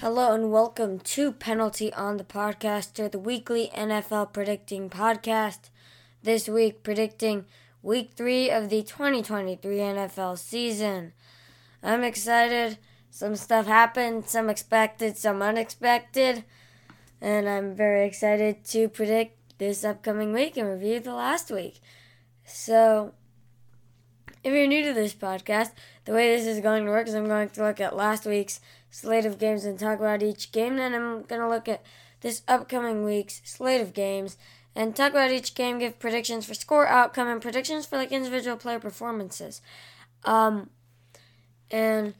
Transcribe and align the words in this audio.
Hello 0.00 0.32
and 0.32 0.52
welcome 0.52 1.00
to 1.00 1.32
Penalty 1.32 1.92
on 1.92 2.18
the 2.18 2.22
Podcaster, 2.24 3.10
the 3.10 3.18
weekly 3.18 3.68
NFL 3.74 4.32
predicting 4.32 4.88
podcast. 4.88 5.70
This 6.22 6.48
week, 6.48 6.84
predicting 6.84 7.46
week 7.82 8.12
three 8.14 8.48
of 8.48 8.68
the 8.68 8.84
2023 8.84 9.58
NFL 9.78 10.38
season. 10.38 11.14
I'm 11.82 12.04
excited. 12.04 12.78
Some 13.10 13.34
stuff 13.34 13.66
happened, 13.66 14.26
some 14.26 14.48
expected, 14.48 15.16
some 15.16 15.42
unexpected. 15.42 16.44
And 17.20 17.48
I'm 17.48 17.74
very 17.74 18.06
excited 18.06 18.64
to 18.66 18.88
predict 18.88 19.58
this 19.58 19.82
upcoming 19.82 20.32
week 20.32 20.56
and 20.56 20.68
review 20.68 21.00
the 21.00 21.12
last 21.12 21.50
week. 21.50 21.80
So, 22.44 23.14
if 24.44 24.52
you're 24.52 24.66
new 24.66 24.84
to 24.84 24.92
this 24.92 25.14
podcast, 25.14 25.72
the 26.04 26.12
way 26.12 26.34
this 26.34 26.46
is 26.46 26.60
going 26.60 26.84
to 26.84 26.90
work 26.90 27.08
is 27.08 27.14
I'm 27.14 27.26
going 27.26 27.48
to 27.50 27.64
look 27.64 27.80
at 27.80 27.96
last 27.96 28.26
week's 28.26 28.60
slate 28.90 29.26
of 29.26 29.38
games 29.38 29.64
and 29.64 29.78
talk 29.78 29.98
about 29.98 30.22
each 30.22 30.52
game. 30.52 30.76
Then 30.76 30.94
I'm 30.94 31.22
going 31.22 31.40
to 31.40 31.48
look 31.48 31.68
at 31.68 31.82
this 32.20 32.42
upcoming 32.48 33.04
week's 33.04 33.40
slate 33.44 33.80
of 33.80 33.94
games 33.94 34.36
and 34.74 34.94
talk 34.94 35.10
about 35.10 35.32
each 35.32 35.54
game, 35.54 35.78
give 35.78 35.98
predictions 35.98 36.46
for 36.46 36.54
score, 36.54 36.86
outcome, 36.86 37.28
and 37.28 37.42
predictions 37.42 37.84
for 37.84 37.96
like 37.96 38.12
individual 38.12 38.56
player 38.56 38.78
performances. 38.78 39.60
Um, 40.24 40.70
and 41.70 42.14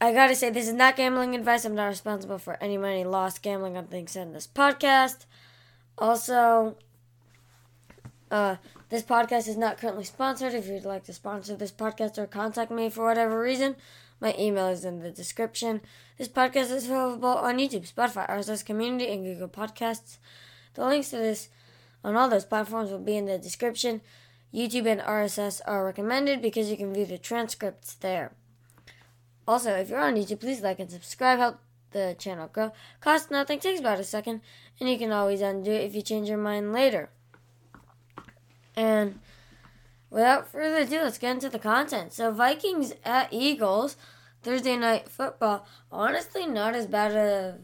I 0.00 0.12
gotta 0.12 0.34
say, 0.34 0.50
this 0.50 0.66
is 0.66 0.74
not 0.74 0.96
gambling 0.96 1.34
advice. 1.34 1.64
I'm 1.64 1.74
not 1.74 1.86
responsible 1.86 2.38
for 2.38 2.56
any 2.62 2.78
money 2.78 3.04
lost 3.04 3.42
gambling 3.42 3.76
on 3.76 3.86
things 3.86 4.12
said 4.12 4.26
in 4.26 4.32
this 4.32 4.46
podcast. 4.46 5.26
Also, 5.98 6.76
uh, 8.30 8.56
this 8.94 9.02
podcast 9.02 9.48
is 9.48 9.56
not 9.56 9.76
currently 9.76 10.04
sponsored. 10.04 10.54
If 10.54 10.68
you'd 10.68 10.84
like 10.84 11.02
to 11.06 11.12
sponsor 11.12 11.56
this 11.56 11.72
podcast 11.72 12.16
or 12.16 12.28
contact 12.28 12.70
me 12.70 12.88
for 12.88 13.04
whatever 13.04 13.40
reason, 13.40 13.74
my 14.20 14.36
email 14.38 14.68
is 14.68 14.84
in 14.84 15.00
the 15.00 15.10
description. 15.10 15.80
This 16.16 16.28
podcast 16.28 16.70
is 16.70 16.84
available 16.84 17.30
on 17.30 17.58
YouTube, 17.58 17.92
Spotify, 17.92 18.30
RSS 18.30 18.64
Community, 18.64 19.08
and 19.08 19.24
Google 19.24 19.48
Podcasts. 19.48 20.18
The 20.74 20.86
links 20.86 21.10
to 21.10 21.16
this 21.16 21.48
on 22.04 22.14
all 22.14 22.28
those 22.28 22.44
platforms 22.44 22.92
will 22.92 23.00
be 23.00 23.16
in 23.16 23.26
the 23.26 23.36
description. 23.36 24.00
YouTube 24.54 24.86
and 24.86 25.00
RSS 25.00 25.60
are 25.66 25.84
recommended 25.84 26.40
because 26.40 26.70
you 26.70 26.76
can 26.76 26.94
view 26.94 27.04
the 27.04 27.18
transcripts 27.18 27.94
there. 27.94 28.30
Also, 29.48 29.72
if 29.74 29.90
you're 29.90 29.98
on 29.98 30.14
YouTube, 30.14 30.38
please 30.38 30.60
like 30.60 30.78
and 30.78 30.88
subscribe. 30.92 31.40
Help 31.40 31.58
the 31.90 32.14
channel 32.16 32.46
grow. 32.46 32.70
Costs 33.00 33.28
nothing, 33.28 33.58
takes 33.58 33.80
about 33.80 33.98
a 33.98 34.04
second, 34.04 34.40
and 34.78 34.88
you 34.88 34.96
can 34.96 35.10
always 35.10 35.40
undo 35.40 35.72
it 35.72 35.82
if 35.82 35.96
you 35.96 36.02
change 36.02 36.28
your 36.28 36.38
mind 36.38 36.72
later. 36.72 37.10
And 38.76 39.20
without 40.10 40.48
further 40.48 40.78
ado, 40.78 41.02
let's 41.02 41.18
get 41.18 41.32
into 41.32 41.48
the 41.48 41.58
content. 41.58 42.12
So, 42.12 42.32
Vikings 42.32 42.94
at 43.04 43.32
Eagles, 43.32 43.96
Thursday 44.42 44.76
night 44.76 45.08
football. 45.08 45.66
Honestly, 45.90 46.46
not 46.46 46.74
as 46.74 46.86
bad 46.86 47.12
a, 47.12 47.58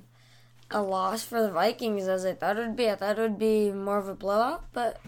a 0.71 0.83
loss 0.83 1.25
for 1.25 1.43
the 1.43 1.51
Vikings 1.51 2.09
as 2.09 2.25
I 2.25 2.35
thought 2.35 2.59
it 2.59 2.67
would 2.67 2.77
be. 2.77 2.89
I 2.89 2.97
thought 2.97 3.19
it 3.19 3.23
would 3.23 3.39
be 3.39 3.71
more 3.71 3.99
of 3.99 4.09
a 4.09 4.15
blowout, 4.15 4.65
but 4.73 5.01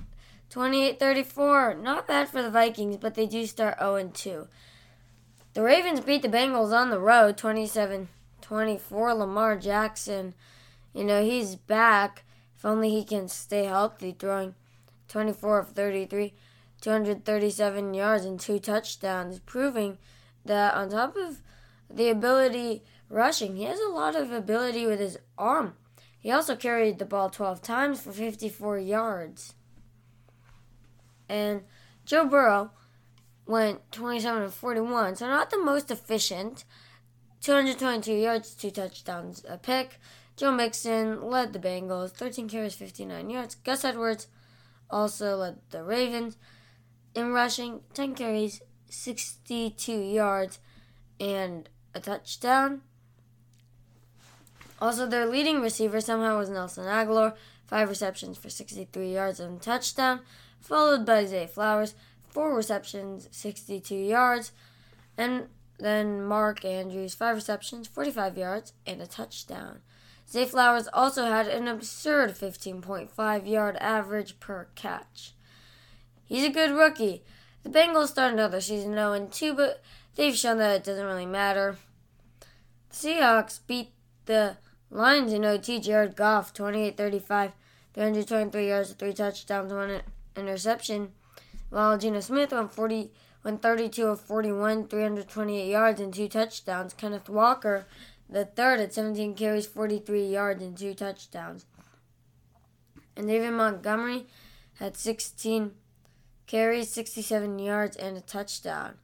28 0.50 1.00
34, 1.00 1.74
not 1.76 2.06
bad 2.06 2.28
for 2.28 2.42
the 2.42 2.50
Vikings, 2.50 2.98
but 2.98 3.14
they 3.14 3.26
do 3.26 3.46
start 3.46 3.78
0 3.78 4.10
2. 4.12 4.48
The 5.54 5.62
Ravens 5.62 6.00
beat 6.00 6.22
the 6.22 6.28
Bengals 6.28 6.72
on 6.72 6.90
the 6.90 7.00
road 7.00 7.36
27 7.36 8.08
24. 8.42 9.14
Lamar 9.14 9.56
Jackson, 9.56 10.34
you 10.92 11.04
know, 11.04 11.24
he's 11.24 11.56
back. 11.56 12.24
If 12.56 12.66
only 12.66 12.90
he 12.90 13.02
can 13.02 13.28
stay 13.28 13.64
healthy, 13.64 14.14
throwing 14.18 14.54
24 15.12 15.58
of 15.58 15.68
33, 15.72 16.32
237 16.80 17.92
yards 17.92 18.24
and 18.24 18.40
two 18.40 18.58
touchdowns, 18.58 19.40
proving 19.40 19.98
that 20.44 20.74
on 20.74 20.88
top 20.88 21.14
of 21.16 21.42
the 21.90 22.08
ability 22.08 22.82
rushing, 23.10 23.56
he 23.56 23.64
has 23.64 23.78
a 23.78 23.90
lot 23.90 24.16
of 24.16 24.32
ability 24.32 24.86
with 24.86 24.98
his 24.98 25.18
arm. 25.36 25.74
He 26.18 26.30
also 26.30 26.56
carried 26.56 26.98
the 26.98 27.04
ball 27.04 27.28
12 27.28 27.60
times 27.60 28.00
for 28.00 28.10
54 28.10 28.78
yards. 28.78 29.54
And 31.28 31.62
Joe 32.06 32.24
Burrow 32.24 32.70
went 33.46 33.92
27 33.92 34.42
of 34.42 34.54
41, 34.54 35.16
so 35.16 35.26
not 35.26 35.50
the 35.50 35.58
most 35.58 35.90
efficient. 35.90 36.64
222 37.42 38.14
yards, 38.14 38.54
two 38.54 38.70
touchdowns, 38.70 39.44
a 39.46 39.58
pick. 39.58 39.98
Joe 40.36 40.52
Mixon 40.52 41.22
led 41.22 41.52
the 41.52 41.58
Bengals, 41.58 42.12
13 42.12 42.48
carries, 42.48 42.74
59 42.74 43.28
yards. 43.28 43.56
Gus 43.56 43.84
Edwards 43.84 44.28
also 44.92 45.36
led 45.36 45.58
the 45.70 45.82
Ravens 45.82 46.36
in 47.14 47.32
rushing, 47.32 47.80
10 47.94 48.14
carries, 48.14 48.60
62 48.88 49.92
yards, 49.92 50.60
and 51.18 51.68
a 51.94 52.00
touchdown. 52.00 52.82
Also, 54.80 55.06
their 55.06 55.26
leading 55.26 55.60
receiver 55.60 56.00
somehow 56.00 56.38
was 56.38 56.50
Nelson 56.50 56.84
Agholor, 56.84 57.34
five 57.66 57.88
receptions 57.88 58.36
for 58.36 58.50
63 58.50 59.12
yards 59.12 59.40
and 59.40 59.58
a 59.58 59.60
touchdown, 59.60 60.20
followed 60.60 61.06
by 61.06 61.24
Zay 61.24 61.46
Flowers, 61.46 61.94
four 62.28 62.54
receptions, 62.54 63.28
62 63.30 63.94
yards, 63.94 64.52
and 65.16 65.48
then 65.78 66.22
Mark 66.24 66.64
Andrews, 66.64 67.14
five 67.14 67.36
receptions, 67.36 67.86
45 67.88 68.36
yards, 68.36 68.72
and 68.86 69.00
a 69.00 69.06
touchdown. 69.06 69.80
Zay 70.32 70.46
Flowers 70.46 70.88
also 70.94 71.26
had 71.26 71.46
an 71.46 71.68
absurd 71.68 72.30
15.5 72.30 73.46
yard 73.46 73.76
average 73.76 74.40
per 74.40 74.68
catch. 74.74 75.34
He's 76.24 76.44
a 76.44 76.50
good 76.50 76.70
rookie. 76.70 77.22
The 77.64 77.68
Bengals 77.68 78.08
started 78.08 78.34
another 78.34 78.62
season 78.62 78.94
0 78.94 79.28
2, 79.30 79.52
but 79.52 79.82
they've 80.16 80.34
shown 80.34 80.56
that 80.56 80.74
it 80.74 80.84
doesn't 80.84 81.04
really 81.04 81.26
matter. 81.26 81.76
The 82.88 82.96
Seahawks 82.96 83.60
beat 83.66 83.92
the 84.24 84.56
Lions 84.90 85.34
in 85.34 85.44
OT. 85.44 85.78
Jared 85.78 86.16
Goff, 86.16 86.54
28 86.54 86.96
35, 86.96 87.52
323 87.92 88.68
yards, 88.68 88.92
3 88.92 89.12
touchdowns, 89.12 89.70
1 89.70 90.00
interception. 90.36 91.12
While 91.68 91.98
Geno 91.98 92.20
Smith 92.20 92.52
went 92.52 92.72
40, 92.72 93.10
went 93.44 93.60
32 93.60 94.06
of 94.06 94.20
41, 94.20 94.88
328 94.88 95.70
yards 95.70 96.00
and 96.00 96.12
two 96.12 96.28
touchdowns. 96.28 96.94
Kenneth 96.94 97.28
Walker, 97.28 97.86
the 98.32 98.46
third, 98.46 98.80
at 98.80 98.94
17 98.94 99.34
carries, 99.34 99.66
43 99.66 100.24
yards 100.24 100.62
and 100.62 100.76
two 100.76 100.94
touchdowns. 100.94 101.66
And 103.16 103.28
David 103.28 103.52
Montgomery 103.52 104.26
had 104.78 104.96
16 104.96 105.72
carries, 106.46 106.90
67 106.90 107.58
yards, 107.58 107.96
and 107.96 108.16
a 108.16 108.20
touchdown. 108.20 108.94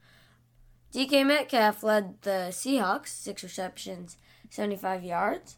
DK 0.93 1.25
Metcalf 1.25 1.83
led 1.83 2.21
the 2.23 2.47
Seahawks, 2.49 3.09
six 3.09 3.43
receptions, 3.43 4.17
75 4.49 5.03
yards. 5.03 5.57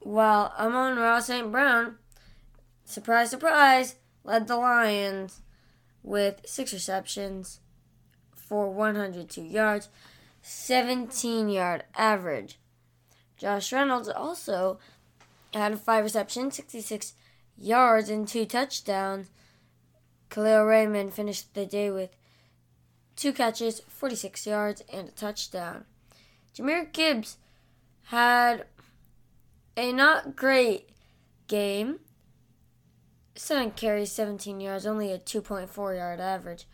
While 0.00 0.52
Amon-Ra 0.58 1.20
St. 1.20 1.52
Brown, 1.52 1.98
surprise, 2.84 3.30
surprise, 3.30 3.94
led 4.24 4.48
the 4.48 4.56
Lions 4.56 5.42
with 6.02 6.40
six 6.44 6.72
receptions 6.72 7.60
for 8.34 8.68
102 8.68 9.40
yards, 9.42 9.88
17 10.42 11.48
yard 11.48 11.84
average. 11.96 12.58
Josh 13.42 13.72
Reynolds 13.72 14.08
also 14.08 14.78
had 15.52 15.76
five 15.80 16.04
receptions, 16.04 16.54
66 16.54 17.14
yards, 17.58 18.08
and 18.08 18.28
two 18.28 18.46
touchdowns. 18.46 19.30
Kalif 20.30 20.64
Raymond 20.64 21.12
finished 21.12 21.52
the 21.52 21.66
day 21.66 21.90
with 21.90 22.10
two 23.16 23.32
catches, 23.32 23.80
46 23.80 24.46
yards, 24.46 24.84
and 24.92 25.08
a 25.08 25.10
touchdown. 25.10 25.86
Jahmyr 26.54 26.92
Gibbs 26.92 27.38
had 28.04 28.66
a 29.76 29.92
not 29.92 30.36
great 30.36 30.90
game 31.48 31.98
seven 33.34 33.72
carries, 33.72 34.12
17 34.12 34.60
yards, 34.60 34.86
only 34.86 35.10
a 35.10 35.18
2.4 35.18 35.96
yard 35.96 36.20
average. 36.20 36.68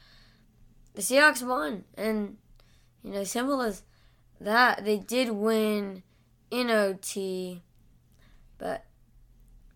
The 0.93 1.01
Seahawks 1.01 1.43
won, 1.43 1.85
and 1.95 2.37
you 3.03 3.13
know, 3.13 3.25
simple 3.25 3.63
as 3.63 3.85
that, 4.39 4.85
they 4.85 4.99
did 4.99 5.31
win 5.31 6.03
in 6.51 6.71
OT, 6.71 7.63
but 8.59 8.85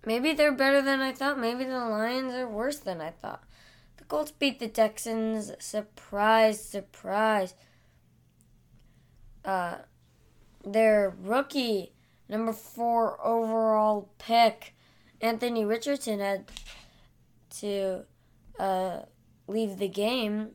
maybe 0.05 0.33
they're 0.33 0.53
better 0.53 0.83
than 0.83 1.01
I 1.01 1.13
thought. 1.13 1.39
Maybe 1.39 1.65
the 1.65 1.79
Lions 1.79 2.33
are 2.33 2.49
worse 2.49 2.79
than 2.79 3.01
I 3.01 3.11
thought. 3.11 3.45
The 3.97 4.05
Colts 4.05 4.31
beat 4.31 4.59
the 4.59 4.69
Texans. 4.69 5.53
Surprise, 5.59 6.65
surprise. 6.65 7.55
Uh, 9.45 9.77
their 10.65 11.15
rookie, 11.21 11.93
number 12.29 12.53
four 12.53 13.25
overall 13.25 14.11
pick, 14.19 14.75
Anthony 15.21 15.65
Richardson 15.65 16.21
had 16.21 16.51
to 17.61 18.05
uh, 18.59 19.01
leave 19.47 19.79
the 19.79 19.89
game 19.89 20.51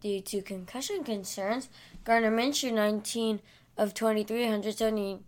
due 0.00 0.20
to 0.20 0.42
concussion 0.42 1.02
concerns. 1.04 1.68
Gardner 2.04 2.30
Minshew, 2.30 2.72
19 2.72 3.40
of 3.76 3.94
23, 3.94 4.40
170, 4.40 5.20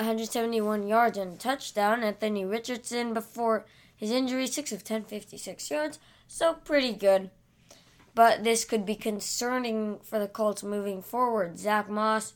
171 0.00 0.86
yards 0.86 1.18
and 1.18 1.34
a 1.34 1.36
touchdown. 1.36 2.02
Anthony 2.02 2.44
Richardson, 2.44 3.14
before 3.14 3.66
his 3.94 4.10
injury, 4.10 4.46
6 4.46 4.72
of 4.72 4.82
10, 4.82 5.04
56 5.04 5.70
yards. 5.70 5.98
So 6.26 6.54
pretty 6.54 6.92
good. 6.92 7.30
But 8.14 8.44
this 8.44 8.64
could 8.64 8.84
be 8.84 8.96
concerning 8.96 9.98
for 10.02 10.18
the 10.18 10.28
Colts 10.28 10.62
moving 10.62 11.02
forward. 11.02 11.58
Zach 11.58 11.88
Moss 11.88 12.34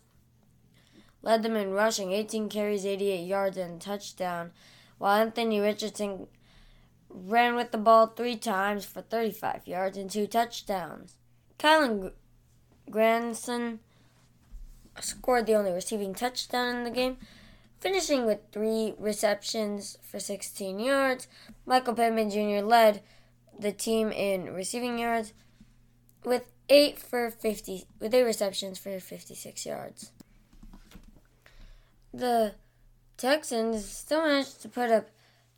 led 1.22 1.42
them 1.42 1.56
in 1.56 1.70
rushing, 1.70 2.12
18 2.12 2.48
carries, 2.48 2.84
88 2.84 3.26
yards, 3.26 3.56
and 3.56 3.80
touchdown, 3.80 4.52
while 4.98 5.20
Anthony 5.20 5.58
Richardson 5.58 6.26
ran 7.08 7.54
with 7.54 7.70
the 7.70 7.78
ball 7.78 8.08
three 8.08 8.36
times 8.36 8.84
for 8.84 9.00
35 9.00 9.66
yards 9.66 9.96
and 9.96 10.10
two 10.10 10.26
touchdowns. 10.26 11.16
Kylen 11.58 12.12
Granson 12.90 13.80
scored 15.00 15.46
the 15.46 15.54
only 15.54 15.72
receiving 15.72 16.14
touchdown 16.14 16.76
in 16.76 16.84
the 16.84 16.90
game, 16.90 17.16
finishing 17.84 18.24
with 18.24 18.38
three 18.50 18.94
receptions 18.98 19.98
for 20.02 20.18
16 20.18 20.78
yards. 20.78 21.28
Michael 21.66 21.92
Pittman 21.92 22.30
Jr. 22.30 22.64
led 22.64 23.02
the 23.58 23.72
team 23.72 24.10
in 24.10 24.54
receiving 24.54 24.98
yards 24.98 25.34
with 26.24 26.50
eight 26.70 26.98
for 26.98 27.30
50 27.30 27.84
with 28.00 28.14
eight 28.14 28.22
receptions 28.22 28.78
for 28.78 28.98
56 28.98 29.66
yards. 29.66 30.12
The 32.14 32.54
Texans 33.18 33.84
still 33.84 34.22
managed 34.22 34.62
to 34.62 34.68
put 34.70 34.90
up 34.90 35.10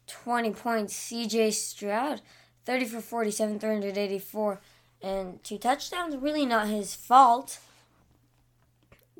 20 0.09 0.51
points. 0.51 0.95
CJ 0.95 1.53
Stroud, 1.53 2.23
30 2.65 2.87
for 2.87 3.01
47, 3.01 3.61
384, 3.61 4.61
and 5.01 5.45
two 5.45 5.59
touchdowns. 5.59 6.17
Really 6.17 6.45
not 6.45 6.67
his 6.67 6.93
fault. 6.97 7.61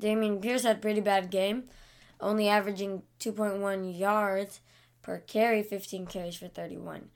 Dameon 0.01 0.43
Pierce 0.43 0.65
had 0.65 0.79
a 0.79 0.81
pretty 0.81 1.01
bad 1.01 1.31
game, 1.31 1.69
only 2.21 2.49
averaging 2.49 3.03
2.1 3.21 3.99
yards 3.99 4.61
per 5.03 5.19
carry, 5.19 5.63
15 5.63 6.07
carries 6.07 6.37
for 6.37 6.49
31 6.49 7.11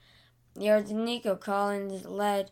yards. 0.59 0.93
Nico 0.93 1.37
Collins 1.37 2.05
led 2.05 2.51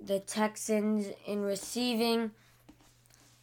the 0.00 0.20
Texans 0.20 1.08
in 1.26 1.42
receiving, 1.42 2.30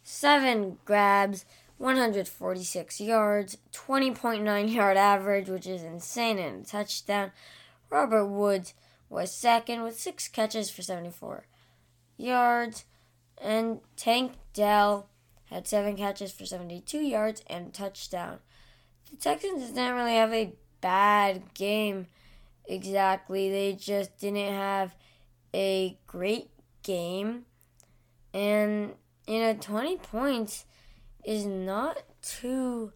seven 0.02 0.78
grabs, 0.84 1.44
146 1.78 3.00
yards, 3.00 3.58
20.9 3.72 4.74
yard 4.74 4.96
average, 4.96 5.48
which 5.48 5.66
is 5.66 5.82
insane, 5.82 6.38
and 6.38 6.64
a 6.64 6.68
touchdown. 6.68 7.32
Robert 7.90 8.26
Woods 8.26 8.74
was 9.08 9.32
second 9.32 9.82
with 9.82 9.98
six 9.98 10.28
catches 10.28 10.70
for 10.70 10.82
74 10.82 11.46
yards, 12.16 12.84
and 13.40 13.80
Tank 13.96 14.32
Dell 14.54 15.08
had 15.46 15.66
seven 15.66 15.96
catches 15.96 16.32
for 16.32 16.44
72 16.44 16.98
yards 16.98 17.42
and 17.46 17.72
touchdown. 17.72 18.38
The 19.10 19.16
Texans 19.16 19.68
didn't 19.68 19.94
really 19.94 20.14
have 20.14 20.32
a 20.32 20.52
bad 20.80 21.54
game 21.54 22.06
exactly. 22.66 23.50
They 23.50 23.72
just 23.74 24.18
didn't 24.18 24.52
have 24.52 24.94
a 25.54 25.96
great 26.06 26.50
game. 26.82 27.44
And, 28.34 28.92
you 29.26 29.38
know, 29.40 29.54
20 29.54 29.96
points 29.98 30.64
is 31.24 31.46
not 31.46 32.02
too 32.22 32.92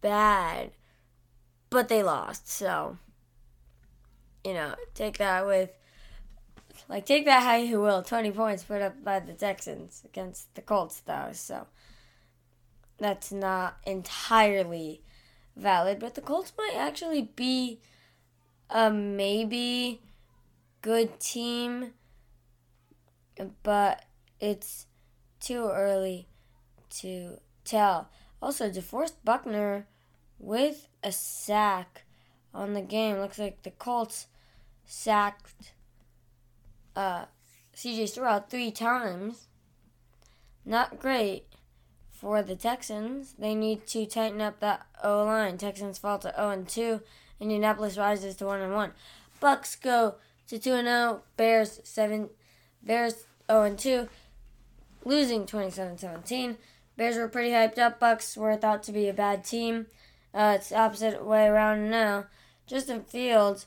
bad. 0.00 0.70
But 1.70 1.88
they 1.88 2.04
lost, 2.04 2.48
so, 2.48 2.98
you 4.44 4.54
know, 4.54 4.74
take 4.94 5.18
that 5.18 5.44
with 5.44 5.70
like, 6.88 7.06
take 7.06 7.24
that 7.24 7.42
how 7.42 7.56
you 7.56 7.80
will. 7.80 8.02
20 8.02 8.30
points 8.32 8.62
put 8.64 8.82
up 8.82 9.02
by 9.02 9.20
the 9.20 9.32
Texans 9.32 10.02
against 10.04 10.54
the 10.54 10.62
Colts, 10.62 11.00
though. 11.00 11.30
So, 11.32 11.66
that's 13.04 13.30
not 13.30 13.76
entirely 13.84 15.02
valid. 15.54 15.98
But 15.98 16.14
the 16.14 16.22
Colts 16.22 16.54
might 16.56 16.74
actually 16.74 17.30
be 17.36 17.78
a 18.70 18.90
maybe 18.90 20.00
good 20.80 21.20
team. 21.20 21.92
But 23.62 24.06
it's 24.40 24.86
too 25.38 25.68
early 25.68 26.28
to 27.00 27.40
tell. 27.66 28.08
Also, 28.40 28.70
DeForest 28.70 29.16
Buckner 29.22 29.86
with 30.38 30.88
a 31.02 31.12
sack 31.12 32.04
on 32.54 32.72
the 32.72 32.80
game. 32.80 33.18
Looks 33.18 33.38
like 33.38 33.64
the 33.64 33.70
Colts 33.70 34.28
sacked 34.86 35.72
uh, 36.96 37.26
CJ 37.76 38.08
Stroud 38.08 38.48
three 38.48 38.70
times. 38.70 39.48
Not 40.64 40.98
great 40.98 41.53
for 42.24 42.42
the 42.42 42.56
Texans. 42.56 43.34
They 43.38 43.54
need 43.54 43.86
to 43.88 44.06
tighten 44.06 44.40
up 44.40 44.58
that 44.60 44.86
O 45.02 45.24
line. 45.24 45.58
Texans 45.58 45.98
fall 45.98 46.18
to 46.20 46.32
0 46.34 46.50
and 46.50 46.66
2. 46.66 47.02
Indianapolis 47.38 47.98
rises 47.98 48.34
to 48.36 48.46
1 48.46 48.62
and 48.62 48.72
1. 48.72 48.92
Bucs 49.42 49.78
go 49.78 50.14
to 50.48 50.58
2 50.58 50.72
and 50.72 50.88
0. 50.88 51.22
Bears 51.36 51.80
7 51.84 52.30
Bears 52.82 53.26
0 53.50 53.62
and 53.64 53.78
2. 53.78 54.08
Losing 55.04 55.44
27-17. 55.44 56.56
Bears 56.96 57.18
were 57.18 57.28
pretty 57.28 57.50
hyped 57.50 57.78
up. 57.78 58.00
Bucs 58.00 58.38
were 58.38 58.56
thought 58.56 58.82
to 58.84 58.92
be 58.92 59.06
a 59.06 59.12
bad 59.12 59.44
team. 59.44 59.86
Uh, 60.32 60.54
it's 60.56 60.72
opposite 60.72 61.22
way 61.26 61.44
around 61.44 61.90
now. 61.90 62.24
Justin 62.66 63.04
Fields 63.04 63.66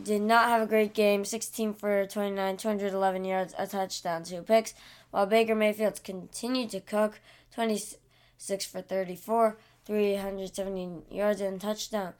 did 0.00 0.22
not 0.22 0.48
have 0.48 0.62
a 0.62 0.66
great 0.66 0.94
game 0.94 1.24
16 1.24 1.74
for 1.74 2.06
29, 2.06 2.56
211 2.56 3.24
yards, 3.24 3.54
a 3.58 3.66
touchdown, 3.66 4.22
two 4.22 4.42
picks, 4.42 4.72
while 5.10 5.26
Baker 5.26 5.56
Mayfield 5.56 6.04
continued 6.04 6.70
to 6.70 6.80
cook 6.80 7.18
26 7.54 8.66
for 8.66 8.80
34, 8.80 9.58
370 9.84 11.02
yards, 11.10 11.40
and 11.40 11.60
touchdown. 11.60 12.14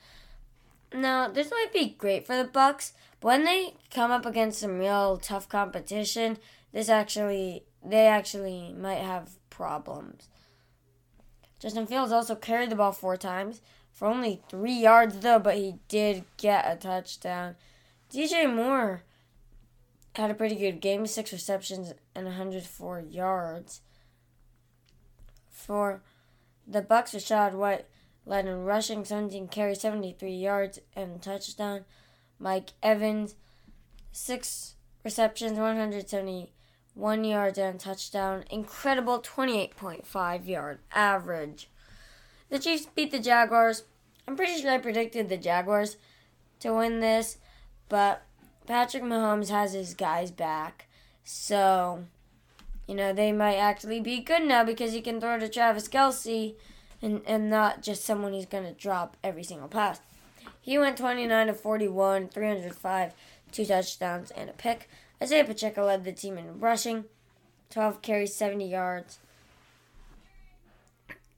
Now, 0.93 1.29
this 1.29 1.51
might 1.51 1.73
be 1.73 1.95
great 1.97 2.27
for 2.27 2.37
the 2.37 2.49
Bucs, 2.49 2.93
but 3.21 3.29
when 3.29 3.45
they 3.45 3.75
come 3.95 4.11
up 4.11 4.27
against 4.27 4.61
some 4.61 4.79
real 4.79 5.19
tough 5.19 5.49
competition, 5.49 6.39
this 6.73 6.89
actually 6.89 7.65
they 7.85 8.07
actually 8.07 8.75
might 8.77 9.03
have 9.03 9.31
problems. 9.49 10.29
Justin 11.59 11.87
Fields 11.87 12.13
also 12.13 12.35
carried 12.35 12.71
the 12.71 12.77
ball 12.77 12.93
four 12.93 13.17
times, 13.17 13.61
for 13.93 14.09
only 14.09 14.43
three 14.49 14.73
yards 14.73 15.19
though, 15.21 15.39
but 15.39 15.57
he 15.57 15.77
did 15.89 16.25
get 16.37 16.71
a 16.71 16.77
touchdown. 16.77 17.57
DJ 18.11 18.53
Moore 18.53 19.03
had 20.17 20.31
a 20.31 20.35
pretty 20.35 20.57
good 20.57 20.81
game, 20.81 21.07
six 21.07 21.33
receptions 21.33 21.93
and 22.15 22.27
104 22.27 23.01
yards. 23.01 23.81
For 25.67 26.03
the 26.67 26.83
Bucs, 26.83 27.15
Rachaad 27.15 27.55
White 27.55 27.87
led 28.27 28.47
in 28.47 28.65
rushing, 28.65 29.05
17 29.05 29.49
carries, 29.49 29.81
73 29.81 30.33
yards 30.33 30.81
and 30.95 31.21
touchdown. 31.23 31.85
Mike 32.39 32.71
Evans, 32.83 33.35
six 34.13 34.75
receptions, 35.05 35.59
171 35.59 37.25
yards 37.25 37.59
and 37.59 37.79
touchdown. 37.79 38.45
Incredible 38.51 39.21
28.5 39.21 40.47
yard 40.47 40.79
average. 40.93 41.69
The 42.49 42.59
Chiefs 42.59 42.87
beat 42.95 43.11
the 43.11 43.21
Jaguars 43.21 43.85
I'm 44.31 44.37
pretty 44.37 44.61
sure 44.61 44.71
I 44.71 44.79
predicted 44.79 45.29
the 45.29 45.37
Jaguars 45.37 45.97
to 46.61 46.73
win 46.73 47.01
this, 47.01 47.39
but 47.89 48.23
Patrick 48.65 49.03
Mahomes 49.03 49.49
has 49.49 49.73
his 49.73 49.93
guys 49.93 50.31
back. 50.31 50.87
So, 51.25 52.05
you 52.91 52.97
know, 52.97 53.13
they 53.13 53.31
might 53.31 53.55
actually 53.55 54.01
be 54.01 54.19
good 54.19 54.43
now 54.43 54.65
because 54.65 54.93
he 54.93 55.01
can 55.01 55.21
throw 55.21 55.39
to 55.39 55.49
Travis 55.49 55.87
Kelce 55.87 56.57
and, 57.01 57.23
and 57.25 57.49
not 57.49 57.85
just 57.85 58.05
someone 58.05 58.33
he's 58.33 58.47
going 58.47 58.65
to 58.65 58.73
drop 58.73 59.17
every 59.23 59.45
single 59.45 59.69
pass. 59.69 60.01
He 60.61 60.77
went 60.77 60.99
29 60.99 61.47
to 61.47 61.55
41, 61.55 62.31
305, 62.31 63.13
two 63.53 63.65
touchdowns, 63.65 64.33
and 64.33 64.51
a 64.51 64.53
pick. 64.55 64.89
Isaiah 65.23 65.45
Pacheco 65.45 65.87
led 65.87 66.03
the 66.03 66.11
team 66.11 66.37
in 66.37 66.59
rushing, 66.59 67.05
12 67.71 68.03
carries, 68.03 68.35
70 68.35 68.69
yards. 68.69 69.21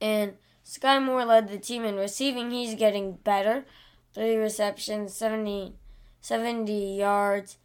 And 0.01 0.39
Skyy 0.65 1.05
Moore 1.05 1.27
led 1.27 1.51
the 1.51 1.59
team 1.59 1.85
in 1.85 1.97
receiving. 1.97 2.51
He's 2.51 2.75
getting 2.75 3.17
better. 3.25 3.67
Three 4.15 4.37
receptions, 4.37 5.13
70, 5.13 5.75
70 6.23 6.97
yards, 6.97 7.59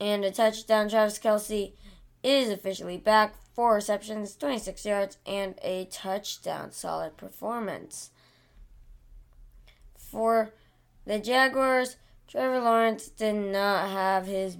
and 0.00 0.24
a 0.24 0.32
touchdown. 0.32 0.88
Travis 0.88 1.20
Kelce 1.20 1.74
is 2.22 2.50
officially 2.50 2.96
back. 2.96 3.34
Four 3.54 3.74
receptions, 3.74 4.36
26 4.36 4.86
yards, 4.86 5.18
and 5.26 5.54
a 5.62 5.86
touchdown. 5.86 6.72
Solid 6.72 7.16
performance. 7.16 8.10
For 9.98 10.52
the 11.04 11.18
Jaguars, 11.18 11.96
Trevor 12.26 12.60
Lawrence 12.60 13.08
did 13.08 13.34
not 13.34 13.90
have 13.90 14.26
his 14.26 14.56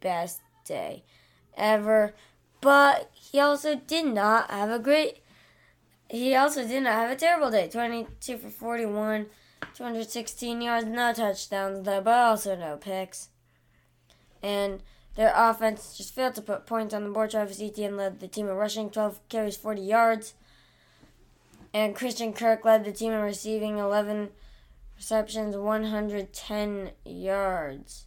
best 0.00 0.40
day 0.64 1.04
ever, 1.56 2.14
but 2.60 3.10
he 3.14 3.38
also 3.38 3.76
did 3.76 4.06
not 4.06 4.50
have 4.50 4.70
a 4.70 4.78
great 4.78 5.22
he 6.12 6.34
also 6.34 6.68
did 6.68 6.82
not 6.82 6.92
have 6.92 7.10
a 7.10 7.16
terrible 7.16 7.50
day 7.50 7.68
22 7.68 8.36
for 8.36 8.50
41, 8.50 9.26
216 9.74 10.60
yards, 10.60 10.86
no 10.86 11.12
touchdowns, 11.14 11.86
though, 11.86 12.02
but 12.02 12.12
also 12.12 12.54
no 12.54 12.76
picks. 12.76 13.30
And 14.42 14.82
their 15.14 15.32
offense 15.34 15.96
just 15.96 16.14
failed 16.14 16.34
to 16.36 16.42
put 16.42 16.66
points 16.66 16.94
on 16.94 17.04
the 17.04 17.10
board. 17.10 17.30
Travis 17.30 17.60
Etienne 17.60 17.96
led 17.96 18.20
the 18.20 18.28
team 18.28 18.48
in 18.48 18.54
rushing, 18.54 18.90
12 18.90 19.20
carries, 19.28 19.56
40 19.56 19.82
yards. 19.82 20.34
And 21.74 21.96
Christian 21.96 22.32
Kirk 22.32 22.64
led 22.64 22.84
the 22.84 22.92
team 22.92 23.12
in 23.12 23.20
receiving, 23.20 23.78
11 23.78 24.30
receptions, 24.96 25.56
110 25.56 26.90
yards. 27.04 28.06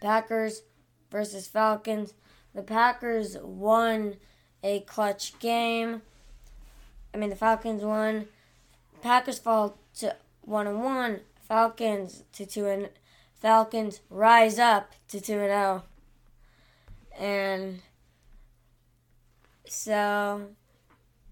Packers 0.00 0.62
versus 1.10 1.46
Falcons. 1.46 2.14
The 2.54 2.62
Packers 2.62 3.36
won 3.42 4.16
a 4.62 4.80
clutch 4.80 5.38
game 5.38 6.02
I 7.14 7.16
mean 7.16 7.30
the 7.30 7.36
Falcons 7.36 7.84
won. 7.84 8.26
Packers 9.00 9.38
fall 9.38 9.78
to 9.98 10.16
one 10.42 10.66
and 10.66 10.82
one. 10.82 11.20
Falcons 11.40 12.24
to 12.32 12.44
two 12.44 12.66
and 12.66 12.88
Falcons 13.44 14.00
rise 14.08 14.58
up 14.58 14.90
to 15.06 15.20
two 15.20 15.34
and 15.34 15.50
zero. 15.50 15.82
And 17.20 17.82
so 19.66 20.46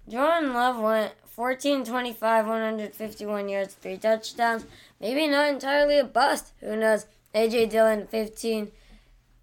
Jordan 0.07 0.53
Love 0.53 0.79
went 0.79 1.15
14 1.25 1.87
25, 1.87 2.47
151 2.47 3.49
yards, 3.49 3.73
three 3.73 3.97
touchdowns. 3.97 4.67
Maybe 5.01 5.27
not 5.27 5.49
entirely 5.49 5.99
a 5.99 6.05
bust. 6.05 6.53
Who 6.61 6.77
knows? 6.77 7.07
AJ 7.35 7.71
Dillon, 7.71 8.07
15 8.07 8.71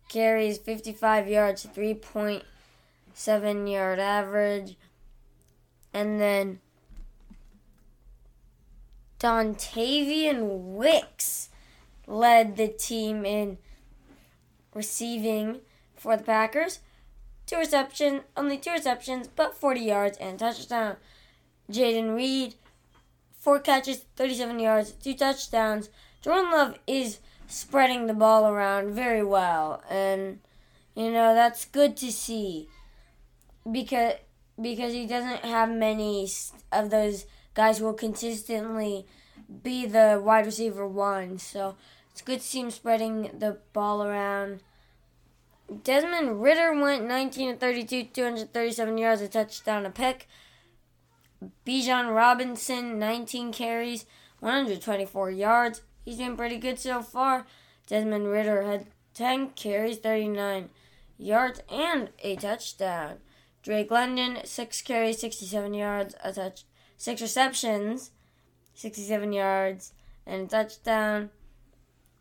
carries, 0.08 0.60
55 0.60 1.28
yards, 1.28 1.66
3.7 1.66 3.72
yard 3.72 3.98
average. 3.98 4.78
And 5.92 6.22
then 6.22 6.60
Dontayvion 9.20 10.76
Wicks 10.76 11.49
led 12.10 12.58
the 12.58 12.68
team 12.68 13.24
in 13.24 13.58
receiving 14.74 15.62
for 15.96 16.18
the 16.18 16.24
Packers. 16.24 16.80
Two 17.46 17.58
receptions, 17.58 18.22
only 18.36 18.58
two 18.58 18.72
receptions, 18.72 19.28
but 19.28 19.56
40 19.56 19.80
yards 19.80 20.18
and 20.18 20.38
touchdown. 20.38 20.98
Jayden 21.72 22.16
Reed, 22.16 22.56
four 23.38 23.60
catches, 23.60 24.00
37 24.16 24.60
yards, 24.60 24.92
two 24.92 25.13
touchdowns. 25.13 25.89
Jordan 26.22 26.51
Love 26.51 26.80
is 26.86 27.20
spreading 27.48 28.08
the 28.08 28.13
ball 28.13 28.48
around 28.48 28.94
very 28.94 29.24
well, 29.24 29.82
and 29.89 30.39
you 30.96 31.12
know 31.12 31.34
that's 31.34 31.66
good 31.66 31.96
to 31.98 32.12
see 32.12 32.68
because 33.72 34.13
because 34.62 34.94
he 34.94 35.06
doesn't 35.06 35.46
have 35.46 35.70
many 35.70 36.28
of 36.72 36.89
those 36.89 37.25
guys 37.54 37.78
who 37.78 37.86
will 37.86 37.94
consistently 37.94 39.06
be 39.63 39.86
the 39.86 40.22
wide 40.24 40.46
receiver 40.46 40.88
one. 40.88 41.39
So 41.39 41.75
it's 42.20 42.52
good 42.52 42.60
him 42.60 42.70
spreading 42.70 43.32
the 43.40 43.60
ball 43.72 44.04
around. 44.04 44.60
Desmond 45.84 46.42
Ridder 46.42 46.78
went 46.78 47.08
19 47.08 47.54
to 47.54 47.58
32, 47.58 48.10
237 48.14 48.98
yards, 48.98 49.22
a 49.22 49.30
touchdown, 49.30 49.86
a 49.86 49.90
pick. 49.90 50.28
Bijan 51.66 52.14
Robinson, 52.14 53.00
19 53.00 53.54
carries, 53.54 54.06
124 54.42 55.32
yards. 55.32 55.82
He's 56.04 56.18
been 56.18 56.36
pretty 56.36 56.58
good 56.58 56.78
so 56.78 57.02
far. 57.02 57.46
Desmond 57.88 58.28
Ridder 58.28 58.64
had 58.64 58.88
10 59.14 59.52
carries, 59.52 60.00
39 60.00 60.70
yards, 61.18 61.62
and 61.70 62.10
a 62.22 62.36
touchdown. 62.36 63.20
Drake 63.64 63.92
London, 63.92 64.40
6 64.44 64.82
carries, 64.82 65.22
67 65.22 65.74
yards, 65.74 66.16
a 66.22 66.34
touch, 66.34 66.66
6 66.98 67.22
receptions, 67.22 68.12
67 68.74 69.32
yards, 69.32 69.94
and 70.26 70.48
a 70.48 70.48
touchdown. 70.48 71.30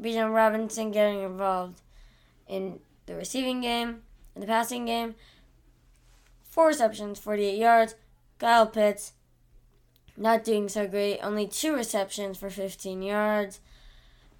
Bijan 0.01 0.35
Robinson 0.35 0.91
getting 0.91 1.23
involved 1.23 1.81
in 2.47 2.81
the 3.07 3.15
receiving 3.15 3.61
game, 3.61 4.03
in 4.35 4.41
the 4.41 4.47
passing 4.47 4.85
game. 4.87 5.15
4 6.43 6.69
receptions, 6.69 7.19
48 7.19 7.59
yards. 7.59 7.95
Kyle 8.39 8.67
Pitts, 8.67 9.13
not 10.17 10.45
doing 10.45 10.69
so 10.69 10.87
great. 10.87 11.19
Only 11.21 11.47
two 11.47 11.75
receptions 11.75 12.39
for 12.39 12.51
15 12.51 13.03
yards. 13.03 13.61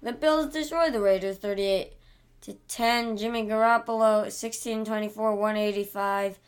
The 0.01 0.13
Bills 0.13 0.53
destroyed 0.53 0.93
the 0.93 1.01
Raiders 1.01 1.37
38 1.37 1.93
to 2.41 2.53
10. 2.67 3.17
Jimmy 3.17 3.43
Garoppolo 3.43 4.31
16 4.31 4.85
24, 4.85 5.35
185, 5.35 6.39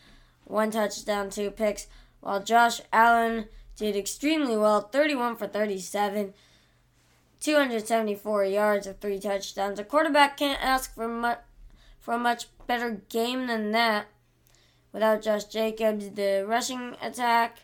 one 0.46 0.72
touchdown, 0.72 1.30
two 1.30 1.52
picks. 1.52 1.88
While 2.22 2.44
Josh 2.44 2.82
Allen 2.94 3.46
did 3.76 3.96
extremely 3.96 4.56
well 4.56 4.82
31 4.82 5.36
for 5.36 5.48
37, 5.48 6.34
274 7.42 8.46
yards 8.46 8.88
of 8.88 9.00
three 9.00 9.20
touchdowns. 9.20 9.80
A 9.80 9.84
quarterback 9.84 10.38
can't 10.38 10.64
ask 10.64 10.94
for 10.94 11.08
much 11.08 11.40
for 12.00 12.14
a 12.14 12.20
much 12.20 12.46
better 12.68 13.02
game 13.10 13.48
than 13.48 13.72
that 13.72 14.08
without 14.94 15.22
Josh 15.22 15.46
Jacobs. 15.46 16.10
The 16.12 16.46
rushing 16.48 16.96
attack, 17.02 17.60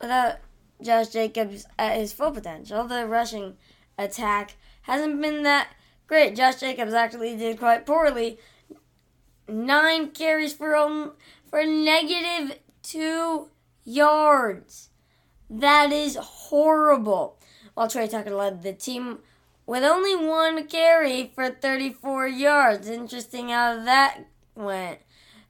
without 0.00 0.36
Josh 0.80 1.08
Jacobs 1.08 1.66
at 1.78 1.96
his 1.96 2.12
full 2.12 2.30
potential, 2.30 2.84
the 2.84 3.06
rushing 3.06 3.56
attack 3.98 4.56
hasn't 4.82 5.20
been 5.20 5.42
that 5.42 5.68
great. 6.06 6.36
Josh 6.36 6.56
Jacobs 6.56 6.92
actually 6.92 7.36
did 7.36 7.58
quite 7.58 7.86
poorly. 7.86 8.38
Nine 9.48 10.10
carries 10.10 10.52
for 10.52 11.14
for 11.48 11.64
negative 11.64 12.58
two 12.82 13.48
yards. 13.84 14.90
That 15.48 15.92
is 15.92 16.16
horrible. 16.16 17.39
While 17.74 17.88
Tre 17.88 18.08
Tucker 18.08 18.34
led 18.34 18.62
the 18.62 18.72
team 18.72 19.18
with 19.66 19.84
only 19.84 20.16
one 20.16 20.66
carry 20.66 21.30
for 21.34 21.50
34 21.50 22.28
yards. 22.28 22.88
Interesting 22.88 23.50
how 23.50 23.82
that 23.84 24.26
went. 24.54 24.98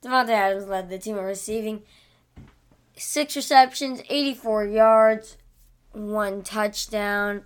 Davante 0.02 0.30
Adams 0.30 0.66
led 0.66 0.88
the 0.88 0.98
team 0.98 1.18
in 1.18 1.24
receiving 1.24 1.82
six 2.96 3.36
receptions, 3.36 4.02
84 4.08 4.66
yards, 4.66 5.36
one 5.92 6.42
touchdown. 6.42 7.44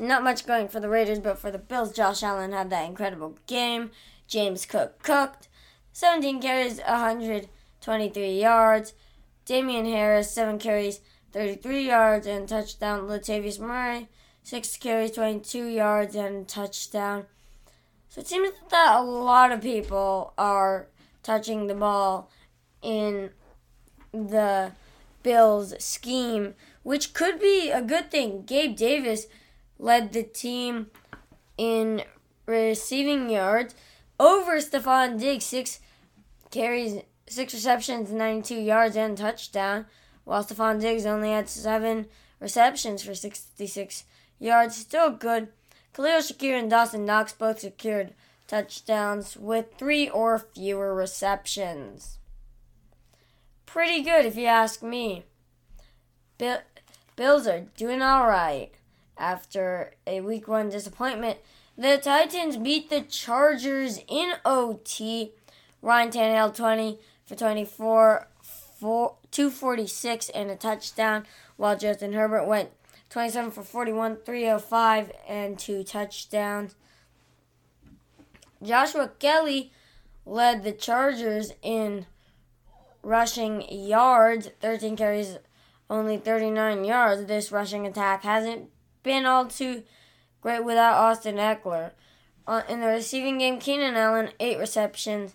Not 0.00 0.22
much 0.22 0.46
going 0.46 0.68
for 0.68 0.80
the 0.80 0.88
Raiders, 0.88 1.18
but 1.18 1.38
for 1.38 1.50
the 1.50 1.58
Bills, 1.58 1.92
Josh 1.92 2.22
Allen 2.22 2.52
had 2.52 2.70
that 2.70 2.86
incredible 2.86 3.36
game. 3.46 3.90
James 4.28 4.64
Cook 4.64 5.02
cooked. 5.02 5.48
17 5.92 6.40
carries, 6.40 6.78
123 6.78 8.40
yards. 8.40 8.94
Damien 9.44 9.86
Harris, 9.86 10.30
7 10.30 10.58
carries, 10.58 11.00
33 11.32 11.86
yards, 11.86 12.26
and 12.26 12.48
touchdown. 12.48 13.08
Latavius 13.08 13.58
Murray, 13.58 14.08
6 14.42 14.76
carries, 14.78 15.12
22 15.12 15.66
yards, 15.66 16.14
and 16.14 16.48
touchdown. 16.48 17.26
So 18.08 18.20
it 18.20 18.26
seems 18.26 18.50
that 18.70 18.96
a 18.96 19.02
lot 19.02 19.52
of 19.52 19.60
people 19.60 20.32
are 20.38 20.86
touching 21.22 21.66
the 21.66 21.74
ball 21.74 22.30
in 22.82 23.30
the 24.12 24.72
Bills' 25.22 25.74
scheme, 25.78 26.54
which 26.82 27.12
could 27.12 27.38
be 27.38 27.70
a 27.70 27.82
good 27.82 28.10
thing. 28.10 28.44
Gabe 28.44 28.76
Davis 28.76 29.26
led 29.78 30.12
the 30.12 30.22
team 30.22 30.86
in 31.56 32.02
receiving 32.46 33.28
yards 33.28 33.74
over 34.18 34.56
Stefon 34.56 35.18
Diggs, 35.18 35.44
six 35.44 35.80
carries, 36.50 37.02
six 37.28 37.52
receptions, 37.52 38.10
92 38.10 38.54
yards, 38.54 38.96
and 38.96 39.16
touchdown, 39.18 39.86
while 40.28 40.44
Stefon 40.44 40.78
Diggs 40.78 41.06
only 41.06 41.30
had 41.30 41.48
seven 41.48 42.04
receptions 42.38 43.02
for 43.02 43.14
66 43.14 44.04
yards. 44.38 44.76
Still 44.76 45.08
good. 45.08 45.48
Khalil 45.94 46.20
Shakir 46.20 46.58
and 46.58 46.68
Dawson 46.68 47.06
Knox 47.06 47.32
both 47.32 47.60
secured 47.60 48.12
touchdowns 48.46 49.38
with 49.38 49.72
three 49.78 50.06
or 50.06 50.38
fewer 50.38 50.94
receptions. 50.94 52.18
Pretty 53.64 54.02
good, 54.02 54.26
if 54.26 54.36
you 54.36 54.44
ask 54.44 54.82
me. 54.82 55.24
Bill, 56.36 56.58
Bills 57.16 57.46
are 57.46 57.64
doing 57.78 58.02
all 58.02 58.26
right 58.26 58.70
after 59.16 59.94
a 60.06 60.20
week 60.20 60.46
one 60.46 60.68
disappointment. 60.68 61.38
The 61.78 61.96
Titans 61.96 62.58
beat 62.58 62.90
the 62.90 63.00
Chargers 63.00 64.00
in 64.06 64.34
OT. 64.44 65.32
Ryan 65.80 66.10
Tannehill 66.10 66.54
20 66.54 66.98
for 67.24 67.34
24, 67.34 68.28
4, 68.78 69.14
246 69.30 70.28
and 70.30 70.50
a 70.50 70.56
touchdown, 70.56 71.26
while 71.56 71.76
Justin 71.76 72.12
Herbert 72.12 72.46
went 72.46 72.70
27 73.10 73.50
for 73.50 73.62
41, 73.62 74.16
305 74.24 75.12
and 75.28 75.58
two 75.58 75.82
touchdowns. 75.82 76.74
Joshua 78.62 79.10
Kelley 79.18 79.72
led 80.26 80.62
the 80.62 80.72
Chargers 80.72 81.52
in 81.62 82.06
rushing 83.02 83.62
yards, 83.70 84.50
13 84.60 84.96
carries, 84.96 85.38
only 85.88 86.18
39 86.18 86.84
yards. 86.84 87.24
This 87.24 87.50
rushing 87.52 87.86
attack 87.86 88.22
hasn't 88.24 88.70
been 89.02 89.24
all 89.24 89.46
too 89.46 89.84
great 90.40 90.64
without 90.64 90.94
Austin 90.94 91.36
Ekeler. 91.36 91.92
Uh, 92.46 92.62
in 92.68 92.80
the 92.80 92.86
receiving 92.86 93.38
game, 93.38 93.58
Keenan 93.58 93.94
Allen, 93.94 94.30
8 94.40 94.58
receptions, 94.58 95.34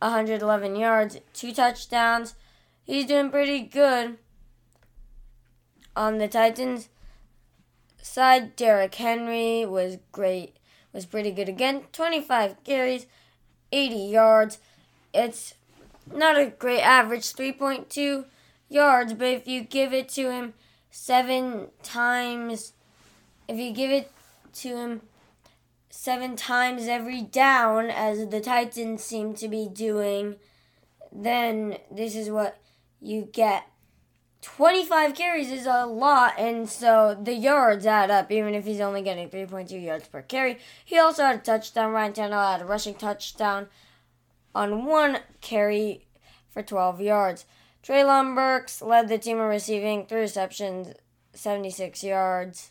111 0.00 0.76
yards, 0.76 1.18
2 1.34 1.52
touchdowns. 1.52 2.34
He's 2.84 3.06
doing 3.06 3.30
pretty 3.30 3.60
good. 3.60 4.18
On 5.94 6.18
the 6.18 6.28
Titans 6.28 6.88
side, 8.00 8.56
Derrick 8.56 8.94
Henry 8.94 9.64
was 9.66 9.98
great, 10.10 10.56
was 10.92 11.06
pretty 11.06 11.30
good 11.30 11.48
again. 11.48 11.84
25 11.92 12.64
carries, 12.64 13.06
80 13.70 13.94
yards. 13.94 14.58
It's 15.12 15.54
not 16.12 16.38
a 16.38 16.46
great 16.46 16.80
average, 16.80 17.32
3.2 17.32 18.24
yards, 18.68 19.14
but 19.14 19.28
if 19.28 19.46
you 19.46 19.62
give 19.62 19.92
it 19.92 20.08
to 20.10 20.30
him 20.30 20.54
seven 20.90 21.68
times 21.82 22.72
if 23.48 23.58
you 23.58 23.72
give 23.72 23.90
it 23.90 24.10
to 24.54 24.76
him 24.76 25.02
seven 25.90 26.36
times 26.36 26.86
every 26.86 27.22
down, 27.22 27.90
as 27.90 28.28
the 28.28 28.40
Titans 28.40 29.02
seem 29.04 29.34
to 29.34 29.48
be 29.48 29.68
doing, 29.68 30.36
then 31.12 31.76
this 31.90 32.16
is 32.16 32.30
what 32.30 32.58
you 33.02 33.28
get. 33.32 33.66
25 34.42 35.14
carries 35.14 35.52
is 35.52 35.66
a 35.66 35.86
lot, 35.86 36.34
and 36.36 36.68
so 36.68 37.16
the 37.20 37.34
yards 37.34 37.86
add 37.86 38.10
up, 38.10 38.32
even 38.32 38.54
if 38.54 38.64
he's 38.64 38.80
only 38.80 39.00
getting 39.00 39.28
3.2 39.28 39.80
yards 39.80 40.08
per 40.08 40.20
carry. 40.20 40.58
He 40.84 40.98
also 40.98 41.22
had 41.22 41.36
a 41.36 41.42
touchdown. 41.42 41.92
Ryan 41.92 42.12
Tannehill 42.12 42.52
had 42.52 42.62
a 42.62 42.64
rushing 42.64 42.94
touchdown 42.94 43.68
on 44.52 44.84
one 44.84 45.20
carry 45.40 46.06
for 46.50 46.62
12 46.62 47.00
yards. 47.00 47.44
Treylon 47.84 48.34
Burks 48.34 48.82
led 48.82 49.08
the 49.08 49.18
team 49.18 49.38
in 49.38 49.44
receiving, 49.44 50.06
three 50.06 50.20
receptions, 50.20 50.94
76 51.34 52.02
yards. 52.02 52.70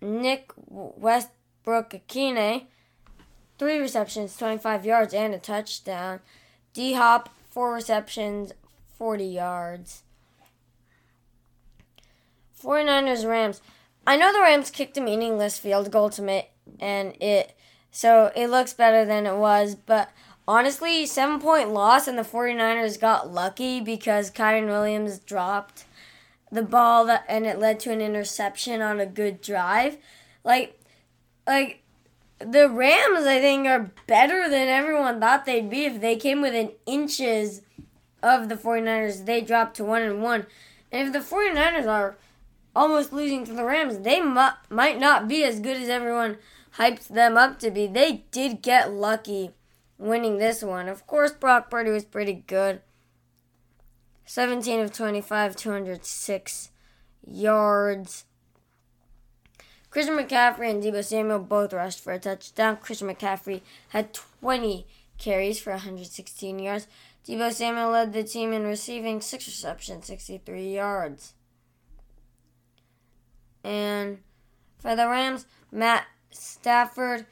Nick 0.00 0.52
Westbrook-Ikhine, 0.66 2.66
three 3.58 3.78
receptions, 3.78 4.36
25 4.36 4.86
yards, 4.86 5.14
and 5.14 5.34
a 5.34 5.38
touchdown. 5.38 6.20
D 6.72 6.92
Hop, 6.92 7.30
four 7.50 7.72
receptions, 7.72 8.52
40 8.96 9.24
yards. 9.24 10.02
49ers 12.62 13.28
Rams. 13.28 13.60
I 14.06 14.16
know 14.16 14.32
the 14.32 14.40
Rams 14.40 14.70
kicked 14.70 14.96
a 14.96 15.00
meaningless 15.00 15.58
field 15.58 15.90
goal 15.90 16.10
to 16.10 16.22
make, 16.22 16.50
and 16.80 17.14
it 17.20 17.54
so 17.90 18.32
it 18.34 18.48
looks 18.48 18.72
better 18.72 19.04
than 19.04 19.26
it 19.26 19.36
was, 19.36 19.74
but 19.74 20.10
honestly, 20.46 21.06
seven 21.06 21.40
point 21.40 21.72
loss 21.72 22.08
and 22.08 22.18
the 22.18 22.22
49ers 22.22 23.00
got 23.00 23.32
lucky 23.32 23.80
because 23.80 24.30
Kyren 24.30 24.66
Williams 24.66 25.18
dropped 25.18 25.84
the 26.50 26.62
ball 26.62 27.04
that, 27.04 27.24
and 27.28 27.46
it 27.46 27.58
led 27.58 27.78
to 27.80 27.92
an 27.92 28.00
interception 28.00 28.80
on 28.80 28.98
a 28.98 29.06
good 29.06 29.40
drive. 29.40 29.98
Like 30.42 30.80
like 31.46 31.82
the 32.38 32.68
Rams 32.68 33.26
I 33.26 33.40
think 33.40 33.66
are 33.66 33.90
better 34.06 34.48
than 34.48 34.68
everyone 34.68 35.20
thought 35.20 35.44
they'd 35.44 35.70
be 35.70 35.84
if 35.84 36.00
they 36.00 36.16
came 36.16 36.40
within 36.40 36.72
inches 36.86 37.62
of 38.22 38.48
the 38.48 38.54
49ers. 38.54 39.24
They 39.24 39.40
dropped 39.40 39.76
to 39.76 39.84
1 39.84 40.02
and 40.02 40.22
1. 40.22 40.46
And 40.92 41.06
if 41.08 41.12
the 41.12 41.34
49ers 41.36 41.86
are 41.86 42.16
almost 42.74 43.12
losing 43.12 43.44
to 43.44 43.52
the 43.52 43.64
Rams, 43.64 43.98
they 43.98 44.20
mu- 44.20 44.56
might 44.70 44.98
not 44.98 45.28
be 45.28 45.42
as 45.44 45.60
good 45.60 45.76
as 45.76 45.88
everyone 45.88 46.38
hyped 46.76 47.08
them 47.08 47.36
up 47.36 47.58
to 47.60 47.70
be. 47.70 47.86
They 47.86 48.24
did 48.30 48.62
get 48.62 48.92
lucky 48.92 49.50
winning 49.98 50.38
this 50.38 50.62
one. 50.62 50.88
Of 50.88 51.06
course, 51.06 51.32
Brock 51.32 51.70
Purdy 51.70 51.90
was 51.90 52.04
pretty 52.04 52.44
good. 52.46 52.80
17 54.24 54.80
of 54.80 54.92
25, 54.92 55.56
206 55.56 56.70
yards. 57.26 58.24
Christian 59.98 60.16
McCaffrey 60.16 60.70
and 60.70 60.80
Deebo 60.80 61.04
Samuel 61.04 61.40
both 61.40 61.72
rushed 61.72 61.98
for 61.98 62.12
a 62.12 62.20
touchdown. 62.20 62.76
Christian 62.76 63.08
McCaffrey 63.08 63.62
had 63.88 64.14
20 64.14 64.86
carries 65.18 65.58
for 65.58 65.72
116 65.72 66.60
yards. 66.60 66.86
Deebo 67.26 67.52
Samuel 67.52 67.90
led 67.90 68.12
the 68.12 68.22
team 68.22 68.52
in 68.52 68.62
receiving, 68.62 69.20
six 69.20 69.48
receptions, 69.48 70.06
63 70.06 70.72
yards. 70.72 71.34
And 73.64 74.18
for 74.78 74.94
the 74.94 75.08
Rams, 75.08 75.46
Matt 75.72 76.06
Stafford, 76.30 77.26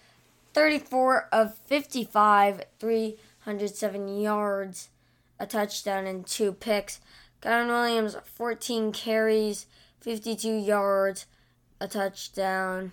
34 0.53 1.29
of 1.31 1.57
55, 1.67 2.65
307 2.81 4.21
yards, 4.21 4.89
a 5.39 5.47
touchdown, 5.47 6.09
and 6.09 6.27
two 6.27 6.53
picks. 6.53 7.01
Kyren 7.41 7.69
Williams, 7.69 8.17
14 8.25 8.91
carries, 8.91 9.67
52 10.01 10.53
yards, 10.53 11.27
a 11.81 11.89
touchdown. 11.89 12.93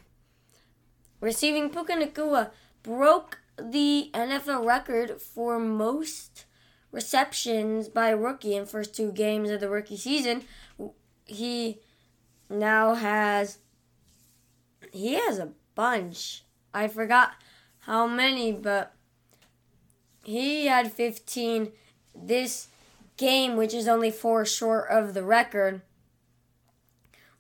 Receiving 1.19 1.69
Puka 1.69 1.93
Nacua 1.93 2.51
broke 2.81 3.39
the 3.57 4.09
NFL 4.13 4.65
record 4.65 5.21
for 5.21 5.59
most 5.59 6.45
receptions 6.91 7.87
by 7.87 8.09
rookie 8.09 8.55
in 8.55 8.65
first 8.65 8.95
two 8.95 9.11
games 9.11 9.49
of 9.49 9.59
the 9.59 9.69
rookie 9.69 9.97
season. 9.97 10.43
He 11.25 11.79
now 12.49 12.93
has 12.95 13.59
he 14.91 15.13
has 15.13 15.39
a 15.39 15.49
bunch. 15.75 16.43
I 16.73 16.87
forgot 16.87 17.31
how 17.79 18.07
many, 18.07 18.51
but 18.51 18.93
he 20.23 20.67
had 20.67 20.91
15 20.91 21.71
this 22.15 22.67
game, 23.17 23.55
which 23.55 23.73
is 23.73 23.87
only 23.87 24.11
four 24.11 24.45
short 24.45 24.89
of 24.89 25.13
the 25.13 25.23
record. 25.23 25.81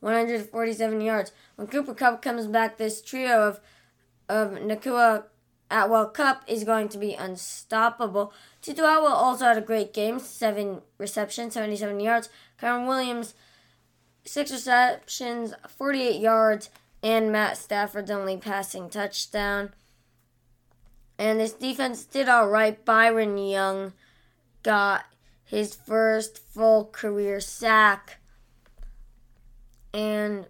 147 0.03 1.01
yards. 1.01 1.31
When 1.55 1.67
Cooper 1.67 1.93
Kupp 1.93 2.21
comes 2.21 2.45
back, 2.47 2.77
this 2.77 3.01
trio 3.01 3.47
of 3.47 3.59
of 4.29 4.51
Nacua 4.51 5.25
Atwell 5.71 6.07
Kupp 6.07 6.43
is 6.47 6.63
going 6.63 6.89
to 6.89 6.97
be 6.97 7.13
unstoppable. 7.13 8.33
Tutu 8.61 8.81
Atwell 8.81 9.07
also 9.07 9.45
had 9.45 9.57
a 9.57 9.61
great 9.61 9.93
game, 9.93 10.19
seven 10.19 10.81
receptions, 10.97 11.53
77 11.53 11.99
yards. 11.99 12.29
Kyren 12.61 12.87
Williams, 12.87 13.33
six 14.25 14.51
receptions, 14.51 15.53
48 15.67 16.19
yards, 16.19 16.69
and 17.01 17.31
Matt 17.31 17.57
Stafford's 17.57 18.11
only 18.11 18.37
passing 18.37 18.89
touchdown. 18.89 19.73
And 21.17 21.39
this 21.39 21.53
defense 21.53 22.05
did 22.05 22.27
all 22.27 22.49
right. 22.49 22.83
Byron 22.83 23.37
Young 23.37 23.93
got 24.63 25.05
his 25.43 25.75
first 25.75 26.39
full 26.39 26.85
career 26.85 27.39
sack. 27.39 28.19
And 29.93 30.47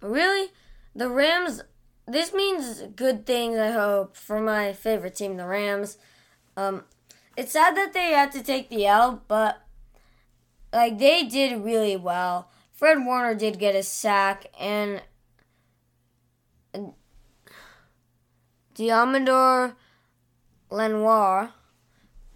really, 0.00 0.48
the 0.94 1.08
Rams, 1.08 1.62
this 2.06 2.34
means 2.34 2.82
good 2.94 3.24
things, 3.24 3.56
I 3.58 3.70
hope, 3.70 4.16
for 4.16 4.40
my 4.40 4.72
favorite 4.72 5.14
team, 5.14 5.36
the 5.36 5.46
Rams. 5.46 5.96
Um, 6.56 6.84
it's 7.36 7.52
sad 7.52 7.76
that 7.76 7.92
they 7.94 8.10
had 8.10 8.32
to 8.32 8.42
take 8.42 8.68
the 8.68 8.86
L, 8.86 9.22
but 9.26 9.62
like 10.72 10.98
they 10.98 11.24
did 11.24 11.64
really 11.64 11.96
well. 11.96 12.50
Fred 12.72 13.04
Warner 13.04 13.34
did 13.34 13.58
get 13.58 13.74
a 13.74 13.82
sack, 13.82 14.46
and 14.58 15.02
Deommodore 18.74 19.74
Lenoir 20.70 21.52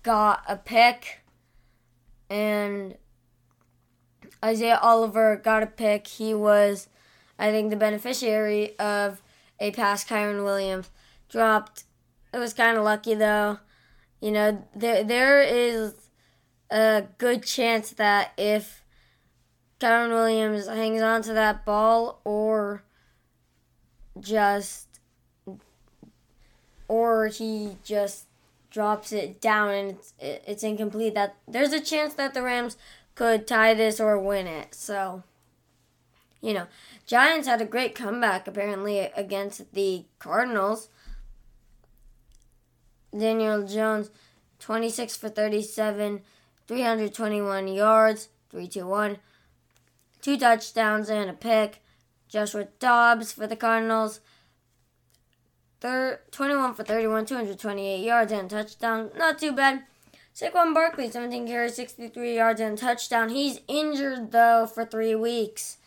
got 0.02 0.44
a 0.48 0.56
pick, 0.56 1.20
and 2.30 2.96
Isaiah 4.44 4.78
Oliver 4.82 5.36
got 5.36 5.62
a 5.62 5.66
pick. 5.66 6.06
He 6.06 6.34
was, 6.34 6.88
I 7.38 7.50
think, 7.50 7.70
the 7.70 7.76
beneficiary 7.76 8.78
of 8.78 9.22
a 9.60 9.70
pass 9.72 10.04
Kyren 10.04 10.44
Williams 10.44 10.90
dropped. 11.28 11.84
It 12.32 12.38
was 12.38 12.54
kind 12.54 12.76
of 12.76 12.84
lucky 12.84 13.14
though. 13.14 13.58
You 14.20 14.30
know, 14.30 14.64
there 14.74 15.04
there 15.04 15.42
is 15.42 15.94
a 16.70 17.04
good 17.18 17.42
chance 17.42 17.90
that 17.90 18.32
if 18.36 18.82
Kyren 19.80 20.10
Williams 20.10 20.66
hangs 20.66 21.02
on 21.02 21.22
to 21.22 21.32
that 21.32 21.64
ball 21.64 22.20
or 22.24 22.82
just 24.20 24.86
or 26.88 27.26
he 27.28 27.76
just 27.84 28.26
drops 28.70 29.12
it 29.12 29.40
down 29.40 29.70
and 29.70 29.90
it's 29.90 30.14
it's 30.18 30.62
incomplete 30.62 31.14
that 31.14 31.36
there's 31.48 31.72
a 31.72 31.80
chance 31.80 32.14
that 32.14 32.34
the 32.34 32.42
Rams 32.42 32.76
could 33.16 33.46
tie 33.48 33.74
this 33.74 33.98
or 33.98 34.16
win 34.20 34.46
it. 34.46 34.74
So, 34.76 35.24
you 36.40 36.54
know, 36.54 36.66
Giants 37.06 37.48
had 37.48 37.60
a 37.60 37.64
great 37.64 37.96
comeback 37.96 38.46
apparently 38.46 39.00
against 39.00 39.72
the 39.72 40.04
Cardinals. 40.20 40.88
Daniel 43.16 43.66
Jones 43.66 44.10
26 44.60 45.16
for 45.16 45.28
37, 45.28 46.20
321 46.68 47.68
yards, 47.68 48.28
321, 48.50 49.18
two 50.20 50.38
touchdowns 50.38 51.08
and 51.08 51.30
a 51.30 51.32
pick. 51.32 51.82
Joshua 52.28 52.66
Dobbs 52.78 53.32
for 53.32 53.46
the 53.46 53.56
Cardinals 53.56 54.20
Thir- 55.80 56.20
21 56.32 56.74
for 56.74 56.84
31, 56.84 57.26
228 57.26 58.04
yards 58.04 58.32
and 58.32 58.52
a 58.52 58.62
touchdown. 58.62 59.10
Not 59.16 59.38
too 59.38 59.52
bad. 59.52 59.84
Saquon 60.36 60.74
Barkley, 60.74 61.10
17 61.10 61.46
carries, 61.46 61.76
63 61.76 62.36
yards 62.36 62.60
and 62.60 62.76
a 62.76 62.80
touchdown. 62.80 63.30
He's 63.30 63.60
injured, 63.68 64.32
though, 64.32 64.66
for 64.66 64.84
three 64.84 65.14
weeks. 65.14 65.78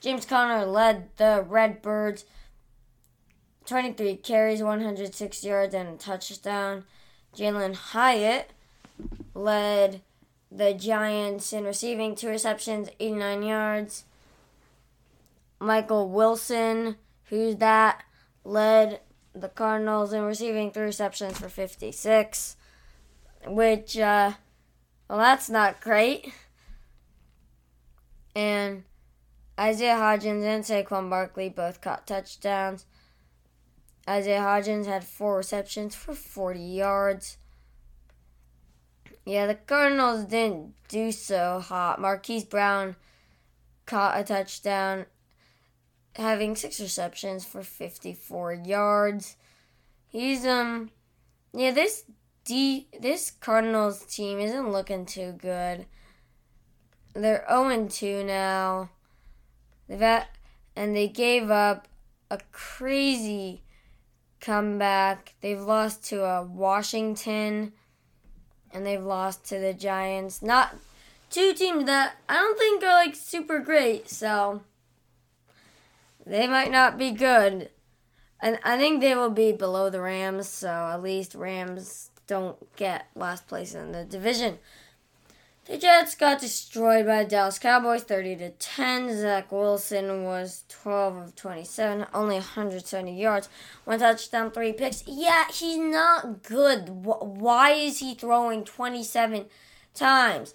James 0.00 0.24
Conner 0.24 0.64
led 0.64 1.10
the 1.18 1.44
Redbirds. 1.46 2.24
23 3.66 4.16
carries, 4.16 4.62
106 4.62 5.44
yards, 5.44 5.74
and 5.74 5.88
a 5.90 5.96
touchdown. 5.98 6.84
Jalin 7.36 7.74
Hyatt 7.74 8.52
led 9.34 10.00
the 10.50 10.72
Giants 10.72 11.52
in 11.52 11.64
receiving, 11.64 12.14
two 12.14 12.28
receptions, 12.28 12.88
89 12.98 13.42
yards. 13.42 14.04
Michael 15.60 16.08
Wilson, 16.08 16.96
who's 17.24 17.56
that, 17.56 18.04
led 18.42 19.00
the 19.34 19.48
Cardinals 19.48 20.14
in 20.14 20.22
receiving 20.22 20.70
three 20.70 20.84
receptions 20.84 21.38
for 21.38 21.50
56, 21.50 22.56
which, 23.46 23.98
uh, 23.98 24.32
well, 25.08 25.18
that's 25.18 25.50
not 25.50 25.80
great. 25.80 26.32
And 28.34 28.84
Isaiah 29.58 29.96
Hodgins 29.96 30.44
and 30.44 30.64
Saquon 30.64 31.10
Barkley 31.10 31.48
both 31.48 31.80
caught 31.80 32.06
touchdowns. 32.06 32.86
Isaiah 34.08 34.40
Hodgins 34.40 34.86
had 34.86 35.04
four 35.04 35.36
receptions 35.36 35.94
for 35.94 36.14
40 36.14 36.60
yards. 36.60 37.38
Yeah, 39.24 39.46
the 39.46 39.54
Cardinals 39.54 40.24
didn't 40.24 40.74
do 40.88 41.12
so 41.12 41.60
hot. 41.60 42.00
Marquise 42.00 42.44
Brown 42.44 42.96
caught 43.86 44.18
a 44.18 44.24
touchdown, 44.24 45.06
having 46.16 46.56
six 46.56 46.80
receptions 46.80 47.44
for 47.44 47.62
54 47.62 48.54
yards. 48.54 49.36
He's 50.08 50.44
um, 50.44 50.90
yeah, 51.54 51.70
this 51.70 52.04
D 52.44 52.88
this 53.00 53.30
Cardinals 53.30 54.04
team 54.04 54.40
isn't 54.40 54.72
looking 54.72 55.06
too 55.06 55.32
good. 55.32 55.86
They're 57.14 57.44
0 57.48 57.88
2 57.88 58.24
now. 58.24 58.90
They've 59.88 60.00
had, 60.00 60.26
and 60.74 60.96
they 60.96 61.08
gave 61.08 61.50
up 61.50 61.88
a 62.30 62.40
crazy 62.50 63.62
comeback. 64.40 65.34
They've 65.40 65.60
lost 65.60 66.04
to 66.06 66.24
a 66.24 66.42
Washington 66.42 67.72
and 68.72 68.86
they've 68.86 69.02
lost 69.02 69.44
to 69.46 69.58
the 69.58 69.74
Giants. 69.74 70.42
Not 70.42 70.74
two 71.30 71.52
teams 71.52 71.84
that 71.84 72.16
I 72.28 72.34
don't 72.34 72.58
think 72.58 72.82
are 72.82 73.04
like 73.04 73.14
super 73.14 73.58
great, 73.58 74.08
so 74.08 74.62
they 76.24 76.46
might 76.46 76.70
not 76.70 76.98
be 76.98 77.10
good. 77.10 77.70
And 78.40 78.58
I 78.64 78.76
think 78.76 79.00
they 79.00 79.14
will 79.14 79.30
be 79.30 79.52
below 79.52 79.88
the 79.90 80.00
Rams, 80.00 80.48
so 80.48 80.68
at 80.68 81.02
least 81.02 81.34
Rams 81.34 82.10
don't 82.32 82.76
get 82.76 83.08
last 83.14 83.46
place 83.46 83.74
in 83.74 83.92
the 83.92 84.04
division. 84.06 84.58
The 85.66 85.76
Jets 85.76 86.14
got 86.14 86.40
destroyed 86.40 87.04
by 87.04 87.24
the 87.24 87.28
Dallas 87.28 87.58
Cowboys 87.58 88.04
30 88.04 88.36
to 88.36 88.50
10. 88.52 89.20
Zach 89.20 89.52
Wilson 89.52 90.24
was 90.24 90.64
12 90.70 91.16
of 91.16 91.36
27, 91.36 92.06
only 92.14 92.36
170 92.36 93.20
yards, 93.20 93.50
one 93.84 93.98
touchdown, 93.98 94.50
three 94.50 94.72
picks. 94.72 95.04
Yeah, 95.06 95.44
he's 95.52 95.76
not 95.76 96.42
good. 96.42 96.88
Why 96.88 97.72
is 97.72 97.98
he 97.98 98.14
throwing 98.14 98.64
27 98.64 99.44
times? 99.94 100.54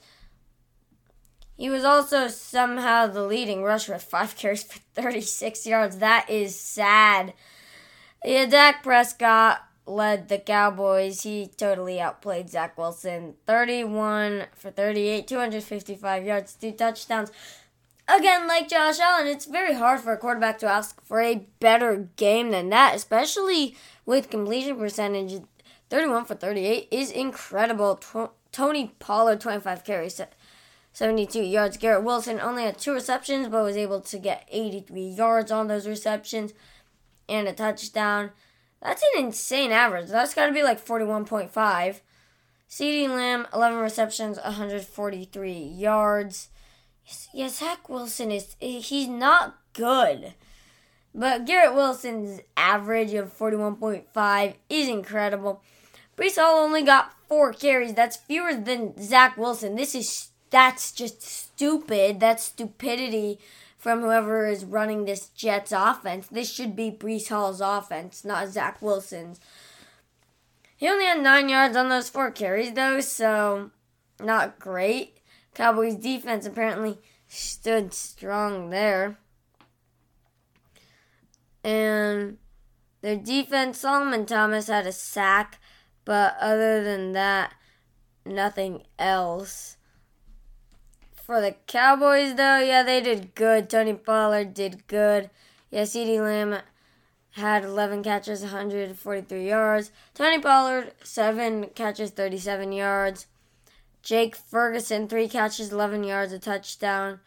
He 1.55 1.69
was 1.69 1.83
also 1.83 2.27
somehow 2.27 3.05
the 3.05 3.23
leading 3.23 3.61
rusher 3.61 3.93
with 3.93 4.03
five 4.03 4.35
carries 4.35 4.63
for 4.63 4.79
36 4.95 5.67
yards. 5.67 5.97
That 5.99 6.27
is 6.27 6.59
sad. 6.59 7.33
Yeah, 8.25 8.47
Dak 8.47 8.81
Prescott 8.81 9.61
led 9.87 10.29
the 10.29 10.37
Cowboys. 10.37 11.23
He 11.23 11.47
totally 11.57 11.99
outplayed 11.99 12.49
Zach 12.49 12.77
Wilson. 12.77 13.35
31 13.45 14.47
for 14.55 14.71
38, 14.71 15.27
255 15.27 16.25
yards, 16.25 16.53
two 16.53 16.71
touchdowns. 16.71 17.31
Again, 18.07 18.47
like 18.47 18.69
Josh 18.69 18.99
Allen, 18.99 19.27
it's 19.27 19.45
very 19.45 19.73
hard 19.73 19.99
for 19.99 20.13
a 20.13 20.17
quarterback 20.17 20.59
to 20.59 20.67
ask 20.67 21.03
for 21.03 21.19
a 21.19 21.45
better 21.59 22.09
game 22.15 22.51
than 22.51 22.69
that, 22.69 22.95
especially 22.95 23.75
with 24.05 24.29
completion 24.29 24.77
percentage. 24.77 25.41
31 25.89 26.25
for 26.25 26.35
38 26.35 26.87
is 26.89 27.11
incredible. 27.11 27.99
Tony 28.51 28.95
Pollard, 28.99 29.41
25 29.41 29.83
carries, 29.83 30.21
72 30.93 31.41
yards. 31.41 31.77
Garrett 31.77 32.03
Wilson 32.03 32.39
only 32.39 32.63
had 32.63 32.77
two 32.77 32.93
receptions, 32.93 33.49
but 33.49 33.63
was 33.63 33.77
able 33.77 34.01
to 34.01 34.17
get 34.17 34.47
83 34.49 35.01
yards 35.09 35.51
on 35.51 35.67
those 35.67 35.87
receptions 35.87 36.53
and 37.27 37.47
a 37.47 37.53
touchdown. 37.53 38.31
That's 38.81 39.03
an 39.15 39.25
insane 39.25 39.71
average. 39.71 40.09
That's 40.09 40.33
got 40.33 40.47
to 40.47 40.53
be 40.53 40.63
like 40.63 40.83
41.5. 40.83 41.99
CeeDee 42.69 43.09
Lamb, 43.09 43.47
11 43.53 43.79
receptions, 43.79 44.37
143 44.37 45.53
yards. 45.53 46.49
Yeah, 47.33 47.47
Zach 47.47 47.87
Wilson 47.87 48.31
is, 48.31 48.55
eh, 48.61 48.79
he's 48.79 49.07
not 49.07 49.57
good. 49.73 50.33
But 51.15 51.45
Garrett 51.45 51.73
Wilson's 51.73 52.41
average 52.57 53.13
of 53.13 53.35
41.5 53.35 54.53
is 54.69 54.89
incredible. 54.89 55.63
Breece 56.17 56.35
Hall 56.35 56.63
only 56.63 56.83
got 56.83 57.13
four 57.27 57.53
carries. 57.53 57.93
That's 57.93 58.17
fewer 58.17 58.53
than 58.53 59.01
Zach 59.01 59.37
Wilson. 59.37 59.75
This 59.75 59.95
is, 59.95 60.29
that's 60.49 60.91
just 60.91 61.21
stupid. 61.21 62.19
That's 62.19 62.43
stupidity 62.43 63.39
from 63.87 64.01
whoever 64.01 64.45
is 64.45 64.65
running 64.65 65.05
this 65.05 65.29
Jets 65.29 65.71
offense. 65.71 66.27
This 66.27 66.51
should 66.51 66.75
be 66.75 66.91
Breece 66.91 67.29
Hall's 67.29 67.61
offense, 67.61 68.25
not 68.25 68.49
Zach 68.49 68.81
Wilson's. 68.81 69.39
He 70.75 70.89
only 70.89 71.05
had 71.05 71.23
nine 71.23 71.47
yards 71.47 71.77
on 71.77 71.87
those 71.87 72.09
four 72.09 72.29
carries, 72.29 72.73
though, 72.73 72.99
so 72.99 73.71
not 74.19 74.59
great. 74.59 75.19
Cowboys 75.53 75.95
defense 75.95 76.45
apparently 76.45 76.97
stood 77.29 77.93
strong 77.93 78.71
there. 78.71 79.19
And 81.63 82.39
their 82.99 83.15
defense, 83.15 83.79
Solomon 83.79 84.25
Thomas 84.25 84.67
had 84.67 84.85
a 84.85 84.91
sack, 84.91 85.61
but 86.03 86.35
other 86.41 86.83
than 86.83 87.13
that, 87.13 87.53
nothing 88.25 88.83
else. 88.99 89.76
For 91.27 91.41
the 91.41 91.55
Cowboys, 91.67 92.35
though, 92.35 92.59
yeah, 92.59 92.83
they 92.83 93.01
did 93.01 93.35
good. 93.35 93.69
Tony 93.69 93.93
Pollard 93.93 94.53
did 94.53 94.87
good. 94.87 95.29
Yeah, 95.69 95.81
CeeDee 95.81 96.21
Lamb 96.21 96.61
had 97.31 97.65
11 97.65 98.01
catches, 98.01 98.43
143 98.43 99.45
yards. 99.45 99.91
Tony 100.13 100.39
Pollard, 100.39 100.93
7 101.03 101.71
catches, 101.75 102.11
37 102.11 102.71
yards. 102.71 103.27
Jake 104.01 104.37
Ferguson, 104.37 105.09
3 105.09 105.27
catches, 105.27 105.73
11 105.73 106.05
yards, 106.05 106.31
a 106.31 106.39
touchdown. 106.39 107.19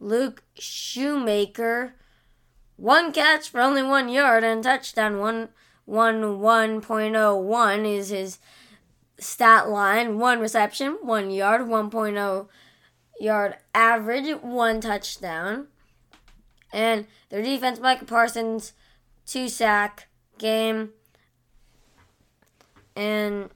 Luke 0.00 0.42
Schoonmaker, 0.58 1.92
1 2.76 3.12
catch 3.12 3.50
for 3.50 3.60
only 3.60 3.82
1 3.82 4.08
yard 4.08 4.44
and 4.44 4.64
touchdown. 4.64 5.18
1 5.18 5.50
1 5.84 6.22
1.01 6.22 7.84
is 7.84 8.08
his 8.08 8.38
stat 9.18 9.68
line. 9.68 10.18
1 10.18 10.40
reception, 10.40 10.96
1 11.02 11.30
yard, 11.30 11.60
1.0 11.68 12.48
yard 13.20 13.56
average, 13.74 14.36
one 14.42 14.80
touchdown. 14.80 15.68
And 16.72 17.06
their 17.28 17.42
defense, 17.42 17.80
Micah 17.80 18.04
Parsons, 18.04 18.72
two 19.26 19.48
sack 19.48 20.08
game. 20.38 20.90
And, 22.96 23.50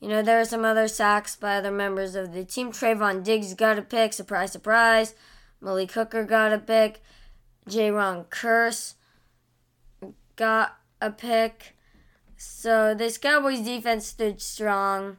you 0.00 0.08
know, 0.08 0.22
there 0.22 0.40
are 0.40 0.44
some 0.44 0.64
other 0.64 0.88
sacks 0.88 1.36
by 1.36 1.56
other 1.56 1.70
members 1.70 2.14
of 2.14 2.32
the 2.32 2.44
team. 2.44 2.72
Trevon 2.72 3.24
Diggs 3.24 3.54
got 3.54 3.78
a 3.78 3.82
pick, 3.82 4.12
surprise, 4.12 4.52
surprise. 4.52 5.14
Malik 5.60 5.92
Hooker 5.92 6.24
got 6.24 6.52
a 6.52 6.58
pick. 6.58 7.02
Jayron 7.68 8.26
Kearse 8.26 8.94
got 10.36 10.78
a 11.00 11.10
pick. 11.10 11.76
So 12.36 12.94
this 12.94 13.18
Cowboys 13.18 13.60
defense 13.60 14.06
stood 14.06 14.40
strong. 14.40 15.16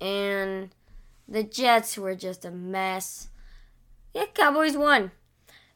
And 0.00 0.70
the 1.30 1.44
Jets 1.44 1.96
were 1.96 2.16
just 2.16 2.44
a 2.44 2.50
mess. 2.50 3.28
Yeah, 4.12 4.26
Cowboys 4.34 4.76
won. 4.76 5.12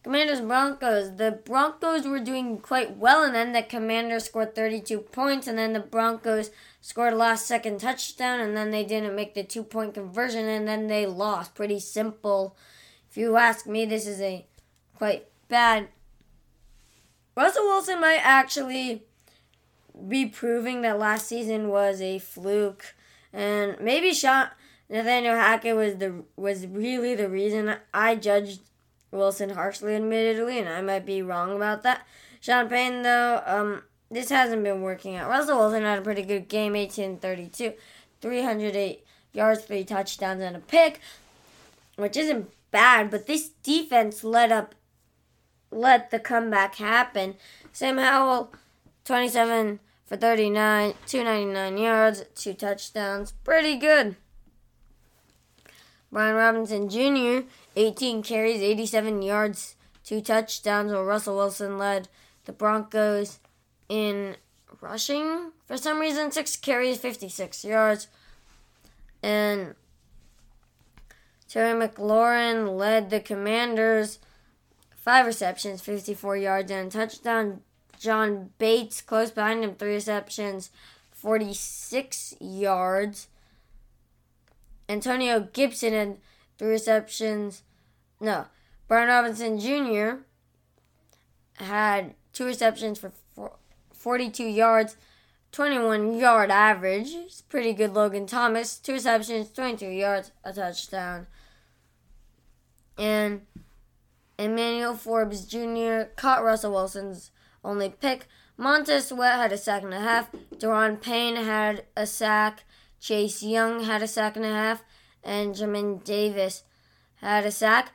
Commanders 0.03 0.41
Broncos. 0.43 1.17
The 1.17 1.41
Broncos 1.45 2.07
were 2.07 2.21
doing 2.21 2.59
quite 2.59 2.97
well, 2.99 3.25
and 3.25 3.35
then 3.35 3.53
the 3.53 3.63
Commanders 3.63 4.25
scored 4.25 4.55
32 4.55 4.99
points, 4.99 5.47
and 5.47 5.57
then 5.57 5.73
the 5.73 5.81
Broncos 5.81 6.51
scored 6.83 7.15
a 7.15 7.17
last 7.17 7.47
second 7.47 7.81
touchdown, 7.81 8.41
and 8.41 8.55
then 8.55 8.71
they 8.71 8.85
didn't 8.85 9.17
make 9.17 9.35
the 9.35 9.45
two 9.45 9.63
point 9.63 9.95
conversion, 9.95 10.47
and 10.47 10.69
then 10.69 10.89
they 10.89 11.07
lost. 11.07 11.55
Pretty 11.55 11.79
simple. 11.79 12.57
If 13.09 13.17
you 13.17 13.37
ask 13.37 13.67
me, 13.67 13.87
this 13.87 14.07
is 14.07 14.21
a 14.21 14.45
quite 14.99 15.27
bad. 15.49 15.89
Russell 17.37 17.65
Wilson 17.65 18.01
might 18.01 18.21
actually 18.23 19.05
be 20.09 20.27
proving 20.27 20.83
that 20.83 20.99
last 20.99 21.29
season 21.29 21.69
was 21.69 22.03
a 22.03 22.19
fluke, 22.19 22.95
and 23.33 23.77
maybe 23.81 24.13
Sean. 24.13 24.49
Nathaniel 24.95 25.35
Hackett 25.35 25.75
was 25.75 25.97
the 25.97 26.23
was 26.37 26.69
really 26.69 27.17
the 27.17 27.29
reason 27.29 27.75
I 27.93 28.15
judged 28.15 28.61
Wilson 29.11 29.51
harshly, 29.51 29.97
admittedly, 29.97 30.61
and 30.61 30.69
I 30.69 30.83
might 30.83 31.05
be 31.05 31.21
wrong 31.21 31.57
about 31.57 31.83
that. 31.83 32.07
Sean 32.41 32.69
Payton, 32.69 33.03
though, 33.03 33.43
um, 33.45 33.83
this 34.09 34.29
hasn't 34.29 34.63
been 34.63 34.83
working 34.83 35.17
out. 35.17 35.29
Russell 35.29 35.59
Wilson 35.59 35.83
had 35.83 35.99
a 35.99 36.03
pretty 36.03 36.23
good 36.23 36.47
game, 36.49 36.75
18-32, 36.75 37.75
308 38.21 39.05
yards, 39.33 39.65
three 39.65 39.83
touchdowns, 39.83 40.41
and 40.41 40.55
a 40.55 40.61
pick, 40.61 41.01
which 41.97 42.17
isn't 42.17 42.53
bad. 42.71 43.11
But 43.11 43.27
this 43.27 43.49
defense 43.65 44.23
let 44.23 44.53
up, 44.53 44.77
let 45.73 46.13
the 46.13 46.21
comeback 46.21 46.77
happen. 46.77 47.35
Sam 47.73 47.99
Howell, 47.99 48.53
27 49.05 49.81
for 50.07 50.17
39, 50.17 50.95
299 51.05 51.79
yards, 51.83 52.25
two 52.37 52.55
touchdowns, 52.55 53.33
pretty 53.43 53.75
good. 53.77 54.15
Brian 56.15 56.37
Robinson 56.37 56.89
Jr., 56.89 57.45
18 57.75 58.23
carries, 58.23 58.63
87 58.63 59.21
yards, 59.21 59.75
two 60.05 60.21
touchdowns, 60.21 60.93
while 60.93 61.03
Russell 61.03 61.35
Wilson 61.35 61.77
led 61.77 62.07
the 62.45 62.53
Broncos 62.53 63.41
in 63.89 64.37
rushing 64.81 65.51
for 65.67 65.77
some 65.77 65.99
reason, 65.99 66.31
six 66.31 66.55
carries, 66.55 66.99
56 66.99 67.65
yards. 67.65 68.07
And 69.25 69.75
Terry 71.49 71.77
McLaurin 71.77 72.79
led 72.79 73.11
the 73.11 73.19
Commanders, 73.19 74.21
five 74.95 75.27
receptions, 75.27 75.83
54 75.83 76.37
yards, 76.37 76.71
and 76.71 76.93
touchdown. 76.93 77.63
John 77.99 78.51
Bates 78.59 79.01
close 79.01 79.33
behind 79.33 79.65
him, 79.65 79.75
three 79.75 79.95
receptions, 79.95 80.71
46 81.11 82.37
yards. 82.39 83.27
Antonio 84.89 85.49
Gibson 85.53 85.93
had 85.93 86.19
three 86.59 86.71
receptions. 86.71 87.63
No, 88.21 88.47
Brian 88.89 89.09
Robinson 89.09 89.59
Jr. 89.59 90.25
had 91.63 92.15
two 92.33 92.45
receptions 92.45 92.99
for 92.99 93.13
42 93.93 94.45
yards, 94.45 94.97
21 95.53 96.19
yard 96.19 96.51
average. 96.51 97.09
It's 97.13 97.43
pretty 97.43 97.73
good. 97.73 97.95
Logan 97.95 98.27
Thomas, 98.27 98.79
two 98.79 98.93
receptions, 98.93 99.51
22 99.51 99.87
yards, 99.87 100.33
a 100.45 100.53
touchdown. 100.53 101.27
And 102.99 103.43
Emmanuel 104.39 104.95
Forbes 104.95 105.47
Jr. 105.47 106.11
caught 106.17 106.45
Russell 106.45 106.73
Wilson's 106.73 107.31
only 107.65 107.89
pick. 107.89 108.27
Montez 108.57 109.09
Sweat 109.09 109.37
had 109.37 109.53
a 109.53 109.59
sack 109.59 109.83
and 109.83 109.95
a 109.95 110.01
half. 110.01 110.31
Daron 110.57 111.01
Payne 111.01 111.37
had 111.37 111.85
a 111.97 112.07
sack. 112.07 112.65
Chase 113.05 113.43
Young 113.43 113.85
had 113.85 114.03
a 114.03 114.09
sack 114.09 114.35
and 114.37 114.47
a 114.47 114.49
half. 114.49 114.83
And 115.23 115.55
Jamin 115.55 116.03
Davis 116.05 116.63
had 117.17 117.45
a 117.45 117.51
sack. 117.51 117.93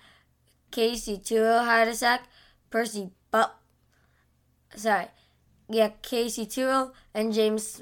Casey 0.69 1.17
Toohill 1.17 1.65
had 1.65 1.87
a 1.87 1.95
sack. 1.95 2.29
Percy 2.69 3.09
But 3.31 3.55
sorry. 4.75 5.07
Yeah, 5.67 5.89
Casey 6.03 6.45
Toohill 6.45 6.91
and 7.11 7.33
James 7.33 7.81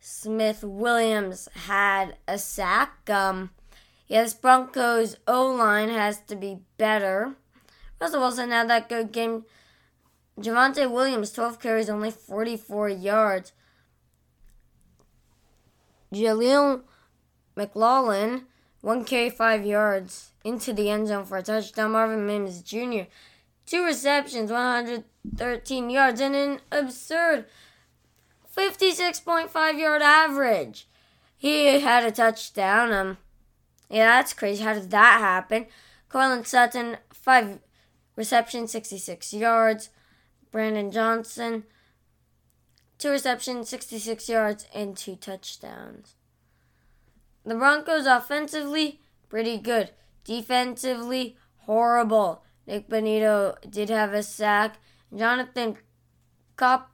Smith 0.00 0.64
Williams 0.64 1.46
had 1.66 2.16
a 2.26 2.38
sack. 2.38 3.10
Um 3.10 3.50
yeah, 4.06 4.26
Broncos 4.40 5.16
O 5.26 5.48
line 5.48 5.90
has 5.90 6.20
to 6.28 6.36
be 6.36 6.60
better. 6.78 7.34
Russell 8.00 8.20
Wilson 8.20 8.50
had 8.50 8.70
that 8.70 8.88
good 8.88 9.12
game 9.12 9.44
Javonte 10.40 10.90
Williams, 10.90 11.32
12 11.32 11.60
carries, 11.60 11.90
only 11.90 12.10
44 12.10 12.88
yards. 12.88 13.52
Jaleel 16.12 16.82
McLaughlin, 17.56 18.46
1 18.80 19.04
carry, 19.04 19.30
5 19.30 19.64
yards 19.64 20.32
into 20.44 20.72
the 20.72 20.90
end 20.90 21.08
zone 21.08 21.24
for 21.24 21.38
a 21.38 21.42
touchdown. 21.42 21.92
Marvin 21.92 22.26
Mims 22.26 22.62
Jr., 22.62 23.02
2 23.66 23.84
receptions, 23.84 24.50
113 24.50 25.90
yards, 25.90 26.20
and 26.20 26.34
an 26.34 26.60
absurd 26.70 27.46
56.5 28.54 29.78
yard 29.78 30.02
average. 30.02 30.86
He 31.36 31.80
had 31.80 32.04
a 32.04 32.10
touchdown. 32.10 32.92
Um, 32.92 33.18
yeah, 33.88 34.06
that's 34.06 34.32
crazy. 34.32 34.62
How 34.62 34.74
did 34.74 34.90
that 34.90 35.20
happen? 35.20 35.66
Courtland 36.08 36.46
Sutton, 36.46 36.98
5 37.12 37.58
receptions, 38.16 38.70
66 38.72 39.32
yards. 39.32 39.90
Brandon 40.50 40.90
Johnson, 40.90 41.64
two 43.02 43.10
receptions, 43.10 43.68
66 43.68 44.28
yards, 44.28 44.66
and 44.72 44.96
two 44.96 45.16
touchdowns. 45.16 46.14
The 47.44 47.56
Broncos 47.56 48.06
offensively, 48.06 49.00
pretty 49.28 49.58
good. 49.58 49.90
Defensively, 50.24 51.36
horrible. 51.66 52.44
Nik 52.64 52.88
Bonitto 52.88 53.56
did 53.68 53.90
have 53.90 54.12
a 54.12 54.22
sack. 54.22 54.78
Jonathan 55.14 55.78
Cop 56.56 56.92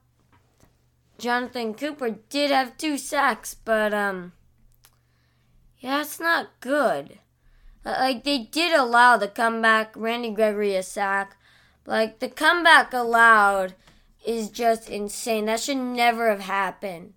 Jonathan 1.18 1.75
Cooper 1.75 2.16
did 2.31 2.51
have 2.51 2.79
two 2.79 2.97
sacks, 2.97 3.55
but 3.55 3.92
um 3.92 4.33
yeah, 5.79 6.01
it's 6.01 6.18
not 6.18 6.49
good. 6.61 7.18
Like 7.85 8.25
they 8.25 8.38
did 8.38 8.73
allow 8.73 9.18
the 9.18 9.29
comeback, 9.29 9.92
Randy 9.94 10.31
Gregory 10.31 10.75
a 10.75 10.83
sack, 10.83 11.37
like 11.85 12.21
the 12.21 12.29
comeback 12.29 12.94
allowed 12.94 13.75
is 14.28 14.50
just 14.50 14.90
insane. 14.90 15.46
That 15.46 15.58
should 15.58 15.78
never 15.78 16.28
have 16.28 16.40
happened. 16.40 17.14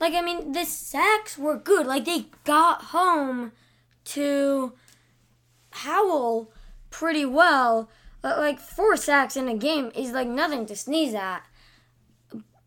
Like 0.00 0.12
I 0.12 0.22
mean, 0.22 0.50
the 0.50 0.64
sacks 0.64 1.38
were 1.38 1.56
good. 1.56 1.86
Like 1.86 2.04
they 2.04 2.26
got 2.42 2.86
home 2.86 3.52
to 4.06 4.72
Howell 5.70 6.50
pretty 6.90 7.24
well. 7.24 7.88
But 8.22 8.38
like 8.38 8.58
four 8.58 8.96
sacks 8.96 9.36
in 9.36 9.48
a 9.48 9.56
game 9.56 9.92
is 9.94 10.10
like 10.10 10.26
nothing 10.26 10.66
to 10.66 10.74
sneeze 10.74 11.14
at. 11.14 11.46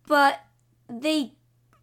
But 0.08 0.40
they 0.90 1.34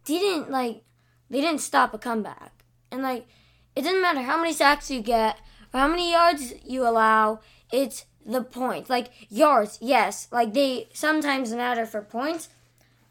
didn't 0.03 0.49
like 0.49 0.81
they 1.29 1.41
didn't 1.41 1.61
stop 1.61 1.93
a 1.93 1.99
comeback. 1.99 2.63
And 2.91 3.03
like 3.03 3.27
it 3.75 3.83
doesn't 3.83 4.01
matter 4.01 4.21
how 4.23 4.37
many 4.37 4.51
sacks 4.51 4.89
you 4.89 4.99
get 4.99 5.37
or 5.71 5.79
how 5.79 5.87
many 5.87 6.11
yards 6.11 6.55
you 6.65 6.87
allow. 6.87 7.41
It's 7.71 8.05
the 8.25 8.41
points. 8.41 8.89
Like 8.89 9.11
yards, 9.29 9.77
yes, 9.81 10.27
like 10.31 10.53
they 10.53 10.89
sometimes 10.93 11.53
matter 11.53 11.85
for 11.85 12.01
points, 12.01 12.49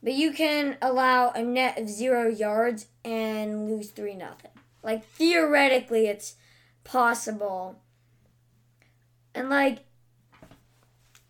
but 0.03 0.15
you 0.15 0.33
can 0.33 0.77
allow 0.83 1.31
a 1.31 1.43
net 1.43 1.79
of 1.79 1.89
zero 1.89 2.29
yards 2.29 2.87
and 3.05 3.69
lose 3.71 3.91
three 3.91 4.15
nothing. 4.15 4.51
Like 4.83 5.05
theoretically, 5.05 6.07
it's 6.07 6.35
possible. 6.83 7.81
And 9.35 9.49
like, 9.49 9.85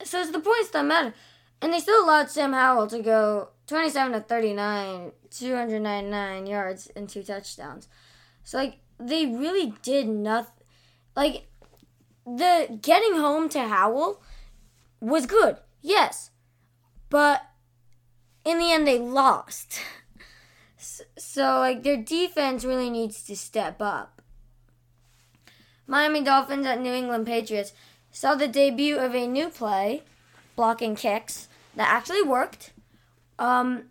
so 0.03 0.21
it's 0.21 0.31
the 0.31 0.41
points 0.41 0.71
that 0.71 0.85
matter. 0.85 1.15
And 1.63 1.73
they 1.73 1.81
still 1.81 2.05
allowed 2.05 2.31
Sam 2.31 2.53
Howell 2.53 2.89
to 2.89 3.01
go 3.01 3.49
27 3.67 4.13
to 4.13 4.21
39, 4.21 5.13
299 5.31 6.47
yards 6.47 6.91
and 6.95 7.09
two 7.09 7.23
touchdowns. 7.23 7.89
So 8.43 8.59
like 8.59 8.79
they 8.99 9.27
really 9.27 9.73
did 9.83 10.09
nothing. 10.09 10.53
Like 11.17 11.47
the 12.27 12.79
getting 12.81 13.15
home 13.15 13.49
to 13.51 13.69
Howell 13.69 14.23
was 15.01 15.27
good, 15.27 15.59
yes, 15.83 16.31
but 17.11 17.43
in 18.45 18.59
the 18.59 18.73
end 18.73 18.87
they 18.87 18.99
lost. 18.99 19.81
So 21.17 21.59
like 21.59 21.83
their 21.83 21.97
defense 21.97 22.65
really 22.65 22.91
needs 22.91 23.23
to 23.25 23.37
step 23.37 23.81
up. 23.81 24.23
Miami 25.87 26.23
Dolphins 26.23 26.67
at 26.67 26.81
New 26.81 26.93
England 26.93 27.27
Patriots 27.27 27.73
saw 28.11 28.35
the 28.35 28.49
debut 28.49 28.97
of 28.97 29.15
a 29.15 29.27
new 29.27 29.49
play, 29.49 30.03
blocking 30.57 30.95
kicks, 30.95 31.49
that 31.77 31.89
actually 31.89 32.23
worked. 32.23 32.73
Um, 33.39 33.85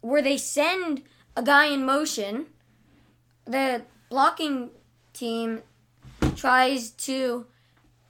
where 0.00 0.22
they 0.22 0.36
send 0.36 1.02
a 1.36 1.42
guy 1.42 1.66
in 1.66 1.84
motion, 1.84 2.46
the 3.44 3.82
blocking 4.08 4.70
team 5.12 5.62
tries 6.34 6.90
to 6.90 7.46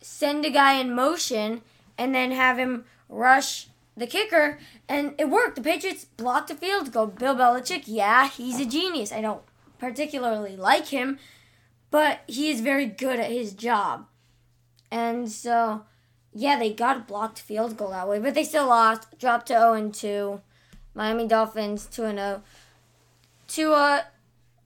send 0.03 0.45
a 0.45 0.51
guy 0.51 0.75
in 0.75 0.95
motion 0.95 1.63
and 1.97 2.15
then 2.15 2.33
have 2.33 2.59
him 2.59 2.85
rush 3.09 3.69
the 3.97 4.07
kicker, 4.07 4.59
and 4.89 5.15
it 5.19 5.29
worked. 5.29 5.57
The 5.57 5.63
Patriots 5.63 6.07
blocked 6.17 6.51
a 6.51 6.55
field 6.55 6.93
goal. 6.93 7.07
Bill 7.07 7.35
Belichick, 7.35 7.85
yeah, 7.87 8.29
he's 8.29 8.59
a 8.59 8.65
genius. 8.65 9.13
I 9.13 9.21
don't 9.21 9.43
particularly 9.79 10.57
like 10.57 10.89
him, 10.89 11.19
but 11.91 12.21
he 12.27 12.51
is 12.51 12.61
very 12.61 12.87
good 12.87 13.21
at 13.21 13.31
his 13.31 13.53
job. 13.53 14.07
And 14.91 15.31
so, 15.31 15.85
yeah, 16.33 16.59
they 16.59 16.73
got 16.73 16.97
a 16.97 17.01
blocked 17.01 17.41
field 17.41 17.77
goal 17.77 17.91
that 17.91 18.09
way, 18.09 18.19
but 18.19 18.35
they 18.35 18.45
still 18.45 18.67
lost, 18.67 19.19
dropped 19.19 19.49
to 19.49 19.55
0 19.55 19.75
and 19.75 19.95
2. 19.95 20.41
Miami 20.95 21.27
Dolphins 21.27 21.87
2 21.87 22.05
and 22.05 22.19
0. 22.19 22.43
Tua 23.49 23.97
uh, 23.97 24.03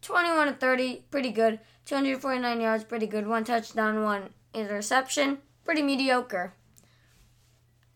21 0.03 0.47
to 0.47 0.53
30, 0.53 1.05
pretty 1.11 1.31
good. 1.31 1.59
249 1.87 2.61
yards, 2.61 2.85
pretty 2.85 3.07
good. 3.07 3.27
One 3.27 3.45
touchdown, 3.45 4.03
one 4.03 4.31
interception, 4.57 5.39
pretty 5.65 5.83
mediocre. 5.83 6.55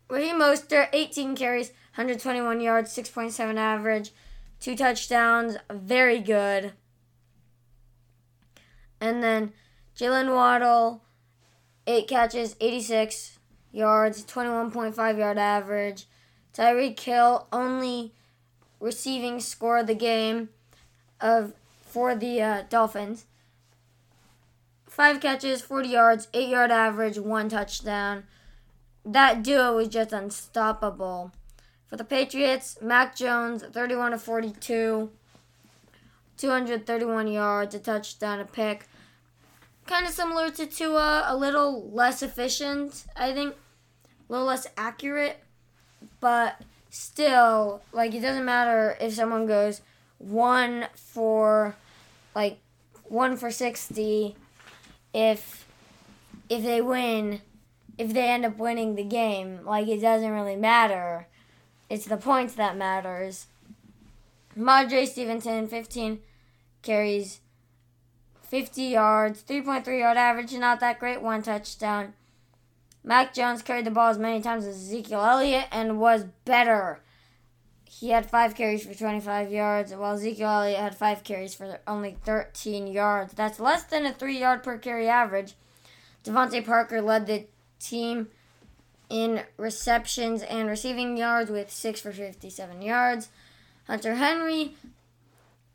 Raheem 0.09 0.39
Mostert, 0.39 0.89
18 0.93 1.35
carries, 1.35 1.69
121 1.95 2.59
yards, 2.61 2.95
6.7 2.95 3.57
average, 3.57 4.11
two 4.59 4.75
touchdowns, 4.75 5.57
very 5.69 6.19
good. 6.19 6.73
And 8.99 9.23
then 9.23 9.53
Jalen 9.97 10.33
Waddle, 10.33 11.01
eight 11.87 12.07
catches, 12.07 12.55
86 12.59 13.39
yards, 13.71 14.23
21.5 14.23 15.17
yard 15.17 15.37
average. 15.37 16.05
Tyreek 16.53 16.99
Hill, 16.99 17.47
only 17.51 18.13
receiving 18.79 19.39
score 19.39 19.79
of 19.79 19.87
the 19.87 19.95
game 19.95 20.49
of 21.19 21.53
for 21.81 22.15
the 22.15 22.41
uh, 22.41 22.63
Dolphins. 22.69 23.25
Five 25.01 25.19
catches, 25.19 25.63
40 25.63 25.89
yards, 25.89 26.27
8 26.31 26.47
yard 26.47 26.69
average, 26.69 27.17
one 27.17 27.49
touchdown. 27.49 28.25
That 29.03 29.41
duo 29.41 29.75
was 29.77 29.87
just 29.87 30.13
unstoppable. 30.13 31.31
For 31.87 31.97
the 31.97 32.03
Patriots, 32.03 32.77
Mac 32.83 33.15
Jones, 33.15 33.63
31 33.63 34.11
to 34.11 34.19
42, 34.19 35.09
231 36.37 37.27
yards, 37.29 37.73
a 37.73 37.79
touchdown, 37.79 38.41
a 38.41 38.45
pick. 38.45 38.87
Kind 39.87 40.05
of 40.05 40.11
similar 40.11 40.51
to 40.51 40.67
Tua, 40.67 41.23
a 41.25 41.35
little 41.35 41.89
less 41.89 42.21
efficient, 42.21 43.07
I 43.15 43.33
think. 43.33 43.55
A 44.29 44.31
little 44.31 44.45
less 44.45 44.67
accurate, 44.77 45.43
but 46.19 46.61
still, 46.91 47.81
like, 47.91 48.13
it 48.13 48.19
doesn't 48.19 48.45
matter 48.45 48.95
if 49.01 49.15
someone 49.15 49.47
goes 49.47 49.81
one 50.19 50.85
for, 50.93 51.75
like, 52.35 52.59
one 53.05 53.35
for 53.35 53.49
60 53.49 54.35
if 55.13 55.65
if 56.49 56.63
they 56.63 56.81
win, 56.81 57.41
if 57.97 58.13
they 58.13 58.29
end 58.29 58.45
up 58.45 58.57
winning 58.57 58.95
the 58.95 59.03
game, 59.03 59.61
like 59.63 59.87
it 59.87 60.01
doesn't 60.01 60.31
really 60.31 60.55
matter. 60.55 61.27
It's 61.89 62.05
the 62.05 62.17
points 62.17 62.53
that 62.55 62.77
matters. 62.77 63.47
Madre 64.55 65.05
Stevenson, 65.05 65.67
15 65.67 66.19
carries, 66.81 67.39
50 68.41 68.83
yards, 68.83 69.43
3.3 69.43 69.99
yard 69.99 70.17
average, 70.17 70.53
not 70.53 70.79
that 70.81 70.99
great, 70.99 71.21
one 71.21 71.41
touchdown. 71.41 72.13
Mac 73.03 73.33
Jones 73.33 73.61
carried 73.61 73.85
the 73.85 73.91
ball 73.91 74.09
as 74.09 74.17
many 74.17 74.41
times 74.41 74.65
as 74.65 74.75
Ezekiel 74.75 75.23
Elliott 75.23 75.67
and 75.71 75.99
was 75.99 76.25
better. 76.45 76.99
He 77.99 78.11
had 78.11 78.29
five 78.29 78.55
carries 78.55 78.85
for 78.85 78.93
25 78.93 79.51
yards, 79.51 79.93
while 79.93 80.15
Ezekiel 80.15 80.49
Elliott 80.49 80.79
had 80.79 80.95
five 80.95 81.25
carries 81.25 81.53
for 81.53 81.79
only 81.85 82.15
13 82.23 82.87
yards. 82.87 83.33
That's 83.33 83.59
less 83.59 83.83
than 83.83 84.05
a 84.05 84.13
three 84.13 84.39
yard 84.39 84.63
per 84.63 84.77
carry 84.77 85.09
average. 85.09 85.55
DeVante 86.23 86.65
Parker 86.65 87.01
led 87.01 87.27
the 87.27 87.47
team 87.79 88.29
in 89.09 89.43
receptions 89.57 90.41
and 90.41 90.69
receiving 90.69 91.17
yards 91.17 91.51
with 91.51 91.69
six 91.69 91.99
for 91.99 92.13
57 92.13 92.81
yards. 92.81 93.27
Hunter 93.87 94.15
Henry, 94.15 94.75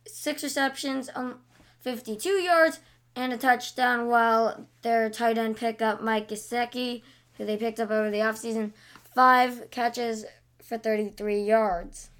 six 0.06 0.42
receptions, 0.42 1.10
um, 1.14 1.40
52 1.80 2.30
yards, 2.30 2.80
and 3.14 3.34
a 3.34 3.36
touchdown, 3.36 4.08
while 4.08 4.66
their 4.80 5.10
tight 5.10 5.36
end 5.36 5.58
pickup, 5.58 6.00
Mike 6.00 6.28
Gesicki, 6.28 7.02
who 7.34 7.44
they 7.44 7.58
picked 7.58 7.78
up 7.78 7.90
over 7.90 8.10
the 8.10 8.18
offseason, 8.20 8.72
five 9.14 9.70
catches 9.70 10.24
for 10.66 10.78
33 10.78 11.42
yards. 11.42 12.10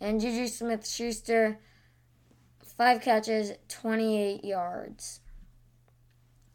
And 0.00 0.20
Juju 0.20 0.48
Smith 0.48 0.86
Schuster, 0.86 1.58
five 2.76 3.00
catches, 3.00 3.52
28 3.68 4.44
yards. 4.44 5.20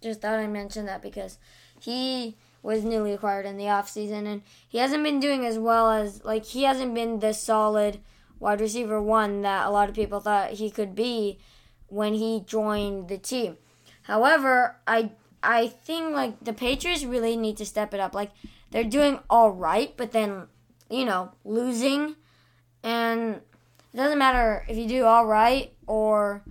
Just 0.01 0.21
thought 0.21 0.39
I'd 0.39 0.51
mention 0.51 0.85
that 0.85 1.01
because 1.01 1.37
he 1.79 2.37
was 2.61 2.83
newly 2.83 3.13
acquired 3.13 3.45
in 3.45 3.57
the 3.57 3.65
offseason 3.65 4.27
and 4.27 4.41
he 4.67 4.77
hasn't 4.77 5.03
been 5.03 5.19
doing 5.19 5.45
as 5.45 5.57
well 5.57 5.89
as, 5.89 6.23
like, 6.25 6.45
he 6.45 6.63
hasn't 6.63 6.93
been 6.93 7.19
the 7.19 7.33
solid 7.33 7.99
wide 8.39 8.61
receiver 8.61 9.01
one 9.01 9.41
that 9.41 9.67
a 9.67 9.69
lot 9.69 9.89
of 9.89 9.95
people 9.95 10.19
thought 10.19 10.51
he 10.51 10.69
could 10.69 10.95
be 10.95 11.39
when 11.87 12.13
he 12.13 12.43
joined 12.45 13.07
the 13.07 13.17
team. 13.17 13.57
However, 14.03 14.77
I 14.87 15.11
I 15.41 15.67
think 15.67 16.13
like 16.13 16.43
the 16.43 16.53
Patriots 16.53 17.03
really 17.03 17.37
need 17.37 17.57
to 17.57 17.65
step 17.65 17.93
it 17.93 17.99
up. 17.99 18.13
Like 18.13 18.31
they're 18.71 18.83
doing 18.83 19.19
all 19.29 19.51
right, 19.51 19.95
but 19.95 20.11
then 20.11 20.47
you 20.89 21.05
know 21.05 21.31
losing, 21.43 22.15
and 22.83 23.35
it 23.93 23.97
doesn't 23.97 24.17
matter 24.17 24.65
if 24.67 24.77
you 24.77 24.87
do 24.87 25.05
all 25.05 25.25
right 25.25 25.73
or 25.87 26.43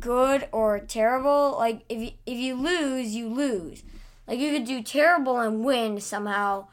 good 0.00 0.48
or 0.52 0.78
terrible. 0.80 1.54
Like 1.58 1.84
if 1.88 2.00
you, 2.00 2.10
if 2.26 2.38
you 2.38 2.54
lose, 2.54 3.14
you 3.14 3.28
lose. 3.28 3.82
Like 4.26 4.38
you 4.38 4.52
could 4.52 4.66
do 4.66 4.82
terrible 4.82 5.38
and 5.38 5.64
win 5.64 6.00
somehow, 6.00 6.68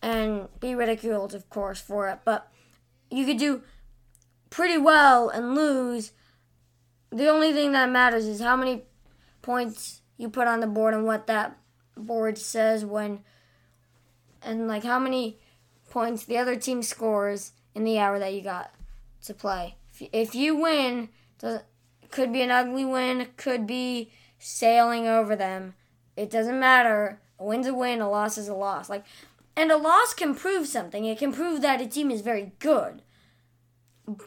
and 0.00 0.48
be 0.60 0.74
ridiculed, 0.74 1.34
of 1.34 1.48
course, 1.50 1.80
for 1.80 2.08
it. 2.08 2.20
But 2.24 2.50
you 3.10 3.24
could 3.24 3.38
do 3.38 3.62
pretty 4.50 4.78
well 4.78 5.28
and 5.28 5.54
lose. 5.54 6.12
The 7.10 7.28
only 7.28 7.52
thing 7.52 7.72
that 7.72 7.90
matters 7.90 8.26
is 8.26 8.40
how 8.40 8.56
many 8.56 8.82
points 9.42 10.02
you 10.16 10.28
put 10.28 10.46
on 10.46 10.60
the 10.60 10.66
board 10.66 10.94
and 10.94 11.04
what 11.04 11.26
that 11.26 11.58
board 11.96 12.38
says 12.38 12.84
when 12.84 13.20
and 14.40 14.66
like 14.66 14.84
how 14.84 14.98
many 14.98 15.38
points 15.92 16.24
the 16.24 16.38
other 16.38 16.56
team 16.56 16.82
scores 16.82 17.52
in 17.74 17.84
the 17.84 17.98
hour 17.98 18.18
that 18.18 18.34
you 18.34 18.42
got 18.42 18.72
to 19.24 19.34
play. 19.34 19.76
If, 20.12 20.34
you 20.34 20.56
win, 20.56 21.10
could 22.10 22.32
be 22.32 22.42
an 22.42 22.50
ugly 22.50 22.84
win, 22.84 23.28
could 23.36 23.66
be 23.66 24.10
sailing 24.38 25.06
over 25.06 25.36
them. 25.36 25.74
It 26.16 26.30
doesn't 26.30 26.58
matter. 26.58 27.20
A 27.38 27.44
win's 27.44 27.66
a 27.66 27.74
win, 27.74 28.00
a 28.00 28.10
loss 28.10 28.36
is 28.36 28.48
a 28.48 28.54
loss. 28.54 28.88
Like 28.88 29.04
and 29.54 29.70
a 29.70 29.76
loss 29.76 30.14
can 30.14 30.34
prove 30.34 30.66
something. 30.66 31.04
It 31.04 31.18
can 31.18 31.32
prove 31.32 31.60
that 31.62 31.80
a 31.80 31.86
team 31.86 32.10
is 32.10 32.22
very 32.22 32.52
good. 32.58 33.02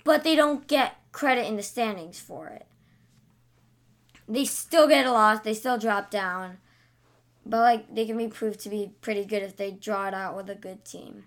But 0.03 0.23
they 0.23 0.35
don't 0.35 0.67
get 0.67 0.97
credit 1.11 1.47
in 1.47 1.55
the 1.55 1.63
standings 1.63 2.19
for 2.19 2.47
it 2.47 2.67
they 4.27 4.45
still 4.45 4.87
get 4.87 5.05
a 5.05 5.11
loss. 5.11 5.41
They 5.41 5.53
still 5.53 5.77
drop 5.77 6.09
down. 6.09 6.57
But 7.45 7.59
like 7.59 7.95
they 7.95 8.05
can 8.05 8.17
be 8.17 8.27
proved 8.27 8.59
to 8.61 8.69
be 8.69 8.91
pretty 9.01 9.25
good 9.25 9.43
if 9.43 9.55
they 9.55 9.71
draw 9.71 10.07
it 10.07 10.13
out 10.13 10.35
with 10.35 10.49
a 10.49 10.55
good 10.55 10.83
team. 10.83 11.25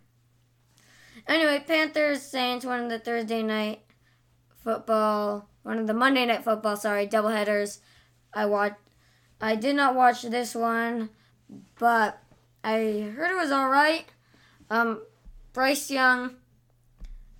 Anyway, 1.28 1.62
Panthers 1.66 2.22
Saints 2.22 2.64
one 2.64 2.84
of 2.84 2.90
the 2.90 2.98
Thursday 2.98 3.42
night 3.42 3.82
football, 4.64 5.46
one 5.62 5.78
of 5.78 5.86
the 5.86 5.92
Monday 5.92 6.24
night 6.24 6.42
football, 6.42 6.76
sorry, 6.76 7.06
doubleheaders. 7.06 7.80
I 8.32 8.46
watched. 8.46 8.76
I 9.40 9.54
did 9.54 9.76
not 9.76 9.94
watch 9.94 10.22
this 10.22 10.54
one, 10.54 11.10
but 11.78 12.20
I 12.64 13.12
heard 13.14 13.30
it 13.30 13.36
was 13.36 13.52
all 13.52 13.68
right. 13.68 14.06
Um, 14.70 15.02
Bryce 15.52 15.90
Young. 15.90 16.36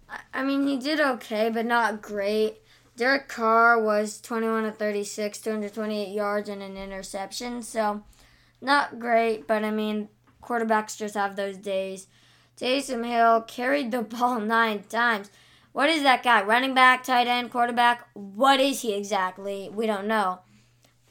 I, 0.09 0.19
I 0.35 0.45
mean, 0.45 0.67
he 0.67 0.77
did 0.77 1.01
okay, 1.01 1.49
but 1.49 1.65
not 1.65 2.03
great. 2.03 2.59
Derek 2.97 3.29
Carr 3.29 3.81
was 3.83 4.21
21 4.21 4.65
to 4.65 4.73
36, 4.73 5.39
228 5.41 6.09
yards 6.15 6.49
and 6.49 6.63
an 6.63 6.77
interception. 6.77 7.63
So, 7.63 8.03
not 8.61 8.99
great, 8.99 9.47
but 9.47 9.65
I 9.65 9.71
mean, 9.71 10.09
quarterbacks 10.43 10.97
just 10.97 11.15
have 11.15 11.37
those 11.37 11.57
days. 11.57 12.09
Taysom 12.59 13.07
Hill 13.07 13.43
carried 13.43 13.91
the 13.91 14.03
ball 14.03 14.41
nine 14.57 14.85
times. 14.89 15.31
What 15.73 15.91
is 15.91 16.03
that 16.03 16.23
guy? 16.25 16.43
Running 16.43 16.75
back, 16.75 17.05
tight 17.05 17.27
end, 17.27 17.51
quarterback? 17.51 18.09
What 18.15 18.59
is 18.59 18.81
he 18.81 18.95
exactly? 18.95 19.71
We 19.73 19.87
don't 19.87 20.09
know. 20.09 20.41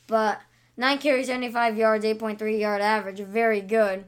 But 0.08 0.42
9 0.76 0.98
carries, 0.98 1.28
75 1.28 1.78
yards, 1.78 2.04
8.3 2.04 2.60
yard 2.60 2.82
average. 2.82 3.20
Very 3.20 3.62
good. 3.62 4.06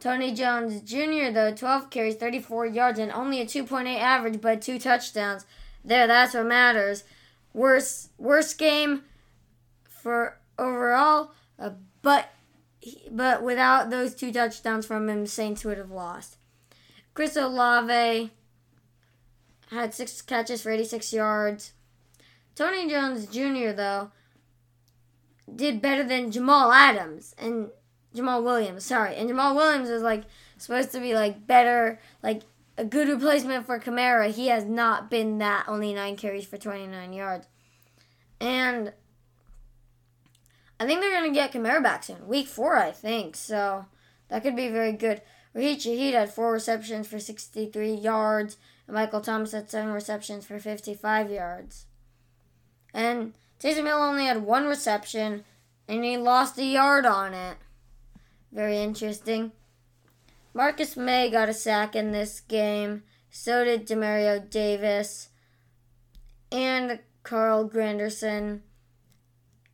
Tony 0.00 0.34
Jones 0.34 0.80
Jr., 0.80 1.30
though, 1.32 1.54
12 1.54 1.90
carries, 1.90 2.16
34 2.16 2.66
yards, 2.66 2.98
and 2.98 3.12
only 3.12 3.40
a 3.40 3.46
2.8 3.46 3.96
average, 4.00 4.40
but 4.40 4.60
two 4.60 4.80
touchdowns. 4.80 5.46
There, 5.84 6.08
that's 6.08 6.34
what 6.34 6.46
matters. 6.46 7.04
Worst 7.54 8.10
worst 8.18 8.58
game 8.58 9.02
for 9.84 10.38
overall, 10.58 11.30
uh, 11.58 11.70
but 12.00 12.31
but 13.10 13.42
without 13.42 13.90
those 13.90 14.14
two 14.14 14.32
touchdowns 14.32 14.86
from 14.86 15.08
him, 15.08 15.26
Saints 15.26 15.64
would 15.64 15.78
have 15.78 15.90
lost. 15.90 16.36
Chris 17.14 17.36
Olave 17.36 18.30
had 19.70 19.94
six 19.94 20.20
catches 20.22 20.62
for 20.62 20.70
86 20.70 21.12
yards. 21.12 21.72
Tony 22.54 22.88
Jones 22.88 23.26
Jr. 23.26 23.72
though 23.72 24.10
did 25.54 25.82
better 25.82 26.02
than 26.02 26.30
Jamal 26.30 26.72
Adams 26.72 27.34
and 27.38 27.70
Jamaal 28.14 28.42
Williams. 28.42 28.84
Sorry, 28.84 29.16
and 29.16 29.28
Jamaal 29.28 29.54
Williams 29.54 29.90
was 29.90 30.02
like 30.02 30.24
supposed 30.58 30.92
to 30.92 31.00
be 31.00 31.14
like 31.14 31.46
better, 31.46 31.98
like 32.22 32.42
a 32.76 32.84
good 32.84 33.08
replacement 33.08 33.66
for 33.66 33.78
Kamara. 33.78 34.30
He 34.30 34.48
has 34.48 34.64
not 34.64 35.10
been 35.10 35.38
that. 35.38 35.64
Only 35.68 35.94
nine 35.94 36.16
carries 36.16 36.46
for 36.46 36.58
29 36.58 37.12
yards. 37.12 37.46
And 38.40 38.92
I 40.82 40.86
think 40.86 41.00
they're 41.00 41.20
going 41.20 41.32
to 41.32 41.34
get 41.34 41.52
Kamara 41.52 41.80
back 41.80 42.02
soon. 42.02 42.26
Week 42.26 42.48
four, 42.48 42.76
I 42.76 42.90
think. 42.90 43.36
So 43.36 43.86
that 44.28 44.42
could 44.42 44.56
be 44.56 44.66
very 44.66 44.90
good. 44.90 45.22
Rashid 45.54 45.78
Shaheed 45.78 46.12
had 46.12 46.34
four 46.34 46.50
receptions 46.50 47.06
for 47.06 47.20
63 47.20 47.94
yards. 47.94 48.56
And 48.88 48.96
Michael 48.96 49.20
Thomas 49.20 49.52
had 49.52 49.70
seven 49.70 49.92
receptions 49.92 50.44
for 50.44 50.58
55 50.58 51.30
yards. 51.30 51.86
And 52.92 53.34
Taysom 53.60 53.86
Hill 53.86 54.02
only 54.02 54.24
had 54.24 54.42
one 54.42 54.66
reception. 54.66 55.44
And 55.86 56.02
he 56.02 56.16
lost 56.16 56.58
a 56.58 56.64
yard 56.64 57.06
on 57.06 57.32
it. 57.32 57.58
Very 58.50 58.78
interesting. 58.78 59.52
Marcus 60.52 60.96
Maye 60.96 61.30
got 61.30 61.48
a 61.48 61.54
sack 61.54 61.94
in 61.94 62.10
this 62.10 62.40
game. 62.40 63.04
So 63.30 63.64
did 63.64 63.86
Demario 63.86 64.50
Davis 64.50 65.28
and 66.50 66.98
Carl 67.22 67.70
Granderson 67.70 68.62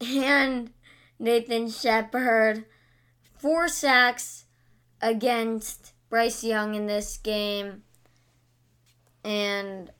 and 0.00 0.70
Nathan 1.18 1.70
Shepherd. 1.70 2.64
Four 3.38 3.68
sacks 3.68 4.44
against 5.00 5.92
Bryce 6.10 6.42
Young 6.42 6.74
in 6.74 6.86
this 6.86 7.16
game. 7.18 7.82
And 9.24 9.90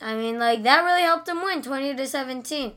I 0.00 0.14
mean 0.14 0.38
like 0.38 0.62
that 0.62 0.84
really 0.84 1.02
helped 1.02 1.26
them 1.26 1.42
win 1.42 1.62
20 1.62 1.94
to 1.94 2.06
17. 2.06 2.72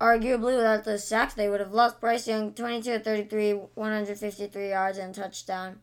Arguably 0.00 0.56
without 0.56 0.84
those 0.84 1.06
sacks 1.06 1.34
they 1.34 1.48
would 1.48 1.60
have 1.60 1.72
lost 1.72 2.00
Bryce 2.00 2.26
Young 2.26 2.54
22 2.54 2.90
to 2.92 2.98
33, 3.00 3.52
153 3.74 4.68
yards 4.68 4.98
and 4.98 5.14
touchdown. 5.14 5.80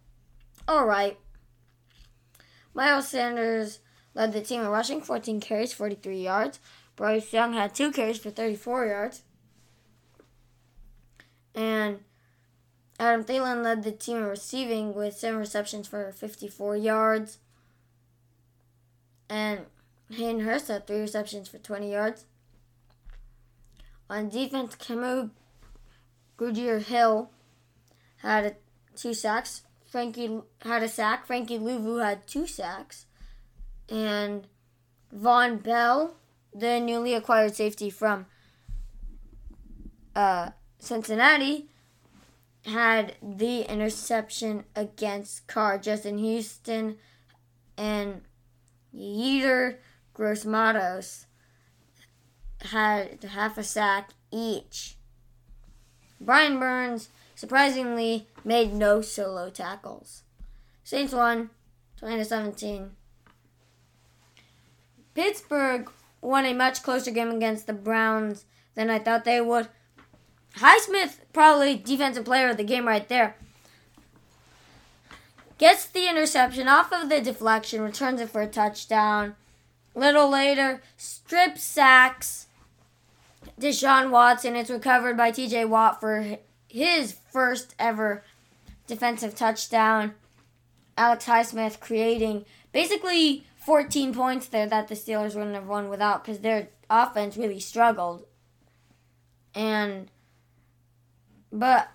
All 0.67 0.85
right. 0.85 1.17
Miles 2.73 3.07
Sanders 3.07 3.79
led 4.13 4.33
the 4.33 4.41
team 4.41 4.61
in 4.61 4.67
rushing, 4.67 5.01
14 5.01 5.39
carries, 5.39 5.73
43 5.73 6.21
yards. 6.21 6.59
Bryce 6.95 7.31
Young 7.31 7.53
had 7.53 7.75
two 7.75 7.91
carries 7.91 8.17
for 8.17 8.31
34 8.31 8.87
yards. 8.87 9.21
And 11.57 12.01
Adam 12.99 13.25
Thielen 13.25 13.63
led 13.63 13.83
the 13.83 13.91
team 13.91 14.17
in 14.17 14.23
receiving 14.25 14.93
with 14.93 15.17
seven 15.17 15.39
receptions 15.39 15.87
for 15.87 16.11
54 16.11 16.77
yards. 16.77 17.39
And 19.27 19.61
Hayden 20.11 20.41
Hurst 20.41 20.67
had 20.67 20.85
three 20.85 21.01
receptions 21.01 21.49
for 21.49 21.57
20 21.57 21.91
yards. 21.91 22.25
On 24.07 24.29
defense, 24.29 24.75
Kamu 24.75 25.31
Grugier 26.37 26.81
Hill 26.81 27.31
had 28.17 28.55
two 28.95 29.15
sacks, 29.15 29.63
Frankie 29.87 30.41
had 30.61 30.83
a 30.83 30.89
sack. 30.89 31.25
Frankie 31.25 31.57
Luvu 31.57 32.03
had 32.03 32.27
two 32.27 32.45
sacks. 32.45 33.05
And 33.89 34.47
Vonn 35.15 35.63
Bell, 35.63 36.17
the 36.53 36.79
newly 36.79 37.13
acquired 37.13 37.55
safety 37.55 37.89
from 37.89 38.25
uh, 40.15 40.51
Cincinnati 40.79 41.67
had 42.65 43.15
the 43.21 43.61
interception 43.61 44.65
against 44.75 45.47
Carr. 45.47 45.77
Justin 45.77 46.17
Houston 46.17 46.97
and 47.77 48.21
Yetur 48.93 49.77
Gross-Matos 50.13 51.25
had 52.61 53.23
half 53.23 53.57
a 53.57 53.63
sack 53.63 54.11
each. 54.31 54.97
Brian 56.19 56.59
Burns 56.59 57.09
surprisingly 57.35 58.27
made 58.43 58.73
no 58.73 59.01
solo 59.01 59.49
tackles. 59.49 60.23
Saints 60.83 61.13
won 61.13 61.51
20 61.97 62.17
to 62.17 62.25
17. 62.25 62.91
Pittsburgh 65.13 65.89
won 66.21 66.45
a 66.45 66.53
much 66.53 66.83
closer 66.83 67.11
game 67.11 67.29
against 67.29 67.67
the 67.67 67.73
Browns 67.73 68.45
than 68.75 68.89
I 68.89 68.99
thought 68.99 69.25
they 69.25 69.41
would. 69.41 69.67
Highsmith, 70.57 71.19
probably 71.33 71.75
defensive 71.75 72.25
player 72.25 72.49
of 72.49 72.57
the 72.57 72.63
game 72.63 72.87
right 72.87 73.07
there. 73.07 73.35
Gets 75.57 75.87
the 75.87 76.07
interception 76.07 76.67
off 76.67 76.91
of 76.91 77.09
the 77.09 77.19
deflection, 77.19 77.81
returns 77.81 78.21
it 78.21 78.29
for 78.29 78.41
a 78.41 78.47
touchdown. 78.47 79.35
Little 79.95 80.29
later, 80.29 80.81
strip 80.95 81.57
sacks 81.57 82.47
Deshaun 83.59 84.11
Watson. 84.11 84.55
It's 84.55 84.69
recovered 84.69 85.17
by 85.17 85.31
TJ 85.31 85.67
Watt 85.67 85.99
for 85.99 86.37
his 86.67 87.17
first 87.31 87.73
ever 87.79 88.23
defensive 88.85 89.35
touchdown. 89.35 90.13
Alex 90.97 91.25
Highsmith 91.25 91.79
creating 91.79 92.45
basically 92.71 93.45
14 93.65 94.13
points 94.13 94.47
there 94.47 94.67
that 94.67 94.87
the 94.87 94.95
Steelers 94.95 95.35
wouldn't 95.35 95.55
have 95.55 95.67
won 95.67 95.89
without 95.89 96.23
because 96.23 96.39
their 96.39 96.69
offense 96.89 97.37
really 97.37 97.59
struggled. 97.59 98.25
And, 99.53 100.09
but 101.51 101.89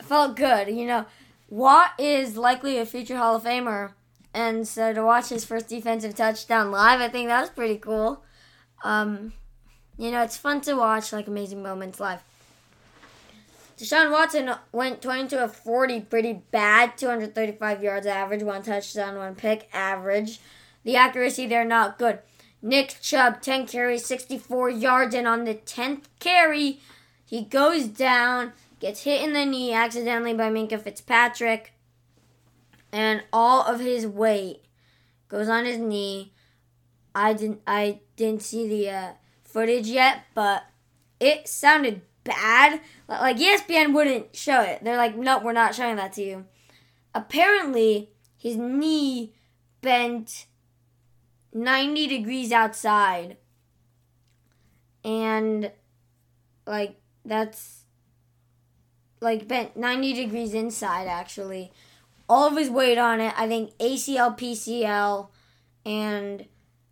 felt 0.00 0.36
good. 0.36 0.68
You 0.68 0.86
know, 0.86 1.06
Watt 1.48 1.92
is 1.98 2.36
likely 2.36 2.78
a 2.78 2.86
future 2.86 3.16
Hall 3.16 3.36
of 3.36 3.44
Famer. 3.44 3.92
And 4.34 4.66
so 4.66 4.92
to 4.92 5.04
watch 5.04 5.28
his 5.28 5.44
first 5.44 5.68
defensive 5.68 6.14
touchdown 6.14 6.70
live, 6.70 7.00
I 7.00 7.08
think 7.08 7.28
that 7.28 7.42
was 7.42 7.50
pretty 7.50 7.76
cool. 7.76 8.24
Um, 8.82 9.34
you 9.98 10.10
know, 10.10 10.22
it's 10.22 10.36
fun 10.36 10.60
to 10.62 10.74
watch 10.74 11.12
like 11.12 11.26
amazing 11.26 11.62
moments 11.62 12.00
live. 12.00 12.22
Deshaun 13.76 14.12
Watson 14.12 14.54
went 14.70 15.02
22 15.02 15.36
of 15.36 15.56
40, 15.56 16.02
pretty 16.02 16.34
bad. 16.50 16.96
235 16.96 17.82
yards 17.82 18.06
average, 18.06 18.42
one 18.42 18.62
touchdown, 18.62 19.16
one 19.16 19.34
pick 19.34 19.68
average. 19.72 20.40
The 20.84 20.96
accuracy 20.96 21.46
there 21.46 21.64
not 21.64 21.98
good. 21.98 22.20
Nick 22.62 22.96
Chubb, 23.02 23.42
10 23.42 23.66
carries, 23.66 24.04
64 24.06 24.70
yards, 24.70 25.14
and 25.14 25.26
on 25.26 25.44
the 25.44 25.54
10th 25.54 26.04
carry, 26.20 26.80
he 27.26 27.42
goes 27.42 27.88
down, 27.88 28.52
gets 28.82 29.04
hit 29.04 29.22
in 29.22 29.32
the 29.32 29.46
knee 29.46 29.72
accidentally 29.72 30.34
by 30.34 30.50
Minkah 30.50 30.82
Fitzpatrick, 30.82 31.72
and 32.92 33.22
all 33.32 33.62
of 33.62 33.80
his 33.80 34.06
weight 34.06 34.64
goes 35.28 35.48
on 35.48 35.64
his 35.64 35.78
knee. 35.78 36.34
I 37.14 37.32
didn't 37.32 37.60
I 37.66 38.00
didn't 38.16 38.42
see 38.42 38.66
the 38.68 38.90
uh, 38.90 39.12
footage 39.44 39.86
yet, 39.86 40.24
but 40.34 40.64
it 41.20 41.46
sounded 41.46 42.02
bad. 42.24 42.80
Like 43.08 43.38
ESPN 43.38 43.94
wouldn't 43.94 44.34
show 44.34 44.60
it. 44.62 44.82
They're 44.82 44.96
like, 44.96 45.16
nope, 45.16 45.44
we're 45.44 45.52
not 45.52 45.76
showing 45.76 45.96
that 45.96 46.12
to 46.14 46.22
you. 46.22 46.46
Apparently, 47.14 48.10
his 48.36 48.56
knee 48.56 49.32
bent 49.80 50.46
90 51.52 52.08
degrees 52.08 52.50
outside. 52.50 53.36
And, 55.04 55.72
like, 56.66 57.00
that's, 57.24 57.81
like, 59.22 59.48
bent 59.48 59.76
90 59.76 60.12
degrees 60.12 60.52
inside, 60.54 61.06
actually. 61.06 61.72
All 62.28 62.48
of 62.48 62.56
his 62.56 62.70
weight 62.70 62.98
on 62.98 63.20
it, 63.20 63.32
I 63.36 63.48
think 63.48 63.76
ACL, 63.78 64.36
PCL, 64.38 65.28
and 65.84 66.46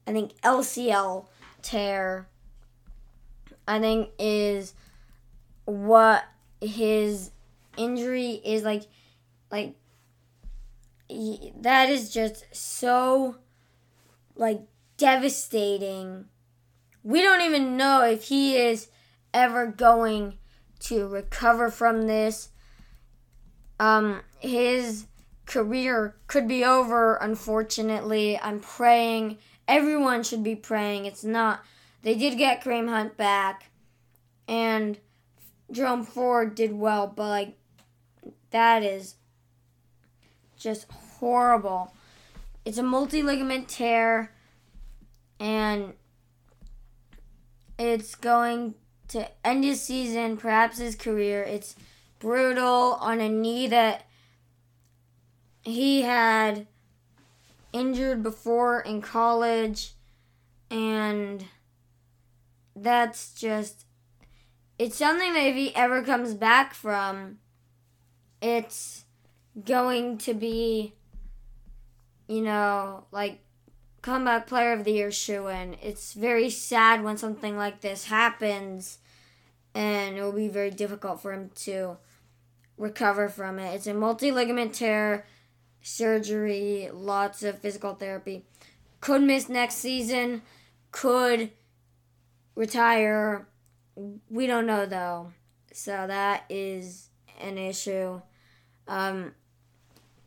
I 0.07 0.13
think 0.13 0.33
LCL 0.43 1.27
tear, 1.63 2.27
I 3.67 3.79
think 3.79 4.11
is 4.19 4.75
what 5.65 6.25
his 6.61 7.31
injury 7.77 8.41
is 8.45 8.63
like 8.63 8.83
like 9.51 9.75
he, 11.09 11.53
that 11.61 11.89
is 11.89 12.11
just 12.11 12.45
so 12.53 13.37
like 14.37 14.61
devastating 14.97 16.27
we 17.03 17.23
don't 17.23 17.41
even 17.41 17.77
know 17.77 18.05
if 18.05 18.25
he 18.25 18.57
is 18.57 18.89
ever 19.33 19.67
going 19.67 20.35
to 20.81 21.07
recover 21.07 21.71
from 21.71 22.07
this. 22.07 22.51
Um 23.79 24.23
his 24.39 25.07
career 25.47 26.17
could 26.27 26.47
be 26.47 26.65
over 26.65 27.17
unfortunately. 27.17 28.39
I'm 28.39 28.61
praying. 28.61 29.39
Everyone 29.67 30.23
should 30.23 30.43
be 30.43 30.57
praying. 30.57 31.07
It's 31.07 31.25
not 31.25 31.65
they 32.03 32.15
did 32.15 32.39
get 32.39 32.63
Kareem 32.63 32.89
Hunt 32.89 33.17
back 33.17 33.71
and 34.49 34.99
Jerome 35.71 36.05
Ford 36.05 36.55
did 36.55 36.73
well, 36.73 37.07
but 37.07 37.29
like 37.29 37.59
that 38.51 38.83
is 38.83 39.15
just 40.59 40.91
horrible. 40.91 41.95
It's 42.65 42.79
a 42.79 42.83
multi 42.83 43.23
ligament 43.23 43.69
tear 43.69 44.33
and 45.39 45.95
it's 47.79 48.15
going 48.15 48.75
to 49.11 49.29
end 49.45 49.65
his 49.65 49.81
season, 49.81 50.37
perhaps 50.37 50.79
his 50.79 50.97
career. 50.97 51.43
It's 51.43 51.77
brutal 52.19 52.99
on 53.01 53.21
a 53.21 53.29
knee 53.29 53.67
that 53.69 54.07
he 55.63 56.03
had 56.03 56.67
injured 57.73 58.23
before 58.23 58.81
in 58.81 59.01
college 59.01 59.93
and 60.71 61.45
that's 62.75 63.33
just 63.35 63.85
it's 64.79 64.97
something 64.97 65.35
that 65.35 65.47
if 65.47 65.57
he 65.57 65.77
ever 65.77 66.03
comes 66.03 66.33
back 66.33 66.73
from, 66.73 67.39
it's 68.41 69.05
going 69.67 70.17
to 70.17 70.33
be, 70.33 70.95
you 72.27 72.41
know, 72.41 73.05
like 73.13 73.41
comeback 74.01 74.47
player 74.47 74.73
of 74.73 74.85
the 74.85 74.93
year 74.93 75.11
shoe 75.11 75.49
in. 75.49 75.77
It's 75.83 76.15
very 76.15 76.49
sad 76.49 77.05
when 77.05 77.19
something 77.19 77.59
like 77.59 77.83
this 77.83 78.07
happens, 78.07 79.00
and 79.75 80.17
it 80.17 80.23
will 80.23 80.33
be 80.33 80.49
very 80.49 80.71
difficult 80.71 81.21
for 81.21 81.33
him 81.33 81.51
to 81.55 81.97
recover 82.77 83.29
from 83.29 83.59
it. 83.59 83.75
It's 83.75 83.87
a 83.87 83.95
multi 83.95 84.31
ligament 84.31 84.75
tear, 84.75 85.27
surgery, 85.83 86.91
lots 86.93 87.43
of 87.43 87.59
physical 87.59 87.95
therapy. 87.95 88.45
Could 89.01 89.23
miss 89.23 89.49
next 89.49 89.77
season, 89.77 90.43
could 90.91 91.51
retire 92.55 93.47
we 94.29 94.47
don't 94.47 94.67
know 94.67 94.87
though. 94.87 95.33
So 95.73 96.07
that 96.07 96.45
is 96.49 97.09
an 97.41 97.59
issue. 97.59 98.21
Um, 98.89 99.35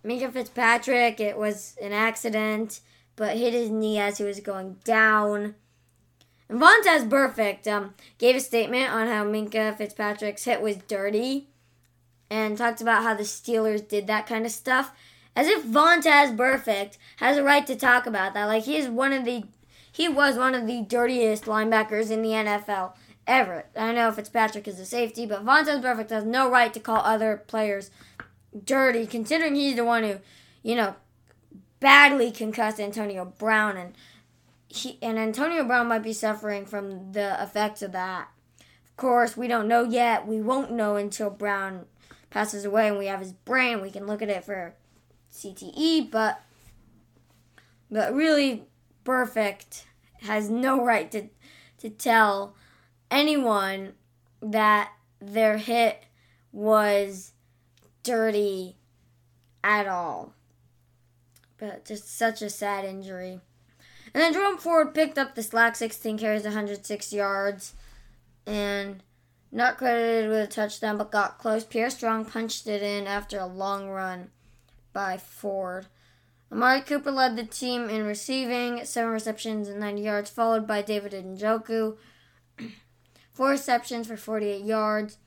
Fitzpatrick, 0.03 1.19
it 1.19 1.37
was 1.37 1.75
an 1.81 1.93
accident, 1.93 2.81
but 3.15 3.37
hit 3.37 3.53
his 3.53 3.69
knee 3.69 3.99
as 3.99 4.17
he 4.17 4.23
was 4.23 4.39
going 4.39 4.77
down. 4.83 5.55
And 6.49 6.59
Vontaze 6.59 7.07
Burfict 7.07 7.67
um, 7.67 7.93
gave 8.17 8.35
a 8.35 8.39
statement 8.39 8.91
on 8.91 9.07
how 9.07 9.25
Minkah 9.25 9.77
Fitzpatrick's 9.77 10.45
hit 10.45 10.61
was 10.61 10.77
dirty 10.87 11.47
and 12.29 12.57
talked 12.57 12.81
about 12.81 13.03
how 13.03 13.13
the 13.13 13.23
Steelers 13.23 13.87
did 13.87 14.07
that 14.07 14.27
kind 14.27 14.45
of 14.45 14.51
stuff. 14.51 14.91
As 15.35 15.47
if 15.47 15.65
Vontaze 15.65 16.35
Burfict 16.35 16.97
has 17.17 17.37
a 17.37 17.43
right 17.43 17.65
to 17.65 17.75
talk 17.75 18.05
about 18.05 18.33
that. 18.33 18.45
Like 18.45 18.63
he 18.63 18.77
is 18.77 18.87
one 18.87 19.13
of 19.13 19.25
the 19.25 19.43
he 19.91 20.09
was 20.09 20.37
one 20.37 20.55
of 20.55 20.65
the 20.65 20.81
dirtiest 20.81 21.45
linebackers 21.45 22.09
in 22.09 22.23
the 22.23 22.29
NFL 22.29 22.93
ever. 23.27 23.65
I 23.75 23.93
know 23.93 24.11
Fitzpatrick 24.11 24.67
is 24.67 24.79
a 24.79 24.85
safety, 24.85 25.25
but 25.25 25.45
Vontaze 25.45 25.81
Burfict 25.81 26.09
has 26.09 26.23
no 26.23 26.49
right 26.49 26.73
to 26.73 26.79
call 26.79 26.97
other 26.97 27.43
players 27.47 27.91
dirty, 28.65 29.05
considering 29.05 29.55
he's 29.55 29.75
the 29.75 29.85
one 29.85 30.03
who, 30.03 30.19
you 30.63 30.75
know, 30.75 30.95
badly 31.79 32.31
concussed 32.31 32.79
Antonio 32.79 33.25
Brown, 33.37 33.77
and 33.77 33.93
he 34.73 34.97
and 35.01 35.19
Antonio 35.19 35.63
Brown 35.63 35.87
might 35.87 36.01
be 36.03 36.13
suffering 36.13 36.65
from 36.65 37.11
the 37.11 37.41
effects 37.41 37.83
of 37.83 37.91
that. 37.91 38.29
Of 38.59 38.97
course, 38.97 39.37
we 39.37 39.47
don't 39.47 39.67
know 39.67 39.83
yet. 39.83 40.27
We 40.27 40.41
won't 40.41 40.71
know 40.71 40.95
until 40.95 41.29
Brown 41.29 41.85
passes 42.31 42.65
away 42.65 42.87
and 42.87 42.97
we 42.97 43.05
have 43.05 43.19
his 43.19 43.33
brain. 43.33 43.81
We 43.81 43.91
can 43.91 44.07
look 44.07 44.23
at 44.23 44.29
it 44.29 44.43
for 44.43 44.73
CTE, 45.31 46.09
but 46.09 46.41
but 47.91 48.15
really, 48.15 48.63
Burfict 49.05 49.83
has 50.21 50.49
no 50.49 50.83
right 50.83 51.11
to 51.11 51.27
to 51.77 51.89
tell 51.89 52.55
anyone 53.11 53.93
that 54.41 54.91
their 55.19 55.57
hit 55.57 56.03
was 56.51 57.33
dirty 58.01 58.77
at 59.63 59.87
all. 59.87 60.33
But 61.57 61.85
just 61.85 62.17
such 62.17 62.41
a 62.41 62.49
sad 62.49 62.85
injury. 62.85 63.39
And 64.13 64.21
then 64.21 64.33
Jerome 64.33 64.57
Ford 64.57 64.93
picked 64.93 65.17
up 65.17 65.35
the 65.35 65.43
slack 65.43 65.75
16 65.75 66.17
carries, 66.17 66.43
106 66.43 67.13
yards. 67.13 67.73
And 68.45 69.01
not 69.51 69.77
credited 69.77 70.29
with 70.29 70.39
a 70.39 70.47
touchdown, 70.47 70.97
but 70.97 71.11
got 71.11 71.37
close. 71.37 71.63
Pierre 71.63 71.89
Strong 71.89 72.25
punched 72.25 72.67
it 72.67 72.81
in 72.81 73.07
after 73.07 73.39
a 73.39 73.45
long 73.45 73.89
run 73.89 74.31
by 74.91 75.17
Ford. 75.17 75.87
Amari 76.51 76.81
Cooper 76.81 77.11
led 77.11 77.35
the 77.35 77.43
team 77.43 77.89
in 77.89 78.05
receiving, 78.05 78.85
seven 78.85 79.11
receptions 79.11 79.67
and 79.67 79.79
90 79.79 80.01
yards, 80.01 80.29
followed 80.29 80.67
by 80.67 80.81
David 80.81 81.13
Njoku, 81.13 81.97
four 83.33 83.49
receptions 83.49 84.07
for 84.07 84.17
48 84.17 84.63
yards. 84.63 85.17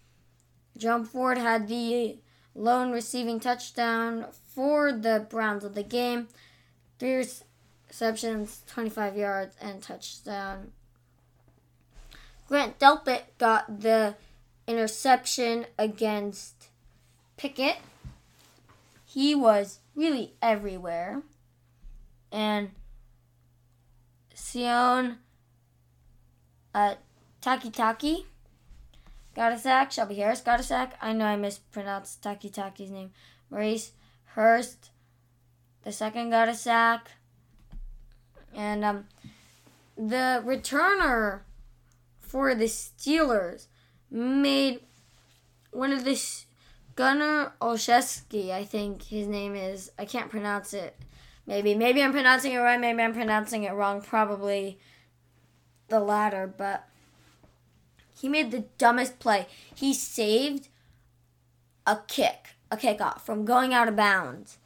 John 0.76 1.04
Ford 1.04 1.38
had 1.38 1.68
the 1.68 2.18
lone 2.54 2.92
receiving 2.92 3.40
touchdown 3.40 4.26
for 4.32 4.92
the 4.92 5.26
Browns 5.28 5.64
of 5.64 5.74
the 5.74 5.82
game, 5.82 6.28
three 6.98 7.24
receptions, 7.88 8.62
25 8.66 9.16
yards, 9.16 9.56
and 9.60 9.82
touchdown. 9.82 10.72
Grant 12.48 12.78
Delpit 12.78 13.22
got 13.38 13.80
the 13.80 14.14
interception 14.66 15.66
against 15.78 16.68
Pickett. 17.36 17.78
He 19.04 19.34
was 19.34 19.80
really 19.94 20.34
everywhere. 20.42 21.22
And 22.30 22.70
Sion 24.34 25.18
uh, 26.74 26.94
Takitaki 27.40 28.26
got 29.34 29.52
a 29.52 29.58
sack. 29.58 29.92
Shelby 29.92 30.16
Harris 30.16 30.40
got 30.40 30.60
a 30.60 30.62
sack. 30.62 30.96
I 31.00 31.12
know 31.12 31.24
I 31.24 31.36
mispronounced 31.36 32.22
Takitaki's 32.22 32.90
name. 32.90 33.12
Maurice 33.50 33.92
Hurst, 34.34 34.90
the 35.82 35.92
second, 35.92 36.30
got 36.30 36.48
a 36.48 36.54
sack. 36.54 37.10
And 38.56 38.84
um, 38.84 39.04
the 39.96 40.42
returner 40.44 41.40
for 42.18 42.54
the 42.54 42.64
Steelers 42.64 43.66
made 44.10 44.80
one 45.70 45.92
of 45.92 46.04
the 46.04 46.18
Gunnar 46.96 47.52
Olszewski, 47.60 48.50
I 48.50 48.64
think 48.64 49.02
his 49.02 49.26
name 49.26 49.54
is. 49.54 49.92
I 49.98 50.06
can't 50.06 50.30
pronounce 50.30 50.72
it. 50.72 50.96
Maybe 51.46 51.74
maybe 51.74 52.02
I'm 52.02 52.12
pronouncing 52.12 52.52
it 52.52 52.58
right, 52.58 52.80
maybe 52.80 53.02
I'm 53.02 53.12
pronouncing 53.12 53.62
it 53.64 53.72
wrong, 53.72 54.00
probably 54.00 54.80
the 55.88 56.00
latter, 56.00 56.46
but 56.46 56.88
he 58.18 58.28
made 58.28 58.50
the 58.50 58.64
dumbest 58.78 59.18
play. 59.18 59.46
He 59.72 59.92
saved 59.92 60.68
a 61.86 61.98
kick, 62.08 62.56
a 62.70 62.76
kickoff 62.76 63.20
from 63.20 63.44
going 63.44 63.72
out 63.72 63.86
of 63.86 63.94
bounds. 63.94 64.58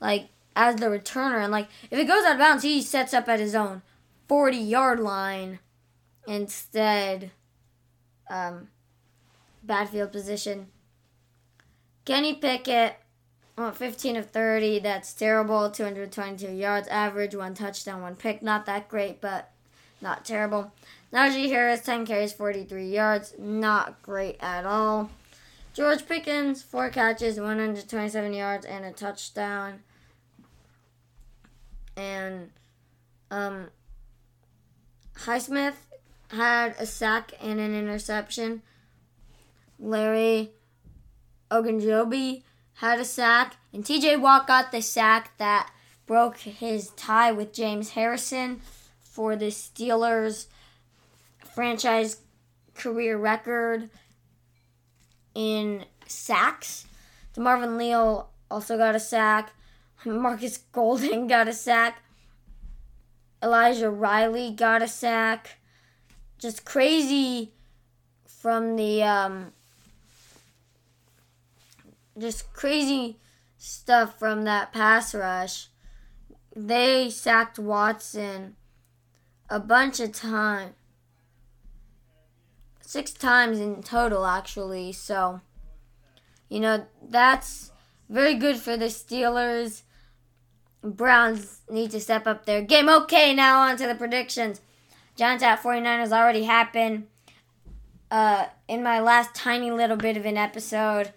Like 0.00 0.28
as 0.58 0.76
the 0.76 0.86
returner 0.86 1.42
and 1.42 1.52
like 1.52 1.68
if 1.90 1.98
it 1.98 2.06
goes 2.06 2.24
out 2.24 2.32
of 2.32 2.38
bounds, 2.38 2.62
he 2.62 2.82
sets 2.82 3.14
up 3.14 3.28
at 3.28 3.40
his 3.40 3.54
own 3.54 3.82
40-yard 4.28 5.00
line 5.00 5.60
instead 6.26 7.30
um 8.30 8.68
bad 9.62 9.88
field 9.88 10.12
position 10.12 10.66
Kenny 12.08 12.32
Pickett, 12.32 12.96
well, 13.58 13.70
15 13.70 14.16
of 14.16 14.30
30. 14.30 14.78
That's 14.78 15.12
terrible. 15.12 15.70
222 15.70 16.50
yards 16.50 16.88
average, 16.88 17.34
one 17.34 17.52
touchdown, 17.52 18.00
one 18.00 18.16
pick. 18.16 18.40
Not 18.40 18.64
that 18.64 18.88
great, 18.88 19.20
but 19.20 19.50
not 20.00 20.24
terrible. 20.24 20.72
Najee 21.12 21.50
Harris, 21.50 21.82
10 21.82 22.06
carries, 22.06 22.32
43 22.32 22.88
yards. 22.88 23.34
Not 23.38 24.00
great 24.00 24.38
at 24.40 24.64
all. 24.64 25.10
George 25.74 26.08
Pickens, 26.08 26.62
four 26.62 26.88
catches, 26.88 27.38
127 27.38 28.32
yards, 28.32 28.64
and 28.64 28.86
a 28.86 28.90
touchdown. 28.90 29.80
And 31.98 32.50
um, 33.30 33.70
Highsmith 35.16 35.74
had 36.30 36.76
a 36.78 36.86
sack 36.86 37.32
and 37.42 37.58
an 37.58 37.74
interception. 37.74 38.62
Larry 39.80 40.52
Ogunjobi 41.50 42.42
had 42.74 43.00
a 43.00 43.04
sack, 43.04 43.56
and 43.72 43.84
TJ 43.84 44.20
Watt 44.20 44.46
got 44.46 44.70
the 44.70 44.80
sack 44.80 45.36
that 45.38 45.72
broke 46.06 46.38
his 46.38 46.90
tie 46.90 47.32
with 47.32 47.52
James 47.52 47.90
Harrison 47.90 48.60
for 49.00 49.34
the 49.34 49.46
Steelers 49.46 50.46
franchise 51.54 52.18
career 52.74 53.18
record 53.18 53.90
in 55.34 55.84
sacks. 56.06 56.86
DeMarvin 57.34 57.76
Leal 57.76 58.30
also 58.50 58.78
got 58.78 58.94
a 58.94 59.00
sack. 59.00 59.52
Marcus 60.04 60.58
Golden 60.58 61.26
got 61.26 61.48
a 61.48 61.52
sack. 61.52 62.02
Elijah 63.42 63.90
Riley 63.90 64.50
got 64.50 64.82
a 64.82 64.88
sack. 64.88 65.58
Just 66.38 66.64
crazy 66.64 67.52
from 68.26 68.76
the 68.76 69.02
um, 69.02 69.52
just 72.16 72.52
crazy 72.52 73.18
stuff 73.56 74.18
from 74.18 74.44
that 74.44 74.72
pass 74.72 75.14
rush. 75.14 75.68
They 76.54 77.10
sacked 77.10 77.58
Watson 77.58 78.56
a 79.48 79.60
bunch 79.60 80.00
of 80.00 80.12
times. 80.12 80.74
Six 82.80 83.12
times 83.12 83.58
in 83.60 83.82
total, 83.82 84.24
actually. 84.24 84.92
So, 84.92 85.42
you 86.48 86.58
know, 86.58 86.86
that's 87.06 87.70
very 88.08 88.34
good 88.34 88.56
for 88.56 88.76
the 88.76 88.86
Steelers. 88.86 89.82
Browns 90.82 91.60
need 91.68 91.90
to 91.90 92.00
step 92.00 92.26
up 92.26 92.46
their 92.46 92.62
game. 92.62 92.88
Okay, 92.88 93.34
now 93.34 93.60
on 93.60 93.76
to 93.76 93.86
the 93.86 93.94
predictions. 93.94 94.60
Giants 95.16 95.42
at 95.42 95.62
49ers 95.62 96.12
already 96.12 96.44
happened. 96.44 97.06
Uh, 98.10 98.46
in 98.68 98.82
my 98.82 99.00
last 99.00 99.34
tiny 99.34 99.70
little 99.70 99.96
bit 99.96 100.16
of 100.16 100.24
an 100.24 100.36
episode, 100.36 101.12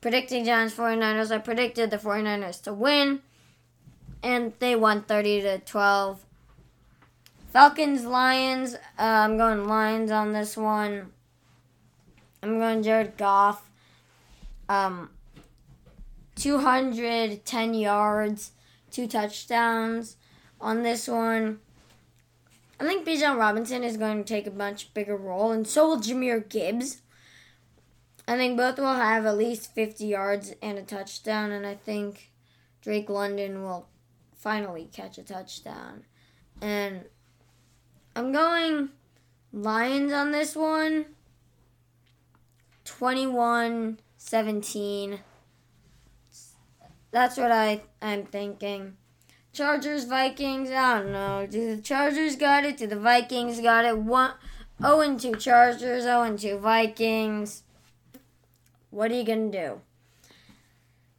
predicting 0.00 0.44
Giants 0.44 0.74
49ers. 0.74 1.30
I 1.30 1.38
predicted 1.38 1.90
the 1.90 1.98
49ers 1.98 2.62
to 2.62 2.72
win, 2.72 3.20
and 4.22 4.52
they 4.58 4.74
won 4.74 5.02
30 5.02 5.42
to 5.42 5.58
12. 5.58 6.24
Falcons 7.48 8.04
Lions. 8.04 8.74
Uh, 8.74 8.78
I'm 8.98 9.36
going 9.36 9.68
Lions 9.68 10.10
on 10.10 10.32
this 10.32 10.56
one. 10.56 11.12
I'm 12.42 12.58
going 12.58 12.82
Jared 12.82 13.16
Goff. 13.16 13.70
Um, 14.68 15.10
210 16.36 17.74
yards, 17.74 18.50
two 18.94 19.08
touchdowns 19.08 20.16
on 20.60 20.82
this 20.82 21.08
one. 21.08 21.58
I 22.78 22.84
think 22.84 23.06
Bijan 23.06 23.36
Robinson 23.36 23.82
is 23.82 23.96
going 23.96 24.22
to 24.22 24.24
take 24.24 24.46
a 24.46 24.50
much 24.50 24.94
bigger 24.94 25.16
role, 25.16 25.52
and 25.52 25.66
so 25.66 25.88
will 25.88 26.00
Jahmyr 26.00 26.48
Gibbs. 26.48 27.02
I 28.26 28.36
think 28.36 28.56
both 28.56 28.78
will 28.78 28.94
have 28.94 29.26
at 29.26 29.36
least 29.36 29.74
50 29.74 30.06
yards 30.06 30.54
and 30.62 30.78
a 30.78 30.82
touchdown, 30.82 31.50
and 31.52 31.66
I 31.66 31.74
think 31.74 32.30
Drake 32.80 33.10
London 33.10 33.62
will 33.62 33.88
finally 34.34 34.88
catch 34.92 35.18
a 35.18 35.22
touchdown. 35.22 36.04
And 36.60 37.04
I'm 38.16 38.32
going 38.32 38.90
Lions 39.52 40.12
on 40.12 40.32
this 40.32 40.54
one 40.54 41.06
21 42.84 43.98
17. 44.16 45.18
That's 47.14 47.36
what 47.36 47.52
I, 47.52 47.80
I'm 48.02 48.24
thinking. 48.24 48.96
Chargers, 49.52 50.02
Vikings, 50.02 50.68
I 50.72 50.98
don't 50.98 51.12
know. 51.12 51.46
Do 51.48 51.76
the 51.76 51.80
Chargers 51.80 52.34
got 52.34 52.64
it? 52.64 52.78
Do 52.78 52.88
the 52.88 52.98
Vikings 52.98 53.60
got 53.60 53.84
it? 53.84 53.96
One, 53.96 54.32
0 54.82 55.16
2 55.16 55.36
Chargers, 55.36 56.02
0 56.02 56.36
2 56.36 56.58
Vikings. 56.58 57.62
What 58.90 59.12
are 59.12 59.14
you 59.14 59.24
to 59.24 59.48
do? 59.48 59.80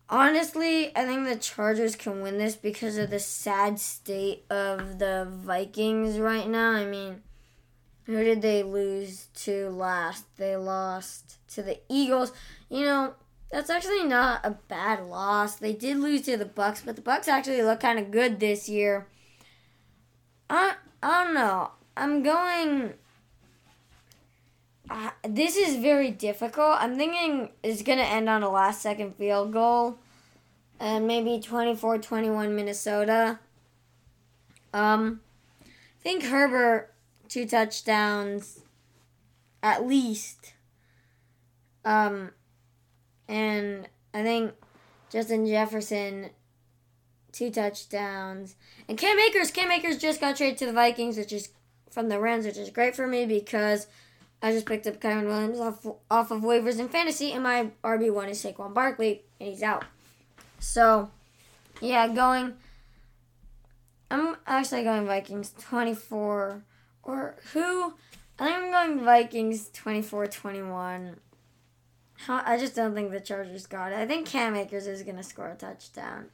Honestly, 0.09 0.93
I 0.97 1.05
think 1.05 1.29
the 1.29 1.37
Chargers 1.37 1.95
can 1.95 2.21
win 2.21 2.39
this 2.39 2.57
because 2.57 2.97
of 2.97 3.09
the 3.09 3.19
sad 3.19 3.79
state 3.79 4.43
of 4.49 4.99
the 4.99 5.25
Vikings 5.31 6.19
right 6.19 6.49
now. 6.49 6.71
I 6.71 6.85
mean, 6.85 7.21
who 8.03 8.21
did 8.21 8.41
they 8.41 8.63
lose 8.63 9.27
to 9.35 9.69
last? 9.69 10.25
They 10.35 10.57
lost 10.57 11.37
to 11.53 11.63
the 11.63 11.79
Eagles. 11.87 12.33
You 12.69 12.83
know, 12.83 13.13
that's 13.51 13.69
actually 13.69 14.03
not 14.03 14.41
a 14.43 14.51
bad 14.51 15.05
loss. 15.05 15.55
They 15.55 15.73
did 15.73 15.97
lose 15.97 16.23
to 16.23 16.37
the 16.37 16.45
Bucs, 16.45 16.83
but 16.85 16.95
the 16.95 17.01
Bucs 17.01 17.27
actually 17.27 17.61
look 17.61 17.79
kind 17.79 17.99
of 17.99 18.11
good 18.11 18.39
this 18.39 18.67
year. 18.67 19.07
I 20.49 20.75
I 21.01 21.23
don't 21.23 21.33
know. 21.33 21.71
I'm 21.95 22.23
going 22.23 22.93
uh, 24.89 25.09
this 25.27 25.55
is 25.55 25.77
very 25.77 26.11
difficult. 26.11 26.77
I'm 26.79 26.97
thinking 26.97 27.49
it's 27.63 27.81
going 27.81 27.97
to 27.97 28.05
end 28.05 28.29
on 28.29 28.43
a 28.43 28.49
last 28.49 28.81
second 28.81 29.15
field 29.15 29.51
goal 29.51 29.97
and 30.79 31.07
maybe 31.07 31.39
24 31.39 31.99
21 31.99 32.55
Minnesota. 32.55 33.39
Um, 34.73 35.21
I 35.63 36.03
think 36.03 36.23
Herbert, 36.23 36.93
two 37.27 37.47
touchdowns 37.47 38.61
at 39.63 39.87
least. 39.87 40.53
Um, 41.83 42.31
and 43.28 43.88
I 44.13 44.23
think 44.23 44.53
Justin 45.09 45.45
Jefferson, 45.45 46.30
two 47.32 47.51
touchdowns. 47.51 48.55
And 48.88 48.97
Cam 48.97 49.19
Akers, 49.19 49.51
Cam 49.51 49.71
Akers 49.71 49.97
just 49.97 50.21
got 50.21 50.38
traded 50.38 50.57
to 50.59 50.65
the 50.65 50.73
Vikings, 50.73 51.17
which 51.17 51.34
is 51.34 51.49
from 51.91 52.09
the 52.09 52.19
Rams, 52.19 52.45
which 52.45 52.57
is 52.57 52.69
great 52.69 52.95
for 52.95 53.07
me 53.07 53.26
because 53.26 53.88
I 54.41 54.51
just 54.51 54.65
picked 54.65 54.88
up 54.88 54.99
Kyren 54.99 55.26
Williams 55.26 55.59
off 55.59 55.86
off 56.11 56.32
of 56.32 56.41
waivers 56.41 56.80
in 56.80 56.89
fantasy, 56.89 57.32
and 57.32 57.43
my 57.43 57.71
RB 57.84 58.13
one 58.13 58.30
is 58.30 58.43
Saquon 58.43 58.73
Barkley, 58.73 59.23
and 59.39 59.49
he's 59.49 59.63
out. 59.63 59.86
So, 60.59 61.09
yeah, 61.82 62.07
going. 62.07 62.53
I'm 64.11 64.36
actually 64.45 64.84
going 64.84 65.07
Vikings 65.07 65.53
24 65.59 66.63
or 67.03 67.36
who? 67.53 67.93
I 68.38 68.45
think 68.45 68.57
I'm 68.57 68.71
going 68.71 69.05
Vikings 69.05 69.69
24-21. 69.69 71.15
I 72.28 72.57
just 72.57 72.76
don't 72.76 72.95
think 72.95 73.11
the 73.11 73.19
Chargers 73.19 73.67
got 73.67 73.91
it. 73.91 73.97
I 73.97 74.05
think 74.05 74.28
Cam 74.28 74.55
Akers 74.55 74.88
is 74.88 75.03
going 75.03 75.17
to 75.17 75.23
score 75.23 75.49
a 75.49 75.55
touchdown. 75.55 76.28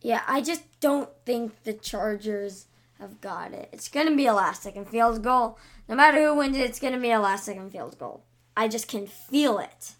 Yeah, 0.00 0.22
I 0.26 0.40
just 0.40 0.62
don't 0.80 1.08
think 1.26 1.62
the 1.64 1.72
Chargers 1.72 2.66
have 2.98 3.20
got 3.20 3.52
it. 3.52 3.68
It's 3.72 3.88
going 3.88 4.08
to 4.08 4.16
be 4.16 4.26
a 4.26 4.34
last 4.34 4.62
second 4.62 4.88
field 4.88 5.22
goal. 5.22 5.58
No 5.88 5.94
matter 5.94 6.22
who 6.22 6.36
wins 6.36 6.56
it, 6.56 6.62
it's 6.62 6.80
going 6.80 6.92
to 6.92 7.00
be 7.00 7.10
a 7.10 7.20
last 7.20 7.44
second 7.44 7.70
field 7.70 7.98
goal. 7.98 8.22
I 8.56 8.68
just 8.68 8.88
can 8.88 9.06
feel 9.06 9.58
it. 9.58 9.92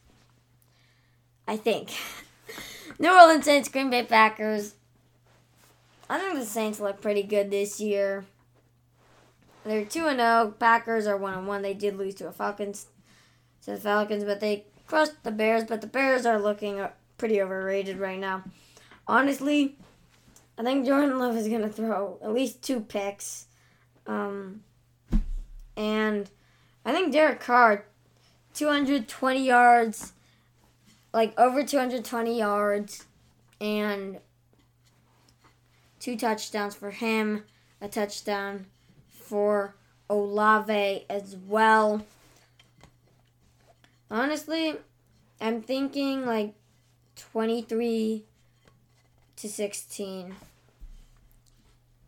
I 1.49 1.57
think. 1.57 1.91
New 2.99 3.13
Orleans 3.13 3.45
Saints, 3.45 3.69
Green 3.69 3.91
Bay 3.91 4.05
Packers. 4.05 4.75
I 6.09 6.19
think 6.19 6.35
the 6.35 6.45
Saints 6.45 6.81
look 6.81 7.01
pretty 7.01 7.23
good 7.23 7.51
this 7.51 7.81
year. 7.81 8.25
They're 9.65 9.85
2 9.85 9.89
0. 9.89 10.55
Packers 10.59 11.07
are 11.07 11.17
1 11.17 11.47
1. 11.47 11.63
They 11.63 11.75
did 11.75 11.97
lose 11.97 12.15
to 12.17 12.29
a 12.29 12.33
Falcons 12.33 12.87
to 13.65 13.73
the 13.73 13.77
Falcons, 13.77 14.25
but 14.25 14.41
they 14.41 14.65
crushed 14.87 15.23
the 15.23 15.31
Bears, 15.31 15.65
but 15.65 15.81
the 15.81 15.87
Bears 15.87 16.27
are 16.27 16.41
looking 16.41 16.85
pretty 17.19 17.41
overrated 17.41 17.99
right 17.99 18.19
now. 18.19 18.43
Honestly, 19.07 19.77
I 20.59 20.63
think 20.63 20.87
Jordan 20.87 21.19
Love 21.19 21.37
is 21.37 21.49
going 21.49 21.63
to 21.63 21.69
throw 21.69 22.19
at 22.23 22.33
least 22.33 22.63
two 22.63 22.81
picks. 22.81 23.47
Um, 24.07 24.63
and 25.77 26.29
I 26.85 26.93
think 26.93 27.13
Derek 27.13 27.41
Carr, 27.41 27.85
220 28.55 29.47
yards, 29.47 30.13
like 31.13 31.39
over 31.39 31.63
220 31.63 32.39
yards, 32.39 33.05
and 33.61 34.19
two 35.99 36.17
touchdowns 36.17 36.75
for 36.75 36.91
him, 36.91 37.45
a 37.81 37.89
touchdown 37.89 38.67
for 39.09 39.75
Olave 40.09 41.05
as 41.09 41.37
well. 41.47 42.03
Honestly, 44.11 44.75
I'm 45.41 45.63
thinking 45.63 46.27
like 46.27 46.55
23 47.17 48.25
to 49.37 49.49
16. 49.49 50.35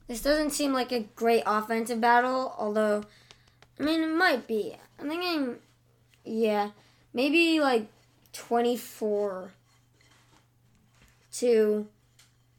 This 0.09 0.23
doesn't 0.23 0.51
seem 0.51 0.73
like 0.73 0.93
a 0.93 1.09
great 1.15 1.45
offensive 1.47 2.01
battle, 2.01 2.55
although, 2.59 3.05
I 3.79 3.83
mean, 3.85 4.03
it 4.03 4.15
might 4.15 4.47
be. 4.47 4.77
I'm 4.99 5.09
thinking, 5.09 5.57
yeah, 6.25 6.71
maybe 7.15 7.61
like 7.61 7.87
24 8.33 9.53
to 11.35 11.87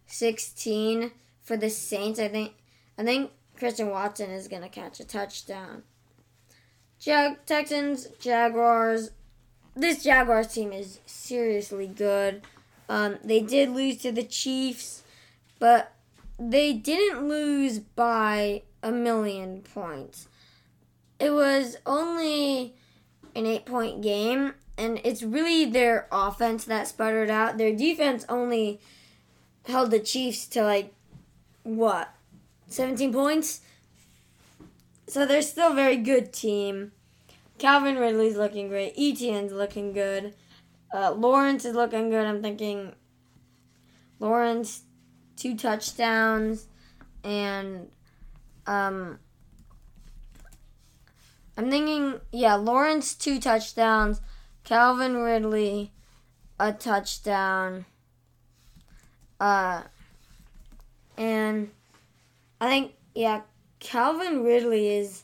16 0.08 1.12
for 1.42 1.58
the 1.58 1.70
Saints. 1.70 2.20
I 2.20 2.30
think, 2.30 2.54
I 2.98 3.04
think 3.04 3.32
Christian 3.58 3.90
Watson 3.90 4.32
is 4.32 4.48
going 4.48 4.64
to 4.64 4.70
catch 4.70 5.00
a 5.00 5.06
touchdown. 5.06 5.84
Jag- 7.00 7.46
Texans, 7.46 8.08
Jaguars. 8.20 9.12
This 9.76 10.04
Jaguars 10.04 10.54
team 10.54 10.72
is 10.72 11.00
seriously 11.06 11.88
good. 11.88 12.42
Um, 12.88 13.18
they 13.24 13.40
did 13.40 13.70
lose 13.70 13.98
to 14.04 14.12
the 14.12 14.24
Chiefs, 14.24 15.04
but 15.58 15.94
they 16.38 16.74
didn't 16.74 17.28
lose 17.28 17.80
by 17.80 18.64
a 18.84 18.92
million 18.92 19.62
points. 19.62 20.28
It 21.20 21.32
was 21.32 21.78
only 21.86 22.76
an 23.36 23.46
eight 23.46 23.66
point 23.66 24.02
game, 24.02 24.54
and 24.78 25.00
it's 25.04 25.24
really 25.24 25.66
their 25.66 26.08
offense 26.12 26.66
that 26.66 26.88
sputtered 26.88 27.30
out. 27.30 27.58
Their 27.58 27.76
defense 27.76 28.26
only 28.30 28.80
held 29.66 29.90
the 29.90 30.00
Chiefs 30.00 30.46
to 30.48 30.64
like, 30.64 30.94
what, 31.64 32.14
17 32.68 33.14
points? 33.14 33.62
So 35.08 35.26
they're 35.26 35.42
still 35.42 35.72
a 35.72 35.76
very 35.76 35.98
good 35.98 36.34
team. 36.34 36.92
Calvin 37.58 37.98
Ridley's 37.98 38.38
looking 38.38 38.68
great. 38.68 38.94
Etienne's 38.98 39.54
looking 39.54 39.94
good. 39.94 40.34
Uh, 40.94 41.12
Lawrence 41.12 41.66
is 41.66 41.76
looking 41.76 42.10
good. 42.10 42.26
I'm 42.26 42.42
thinking 42.42 42.94
Lawrence, 44.20 44.84
two 45.36 45.56
touchdowns, 45.56 46.68
and 47.24 47.90
um, 48.68 49.20
I'm 51.58 51.70
thinking, 51.70 52.20
yeah, 52.32 52.56
Lawrence, 52.56 53.14
two 53.14 53.40
touchdowns. 53.40 54.22
Calvin 54.64 55.18
Ridley, 55.18 55.92
a 56.60 56.72
touchdown. 56.72 57.86
Uh, 59.40 59.82
and 61.18 61.70
I 62.62 62.68
think, 62.68 62.94
yeah, 63.14 63.42
Calvin 63.80 64.44
Ridley 64.44 64.90
is 64.90 65.24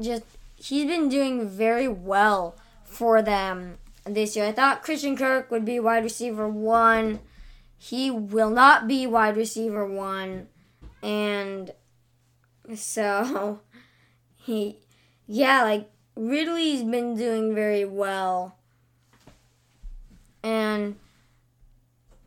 just, 0.00 0.24
he's 0.56 0.86
been 0.86 1.08
doing 1.08 1.48
very 1.48 1.88
well 1.88 2.56
for 2.84 3.22
them 3.22 3.78
this 4.04 4.36
year. 4.36 4.46
I 4.46 4.52
thought 4.52 4.82
Christian 4.82 5.16
Kirk 5.16 5.50
would 5.50 5.64
be 5.64 5.78
wide 5.78 6.04
receiver 6.04 6.48
one. 6.48 7.20
He 7.78 8.10
will 8.10 8.50
not 8.50 8.88
be 8.88 9.06
wide 9.06 9.36
receiver 9.36 9.86
one. 9.86 10.48
And 11.02 11.72
so, 12.74 13.60
he, 14.36 14.78
yeah, 15.26 15.62
like, 15.62 15.90
Ridley's 16.16 16.82
been 16.82 17.16
doing 17.16 17.54
very 17.54 17.84
well. 17.84 18.56
And, 20.42 20.96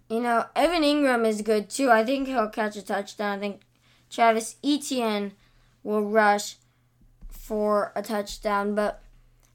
you 0.09 0.19
know, 0.19 0.45
Evan 0.55 0.83
Engram 0.83 1.25
is 1.25 1.41
good 1.41 1.69
too. 1.69 1.89
I 1.89 2.05
think 2.05 2.27
he'll 2.27 2.49
catch 2.49 2.75
a 2.75 2.81
touchdown. 2.81 3.37
I 3.37 3.39
think 3.39 3.61
Travis 4.09 4.57
Etienne 4.63 5.31
will 5.83 6.03
rush 6.03 6.57
for 7.49 7.91
a 7.95 8.03
touchdown. 8.03 8.75
But 8.75 9.01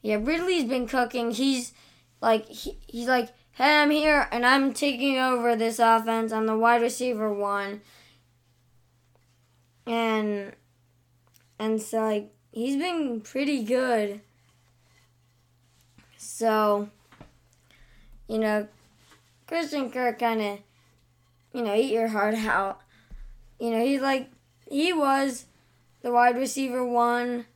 yeah, 0.03 0.17
Ridley's 0.21 0.65
been 0.65 0.89
cooking. 0.89 1.31
He's 1.31 1.73
like 2.21 2.49
he, 2.49 2.77
he's 2.89 3.07
like, 3.07 3.29
hey, 3.53 3.83
I'm 3.83 3.93
here 3.93 4.29
and 4.33 4.45
I'm 4.45 4.75
taking 4.75 5.17
over 5.17 5.55
this 5.55 5.79
offense. 5.79 6.33
I'm 6.33 6.47
the 6.47 6.59
wide 6.59 6.83
receiver 6.83 7.33
one. 7.33 7.83
And 9.87 10.55
and 11.61 11.81
so 11.81 12.01
like 12.01 12.33
he's 12.51 12.77
been 12.77 13.21
pretty 13.21 13.63
good. 13.63 14.21
So 16.17 16.89
you 18.27 18.39
know, 18.39 18.67
Christian 19.47 19.93
Kirk 19.93 20.19
kind 20.19 20.43
of, 20.43 20.59
you 21.53 21.63
know, 21.63 21.77
eat 21.77 21.93
your 21.93 22.09
heart 22.09 22.35
out. 22.35 22.81
You 23.61 23.71
know, 23.71 23.85
he's 23.85 24.01
like 24.01 24.31
he 24.69 24.93
was 24.93 25.47
the 26.03 26.11
wide 26.11 26.37
receiver 26.37 26.85
one 26.85 27.47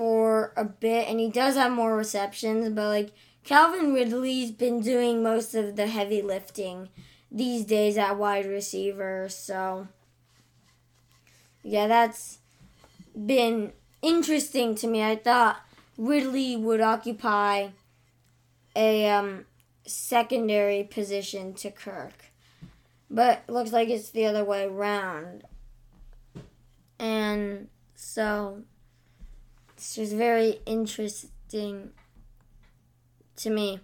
for 0.00 0.54
a 0.56 0.64
bit, 0.64 1.08
and 1.08 1.20
he 1.20 1.28
does 1.28 1.56
have 1.56 1.70
more 1.70 1.94
receptions, 1.94 2.70
but 2.70 2.88
like 2.88 3.10
Calvin 3.44 3.92
Ridley's 3.92 4.50
been 4.50 4.80
doing 4.80 5.22
most 5.22 5.54
of 5.54 5.76
the 5.76 5.88
heavy 5.88 6.22
lifting 6.22 6.88
these 7.30 7.66
days 7.66 7.98
at 7.98 8.16
wide 8.16 8.46
receiver, 8.46 9.28
so 9.28 9.88
yeah, 11.62 11.86
that's 11.86 12.38
been 13.14 13.74
interesting 14.00 14.74
to 14.76 14.86
me. 14.86 15.02
I 15.04 15.16
thought 15.16 15.60
Ridley 15.98 16.56
would 16.56 16.80
occupy 16.80 17.68
a 18.74 19.06
um, 19.06 19.44
secondary 19.86 20.82
position 20.82 21.52
to 21.56 21.70
Kirk, 21.70 22.32
but 23.10 23.42
looks 23.48 23.70
like 23.70 23.90
it's 23.90 24.08
the 24.08 24.24
other 24.24 24.44
way 24.44 24.64
around. 24.64 25.44
And 26.98 27.68
so 27.94 28.62
it's 29.80 29.94
just 29.94 30.12
very 30.12 30.60
interesting 30.66 31.90
to 33.36 33.48
me. 33.48 33.80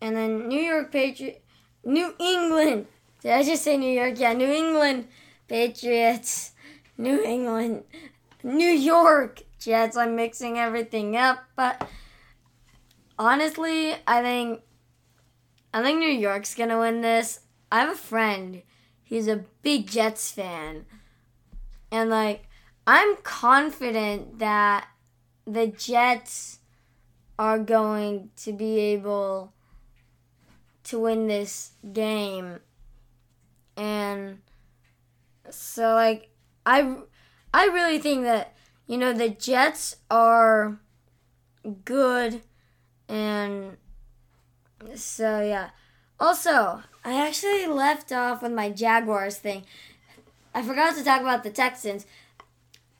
And 0.00 0.14
then 0.14 0.46
New 0.46 0.60
York 0.60 0.92
Patriot, 0.92 1.42
New 1.84 2.14
England. 2.20 2.86
Did 3.22 3.32
I 3.32 3.42
just 3.42 3.64
say 3.64 3.76
New 3.76 3.90
York? 3.90 4.20
Yeah, 4.20 4.34
New 4.34 4.46
England 4.46 5.08
Patriots, 5.48 6.52
New 6.96 7.24
England, 7.24 7.82
New 8.44 8.70
York 8.70 9.42
Jets. 9.58 9.96
I'm 9.96 10.14
mixing 10.14 10.58
everything 10.58 11.16
up, 11.16 11.42
but 11.56 11.88
honestly, 13.18 13.94
I 14.06 14.22
think 14.22 14.60
I 15.74 15.82
think 15.82 15.98
New 15.98 16.06
York's 16.06 16.54
gonna 16.54 16.78
win 16.78 17.00
this. 17.00 17.40
I 17.72 17.80
have 17.80 17.90
a 17.90 17.96
friend 17.96 18.62
He's 19.02 19.26
a 19.26 19.44
big 19.62 19.88
Jets 19.88 20.30
fan. 20.30 20.84
And 21.90 22.10
like 22.10 22.45
I'm 22.86 23.16
confident 23.16 24.38
that 24.38 24.88
the 25.46 25.66
Jets 25.66 26.60
are 27.38 27.58
going 27.58 28.30
to 28.36 28.52
be 28.52 28.78
able 28.78 29.52
to 30.84 31.00
win 31.00 31.26
this 31.26 31.72
game. 31.92 32.60
And 33.76 34.38
so 35.50 35.94
like 35.94 36.30
I 36.64 36.96
I 37.52 37.66
really 37.66 37.98
think 37.98 38.24
that 38.24 38.56
you 38.86 38.96
know, 38.96 39.12
the 39.12 39.28
Jets 39.28 39.96
are 40.10 40.78
good, 41.84 42.42
and 43.08 43.76
so 44.94 45.40
yeah. 45.40 45.70
Also, 46.18 46.82
I 47.04 47.26
actually 47.26 47.66
left 47.66 48.12
off 48.12 48.42
with 48.42 48.52
my 48.52 48.70
Jaguars 48.70 49.36
thing. 49.36 49.64
I 50.54 50.62
forgot 50.62 50.94
to 50.96 51.04
talk 51.04 51.20
about 51.20 51.42
the 51.42 51.50
Texans. 51.50 52.06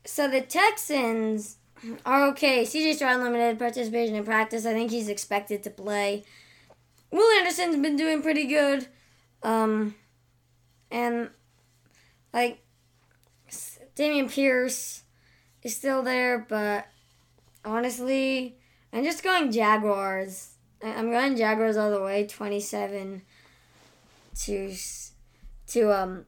So 0.06 0.28
the 0.28 0.40
Texans 0.40 1.56
are 2.04 2.28
okay. 2.28 2.64
CJ 2.64 2.94
Stroud 2.94 3.20
limited 3.20 3.58
participation 3.58 4.14
in 4.14 4.24
practice. 4.24 4.64
I 4.64 4.72
think 4.72 4.90
he's 4.90 5.08
expected 5.08 5.62
to 5.64 5.70
play. 5.70 6.24
Will 7.10 7.38
Anderson's 7.38 7.76
been 7.76 7.96
doing 7.96 8.22
pretty 8.22 8.46
good. 8.46 8.86
Um, 9.42 9.94
and 10.90 11.30
like 12.32 12.64
Dameon 13.96 14.30
Pierce 14.30 15.02
is 15.62 15.74
still 15.74 16.02
there, 16.02 16.44
but 16.48 16.86
honestly, 17.64 18.56
I'm 18.92 19.04
just 19.04 19.22
going 19.22 19.50
Jaguars. 19.50 20.52
I'm 20.82 21.10
going 21.10 21.36
Jaguars 21.36 21.76
all 21.76 21.90
the 21.90 22.02
way, 22.02 22.26
27 22.26 23.22
to 24.40 24.74
to 25.68 25.92
um 25.92 26.26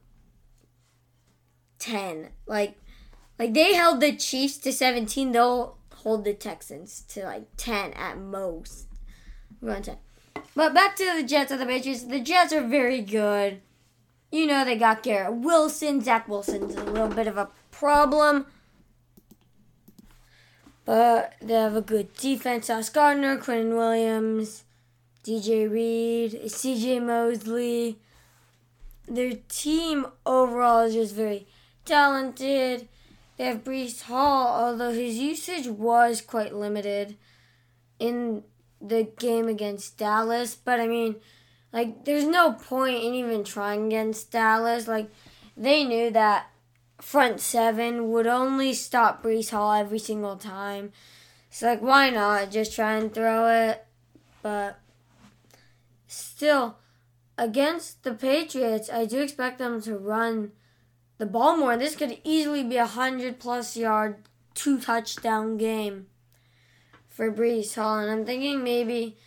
10. 1.77 2.29
Like 2.47 2.78
like 3.39 3.53
they 3.53 3.73
held 3.73 4.01
the 4.01 4.15
Chiefs 4.15 4.57
to 4.57 4.73
17, 4.73 5.31
they'll 5.31 5.77
hold 5.95 6.25
the 6.25 6.33
Texans 6.33 7.03
to 7.09 7.23
like 7.23 7.45
10 7.57 7.93
at 7.93 8.17
most. 8.17 8.87
Going 9.63 9.81
10. 9.81 9.97
But 10.55 10.73
back 10.73 10.95
to 10.97 11.13
the 11.15 11.23
Jets 11.23 11.51
and 11.51 11.61
the 11.61 11.65
Patriots. 11.65 12.03
The 12.03 12.19
Jets 12.19 12.53
are 12.53 12.67
very 12.67 13.01
good. 13.01 13.61
You 14.31 14.45
know 14.45 14.63
they 14.63 14.77
got 14.77 15.03
Garrett 15.03 15.33
Wilson. 15.33 16.01
Zach 16.01 16.27
Wilson's 16.27 16.75
a 16.75 16.83
little 16.83 17.07
bit 17.07 17.27
of 17.27 17.37
a 17.37 17.49
problem. 17.71 18.45
But 20.85 21.33
they 21.41 21.53
have 21.53 21.75
a 21.75 21.81
good 21.81 22.13
defense. 22.15 22.67
Sauce 22.67 22.89
Gardner, 22.89 23.37
Quinn 23.37 23.75
Williams, 23.75 24.63
DJ 25.23 25.69
Reed, 25.69 26.33
CJ 26.45 27.03
Mosley. 27.03 27.99
Their 29.07 29.33
team 29.47 30.07
overall 30.25 30.81
is 30.81 30.93
just 30.93 31.15
very 31.15 31.47
talented. 31.85 32.87
They 33.39 33.45
have 33.45 33.63
Breece 33.63 34.01
Hall, 34.01 34.47
although 34.47 34.91
his 34.91 35.17
usage 35.17 35.65
was 35.65 36.19
quite 36.19 36.53
limited 36.53 37.15
in 37.97 38.43
the 38.81 39.03
game 39.17 39.47
against 39.47 39.97
Dallas. 39.97 40.55
But 40.55 40.81
I 40.81 40.87
mean, 40.87 41.15
like, 41.71 42.03
there's 42.03 42.25
no 42.25 42.51
point 42.51 43.01
in 43.01 43.13
even 43.13 43.45
trying 43.45 43.85
against 43.85 44.29
Dallas. 44.29 44.89
Like, 44.89 45.09
they 45.55 45.85
knew 45.85 46.11
that 46.11 46.47
front 46.99 47.39
seven 47.39 48.11
would 48.11 48.27
only 48.27 48.73
stop 48.73 49.23
Breece 49.23 49.51
Hall 49.51 49.71
every 49.71 49.99
single 49.99 50.35
time. 50.35 50.91
So, 51.49 51.67
like, 51.67 51.81
why 51.81 52.09
not 52.09 52.51
just 52.51 52.75
try 52.75 52.97
and 52.97 53.13
throw 53.13 53.47
it? 53.47 53.85
But 54.41 54.81
still, 56.07 56.75
against 57.37 58.03
the 58.03 58.13
Patriots, 58.13 58.89
I 58.89 59.05
do 59.05 59.21
expect 59.21 59.59
them 59.59 59.81
to 59.83 59.97
run 59.97 60.51
the 61.19 61.27
ball 61.27 61.55
more. 61.55 61.77
This 61.77 61.95
could 61.95 62.17
easily 62.23 62.63
be 62.63 62.77
a 62.77 62.85
100 62.85 63.39
plus 63.39 63.77
yard, 63.77 64.27
two 64.55 64.79
touchdown 64.79 65.57
game 65.57 66.07
for 67.07 67.31
Breece 67.31 67.75
Hall. 67.75 67.99
And 67.99 68.09
I'm 68.09 68.25
thinking 68.25 68.63
maybe 68.63 69.17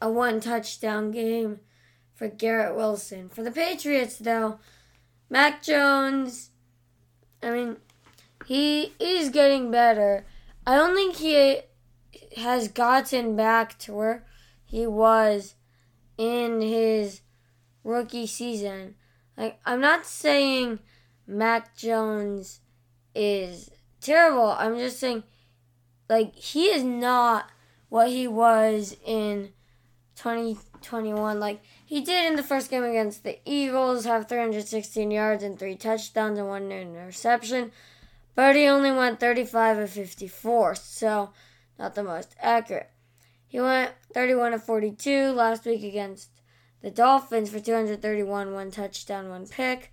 a 0.00 0.08
one 0.08 0.38
touchdown 0.38 1.10
game 1.10 1.58
for 2.14 2.28
Garrett 2.28 2.76
Wilson. 2.76 3.28
For 3.28 3.42
the 3.42 3.50
Patriots, 3.50 4.18
though, 4.18 4.60
Mac 5.28 5.62
Jones 5.62 6.50
I 7.42 7.50
mean, 7.50 7.76
he 8.46 8.92
is 8.98 9.30
getting 9.30 9.70
better. 9.70 10.26
I 10.66 10.76
don't 10.76 10.94
think 10.94 11.16
he 11.16 11.60
has 12.36 12.68
gotten 12.68 13.36
back 13.36 13.78
to 13.80 13.94
where 13.94 14.24
he 14.64 14.86
was 14.86 15.54
in 16.16 16.60
his 16.60 17.20
rookie 17.84 18.26
season. 18.26 18.96
Like, 19.36 19.60
I'm 19.64 19.80
not 19.80 20.04
saying 20.04 20.80
Mac 21.28 21.76
Jones 21.76 22.60
is 23.14 23.70
terrible. 24.00 24.56
I'm 24.58 24.78
just 24.78 24.98
saying, 24.98 25.24
like, 26.08 26.34
he 26.34 26.64
is 26.68 26.82
not 26.82 27.50
what 27.90 28.08
he 28.08 28.26
was 28.26 28.96
in 29.04 29.50
2021. 30.16 31.38
Like, 31.38 31.60
he 31.84 32.00
did 32.00 32.26
in 32.26 32.36
the 32.36 32.42
first 32.42 32.70
game 32.70 32.82
against 32.82 33.24
the 33.24 33.38
Eagles 33.44 34.06
have 34.06 34.26
316 34.26 35.10
yards 35.10 35.42
and 35.42 35.58
three 35.58 35.76
touchdowns 35.76 36.38
and 36.38 36.48
one 36.48 36.72
interception, 36.72 37.72
but 38.34 38.56
he 38.56 38.66
only 38.66 38.90
went 38.90 39.20
35 39.20 39.78
of 39.78 39.90
54, 39.90 40.74
so 40.76 41.30
not 41.78 41.94
the 41.94 42.02
most 42.02 42.34
accurate. 42.40 42.90
He 43.46 43.60
went 43.60 43.92
31 44.14 44.54
of 44.54 44.64
42 44.64 45.32
last 45.32 45.66
week 45.66 45.82
against 45.82 46.30
the 46.80 46.90
Dolphins 46.90 47.50
for 47.50 47.60
231, 47.60 48.52
one 48.52 48.70
touchdown, 48.70 49.28
one 49.28 49.46
pick. 49.46 49.92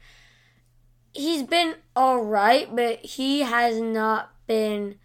He's 1.15 1.43
been 1.43 1.75
all 1.95 2.23
right, 2.23 2.73
but 2.75 2.99
he 3.05 3.41
has 3.41 3.79
not 3.79 4.33
been 4.47 4.95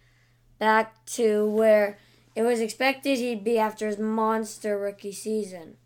back 0.59 1.05
to 1.05 1.49
where 1.49 1.97
it 2.35 2.43
was 2.43 2.59
expected 2.59 3.17
he'd 3.17 3.43
be 3.43 3.57
after 3.57 3.87
his 3.87 3.97
monster 3.97 4.77
rookie 4.77 5.11
season. 5.11 5.77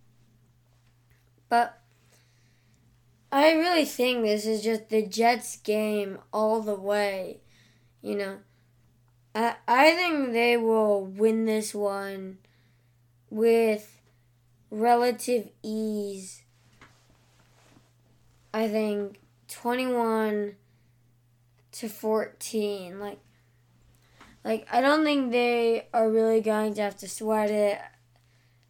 But 1.47 1.79
I 3.31 3.53
really 3.53 3.85
think 3.85 4.23
this 4.23 4.45
is 4.45 4.63
just 4.63 4.89
the 4.89 5.05
Jets 5.05 5.57
game 5.57 6.19
all 6.33 6.61
the 6.61 6.75
way. 6.75 7.41
You 8.01 8.15
know, 8.15 8.37
I 9.35 9.55
I 9.67 9.91
think 9.91 10.31
they 10.31 10.57
will 10.57 11.05
win 11.05 11.45
this 11.45 11.75
one 11.75 12.39
with 13.29 13.99
relative 14.71 15.49
ease. 15.61 16.43
I 18.53 18.67
think 18.67 19.19
21 19.61 20.53
to 21.71 21.87
14 21.87 22.99
like 22.99 23.19
like 24.43 24.67
I 24.69 24.81
don't 24.81 25.05
think 25.05 25.31
they 25.31 25.87
are 25.93 26.11
really 26.11 26.41
going 26.41 26.73
to 26.73 26.81
have 26.81 26.97
to 26.97 27.07
sweat 27.07 27.49
it 27.49 27.79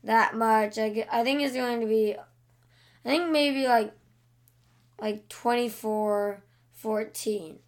that 0.03 0.36
much. 0.36 0.77
I, 0.77 1.05
I 1.11 1.23
think 1.23 1.41
it's 1.41 1.55
going 1.55 1.81
to 1.81 1.88
be 1.88 2.15
I 2.15 3.09
think 3.09 3.31
maybe 3.31 3.67
like 3.67 3.93
like 5.01 5.27
24 5.27 6.43
14 6.73 7.59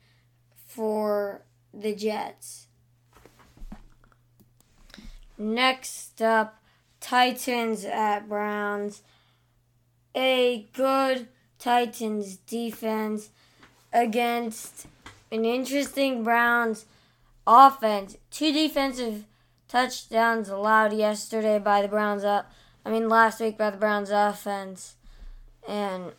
for 0.68 1.41
the 1.74 1.95
Jets. 1.95 2.68
Next 5.39 6.22
up, 6.22 6.61
Titans 6.99 7.84
at 7.84 8.30
Browns. 8.30 9.01
A 10.15 10.68
good 10.74 11.28
Titans 11.60 12.38
defense 12.38 13.30
against 13.91 14.88
an 15.32 15.45
interesting 15.45 16.24
Browns 16.24 16.86
offense. 17.45 18.18
Two 18.32 18.51
defensive 18.51 19.26
touchdowns 19.68 20.49
allowed 20.49 20.93
yesterday 20.93 21.60
by 21.60 21.82
the 21.82 21.88
Browns 21.88 22.24
up. 22.24 22.51
I 22.86 22.89
mean 22.89 23.10
last 23.10 23.39
week 23.39 23.58
by 23.58 23.70
the 23.70 23.78
Browns 23.78 24.10
offense. 24.12 24.95
And, 25.68 26.14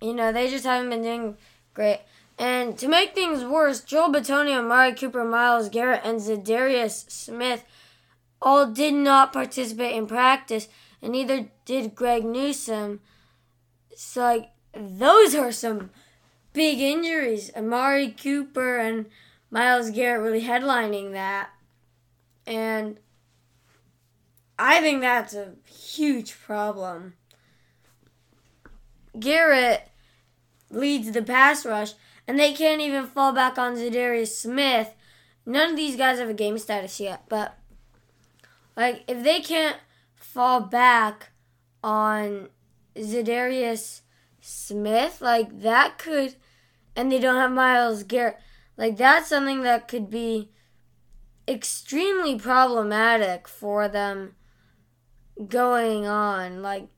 you 0.00 0.14
know, 0.14 0.32
they 0.32 0.48
just 0.48 0.64
haven't 0.64 0.90
been 0.90 1.02
doing 1.02 1.36
great. 1.74 2.00
And 2.38 2.78
to 2.78 2.88
make 2.88 3.14
things 3.14 3.44
worse, 3.44 3.80
Joel 3.80 4.12
Bitonio, 4.12 4.60
Amari 4.60 4.94
Cooper, 4.94 5.24
Myles 5.24 5.68
Garrett, 5.68 6.02
and 6.04 6.20
Za'Darius 6.20 7.10
Smith 7.10 7.64
all 8.40 8.66
did 8.66 8.94
not 8.94 9.32
participate 9.32 9.96
in 9.96 10.06
practice, 10.06 10.68
and 11.02 11.12
neither 11.12 11.48
did 11.64 11.96
Greg 11.96 12.24
Newsome. 12.24 13.00
So, 14.00 14.20
like, 14.20 14.50
those 14.72 15.34
are 15.34 15.50
some 15.50 15.90
big 16.52 16.78
injuries. 16.78 17.50
Amari 17.56 18.12
Cooper 18.12 18.78
and 18.78 19.06
Myles 19.50 19.90
Garrett 19.90 20.22
really 20.22 20.42
headlining 20.42 21.10
that. 21.14 21.50
And 22.46 23.00
I 24.56 24.80
think 24.80 25.00
that's 25.00 25.34
a 25.34 25.54
huge 25.68 26.38
problem. 26.38 27.14
Garrett 29.18 29.88
leads 30.70 31.10
the 31.10 31.20
pass 31.20 31.66
rush, 31.66 31.94
and 32.28 32.38
they 32.38 32.52
can't 32.52 32.80
even 32.80 33.04
fall 33.04 33.32
back 33.32 33.58
on 33.58 33.74
Za'Darius 33.74 34.28
Smith. 34.28 34.94
None 35.44 35.70
of 35.70 35.76
these 35.76 35.96
guys 35.96 36.20
have 36.20 36.28
a 36.28 36.34
game 36.34 36.58
status 36.58 37.00
yet, 37.00 37.24
but 37.28 37.58
like 38.76 39.02
if 39.08 39.24
they 39.24 39.40
can't 39.40 39.78
fall 40.14 40.60
back 40.60 41.30
on 41.82 42.50
Za'Darius 42.98 44.02
Smith, 44.40 45.20
like 45.20 45.60
that 45.60 45.98
could, 45.98 46.34
and 46.96 47.10
they 47.10 47.18
don't 47.18 47.36
have 47.36 47.52
Myles 47.52 48.02
Garrett, 48.02 48.38
like 48.76 48.96
that's 48.96 49.28
something 49.28 49.62
that 49.62 49.88
could 49.88 50.10
be 50.10 50.50
extremely 51.48 52.38
problematic 52.38 53.48
for 53.48 53.88
them 53.88 54.34
going 55.48 56.06
on. 56.06 56.62
Like 56.62 56.88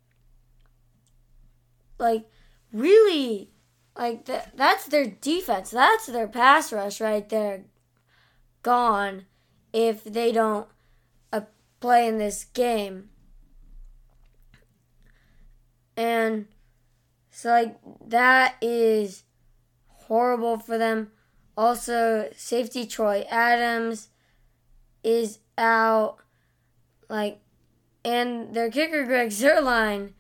like 1.98 2.26
really 2.72 3.51
like 3.96 4.24
th- 4.24 4.42
that's 4.55 4.86
their 4.86 5.07
defense. 5.07 5.70
That's 5.70 6.07
their 6.07 6.28
pass 6.28 6.72
rush 6.72 7.01
right 7.01 7.28
there. 7.28 7.64
gone 8.62 9.26
if 9.72 10.05
they 10.05 10.32
don't 10.32 10.68
uh, 11.32 11.42
play 11.80 12.09
in 12.09 12.18
this 12.18 12.44
game. 12.44 13.09
And 16.01 16.46
so, 17.30 17.51
like, 17.51 17.76
that 18.07 18.55
is 18.62 19.24
horrible 19.86 20.59
for 20.59 20.78
them. 20.78 21.11
Also, 21.59 22.30
safety 22.34 22.86
Troy 22.86 23.26
Adams 23.30 24.09
is 25.05 25.40
out. 25.59 26.16
Like, 27.11 27.42
and 28.03 28.55
their 28.55 28.70
kicker, 28.70 29.05
Greg 29.05 29.28
Zuerlein. 29.28 30.14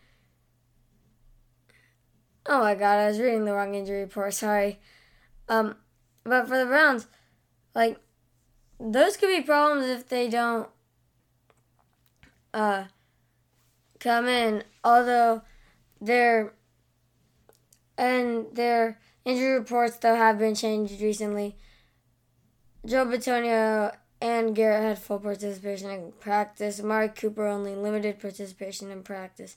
Oh 2.44 2.60
my 2.60 2.74
god, 2.74 2.98
I 2.98 3.08
was 3.08 3.18
reading 3.18 3.46
the 3.46 3.54
wrong 3.54 3.74
injury 3.74 4.02
report. 4.02 4.34
Sorry. 4.34 4.80
Um, 5.48 5.76
but 6.24 6.46
for 6.46 6.58
the 6.58 6.66
Browns, 6.66 7.06
like, 7.74 7.98
those 8.78 9.16
could 9.16 9.34
be 9.34 9.40
problems 9.40 9.86
if 9.86 10.06
they 10.10 10.28
don't 10.28 10.68
uh, 12.52 12.84
come 13.98 14.26
in. 14.28 14.62
Although 14.84 15.40
their 16.00 16.54
and 17.98 18.46
their 18.54 18.98
injury 19.24 19.52
reports 19.52 19.96
though 19.98 20.14
have 20.14 20.38
been 20.38 20.54
changed 20.54 21.00
recently. 21.00 21.56
Joe 22.86 23.04
Bitonio 23.04 23.94
and 24.20 24.54
Garrett 24.54 24.82
had 24.82 24.98
full 24.98 25.18
participation 25.18 25.90
in 25.90 26.12
practice. 26.20 26.80
Amari 26.80 27.08
Cooper 27.08 27.46
only 27.46 27.74
limited 27.74 28.20
participation 28.20 28.90
in 28.90 29.02
practice. 29.02 29.56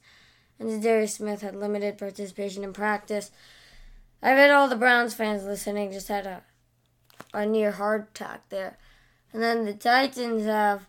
And 0.59 0.81
Darius 0.81 1.15
Smith 1.15 1.41
had 1.41 1.55
limited 1.55 1.97
participation 1.97 2.63
in 2.63 2.73
practice. 2.73 3.31
I 4.21 4.33
bet 4.35 4.51
all 4.51 4.67
the 4.67 4.75
Browns 4.75 5.13
fans 5.13 5.43
listening 5.43 5.91
just 5.91 6.07
had 6.07 6.25
a 6.25 6.43
a 7.33 7.45
near 7.45 7.71
heart 7.71 8.09
attack 8.11 8.49
there. 8.49 8.77
And 9.31 9.41
then 9.41 9.65
the 9.65 9.73
Titans 9.73 10.45
have 10.45 10.87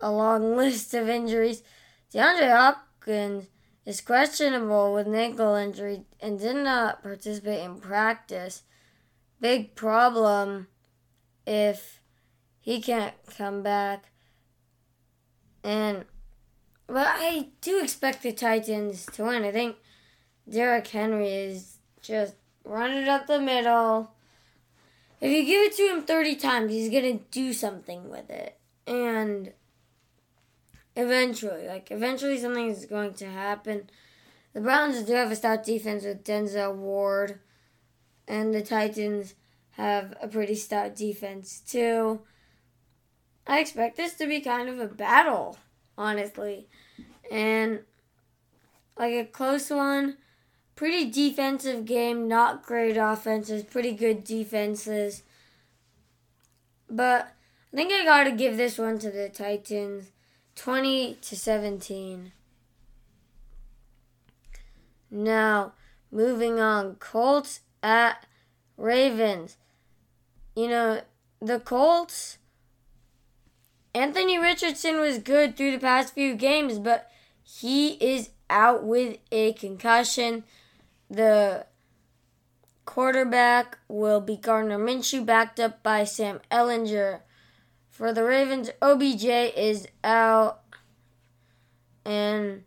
a 0.00 0.10
long 0.10 0.56
list 0.56 0.94
of 0.94 1.08
injuries. 1.08 1.62
DeAndre 2.12 2.50
Hopkins 2.50 3.46
is 3.86 4.00
questionable 4.00 4.94
with 4.94 5.06
an 5.06 5.14
ankle 5.14 5.54
injury 5.54 6.04
and 6.20 6.38
did 6.38 6.56
not 6.56 7.02
participate 7.02 7.64
in 7.64 7.80
practice. 7.80 8.62
Big 9.40 9.74
problem 9.74 10.68
if 11.46 12.00
he 12.60 12.80
can't 12.80 13.14
come 13.36 13.62
back. 13.62 14.10
And 15.62 16.04
but 16.86 17.06
I 17.08 17.48
do 17.60 17.82
expect 17.82 18.22
the 18.22 18.32
Titans 18.32 19.06
to 19.14 19.24
win. 19.24 19.44
I 19.44 19.52
think 19.52 19.76
Derrick 20.48 20.86
Henry 20.86 21.28
is 21.28 21.78
just 22.02 22.34
running 22.64 23.08
up 23.08 23.26
the 23.26 23.40
middle. 23.40 24.12
If 25.20 25.30
you 25.30 25.44
give 25.44 25.62
it 25.62 25.76
to 25.76 25.88
him 25.88 26.02
30 26.02 26.36
times, 26.36 26.72
he's 26.72 26.90
going 26.90 27.18
to 27.18 27.24
do 27.30 27.54
something 27.54 28.10
with 28.10 28.28
it. 28.28 28.58
And 28.86 29.52
eventually, 30.96 31.66
like, 31.66 31.90
eventually 31.90 32.38
something 32.38 32.68
is 32.68 32.86
going 32.86 33.14
to 33.14 33.26
happen. 33.26 33.90
The 34.52 34.60
Browns 34.60 35.02
do 35.02 35.14
have 35.14 35.32
a 35.32 35.36
stout 35.36 35.64
defense 35.64 36.04
with 36.04 36.24
Denzel 36.24 36.74
Ward, 36.74 37.40
and 38.28 38.54
the 38.54 38.62
Titans 38.62 39.34
have 39.72 40.14
a 40.22 40.28
pretty 40.28 40.54
stout 40.54 40.94
defense, 40.94 41.60
too. 41.60 42.20
I 43.46 43.58
expect 43.58 43.96
this 43.96 44.14
to 44.14 44.26
be 44.26 44.40
kind 44.40 44.68
of 44.68 44.78
a 44.78 44.86
battle, 44.86 45.58
honestly. 45.98 46.68
And, 47.30 47.80
like, 48.96 49.12
a 49.12 49.24
close 49.24 49.70
one 49.70 50.16
pretty 50.76 51.10
defensive 51.10 51.84
game, 51.84 52.26
not 52.28 52.64
great 52.64 52.96
offenses, 52.96 53.62
pretty 53.62 53.92
good 53.92 54.24
defenses. 54.24 55.22
But 56.88 57.32
I 57.72 57.76
think 57.76 57.92
I 57.92 58.04
got 58.04 58.24
to 58.24 58.32
give 58.32 58.56
this 58.56 58.78
one 58.78 58.98
to 59.00 59.10
the 59.10 59.28
Titans 59.28 60.10
20 60.56 61.14
to 61.20 61.36
17. 61.36 62.32
Now, 65.10 65.72
moving 66.10 66.58
on, 66.60 66.96
Colts 66.96 67.60
at 67.82 68.26
Ravens. 68.76 69.56
You 70.56 70.68
know, 70.68 71.00
the 71.40 71.60
Colts 71.60 72.38
Anthony 73.94 74.38
Richardson 74.38 74.98
was 74.98 75.18
good 75.18 75.56
through 75.56 75.70
the 75.70 75.78
past 75.78 76.14
few 76.14 76.34
games, 76.34 76.78
but 76.80 77.10
he 77.44 77.92
is 77.94 78.30
out 78.50 78.84
with 78.84 79.18
a 79.30 79.52
concussion. 79.52 80.42
The 81.08 81.66
quarterback 82.84 83.78
will 83.86 84.20
be 84.20 84.36
Gardner 84.36 84.78
Minshew, 84.78 85.24
backed 85.24 85.60
up 85.60 85.82
by 85.82 86.04
Sam 86.04 86.40
Ehlinger. 86.50 87.20
For 87.94 88.12
the 88.12 88.24
Ravens, 88.24 88.70
OBJ 88.82 89.24
is 89.24 89.86
out, 90.02 90.58
and 92.04 92.64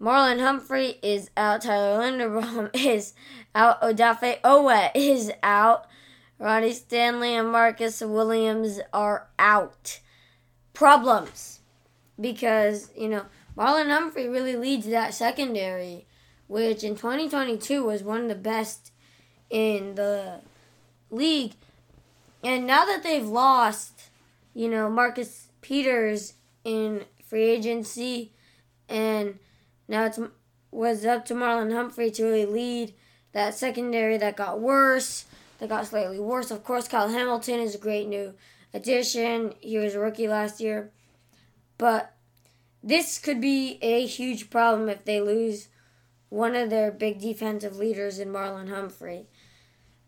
Marlon 0.00 0.40
Humphrey 0.40 0.98
is 1.02 1.28
out. 1.36 1.60
Tyler 1.60 2.00
Linderbaum 2.00 2.70
is 2.74 3.12
out. 3.54 3.82
Odafe 3.82 4.40
Oweh 4.40 4.90
is 4.94 5.30
out. 5.42 5.86
Ronnie 6.38 6.72
Stanley 6.72 7.34
and 7.34 7.52
Marcus 7.52 8.00
Williams 8.00 8.80
are 8.94 9.28
out. 9.38 10.00
Problems. 10.72 11.60
Because, 12.18 12.90
you 12.96 13.10
know, 13.10 13.26
Marlon 13.54 13.90
Humphrey 13.90 14.30
really 14.30 14.56
leads 14.56 14.86
that 14.86 15.12
secondary 15.12 16.06
which 16.50 16.82
in 16.82 16.96
2022 16.96 17.84
was 17.84 18.02
one 18.02 18.22
of 18.22 18.28
the 18.28 18.34
best 18.34 18.90
in 19.50 19.94
the 19.94 20.40
league. 21.08 21.52
And 22.42 22.66
now 22.66 22.84
that 22.86 23.04
they've 23.04 23.24
lost, 23.24 24.09
you 24.60 24.68
know, 24.68 24.90
Marcus 24.90 25.48
Peters 25.62 26.34
in 26.64 27.06
free 27.24 27.44
agency, 27.44 28.30
and 28.90 29.38
now 29.88 30.04
it's 30.04 30.20
was 30.70 31.06
up 31.06 31.24
to 31.24 31.34
Marlon 31.34 31.72
Humphrey 31.72 32.10
to 32.10 32.24
really 32.24 32.44
lead 32.44 32.92
that 33.32 33.54
secondary 33.54 34.18
that 34.18 34.36
got 34.36 34.60
worse, 34.60 35.24
that 35.58 35.70
got 35.70 35.86
slightly 35.86 36.20
worse. 36.20 36.50
Of 36.50 36.62
course, 36.62 36.88
Kyle 36.88 37.08
Hamilton 37.08 37.58
is 37.58 37.74
a 37.74 37.78
great 37.78 38.06
new 38.06 38.34
addition. 38.74 39.54
He 39.60 39.78
was 39.78 39.94
a 39.94 39.98
rookie 39.98 40.28
last 40.28 40.60
year. 40.60 40.90
But 41.78 42.14
this 42.82 43.18
could 43.18 43.40
be 43.40 43.78
a 43.80 44.04
huge 44.04 44.50
problem 44.50 44.90
if 44.90 45.06
they 45.06 45.22
lose 45.22 45.68
one 46.28 46.54
of 46.54 46.68
their 46.68 46.90
big 46.90 47.18
defensive 47.18 47.78
leaders 47.78 48.18
in 48.18 48.28
Marlon 48.28 48.68
Humphrey. 48.68 49.29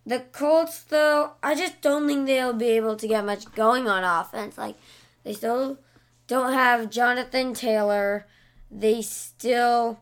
The 0.05 0.21
Colts, 0.21 0.83
though, 0.83 1.33
I 1.43 1.55
just 1.55 1.81
don't 1.81 2.07
think 2.07 2.27
they'll 2.27 2.53
be 2.53 2.71
able 2.71 2.97
to 2.97 3.07
get 3.07 3.25
much 3.25 3.53
going 3.55 3.89
on 3.89 4.03
offense. 4.03 4.59
Like, 4.59 4.77
they 5.23 5.33
still 5.33 5.79
don't 6.27 6.53
have 6.53 6.91
Jonathan 6.91 7.55
Taylor. 7.55 8.27
They 8.71 9.03
still, 9.03 10.01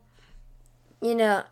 you 1.02 1.14
know, 1.14 1.44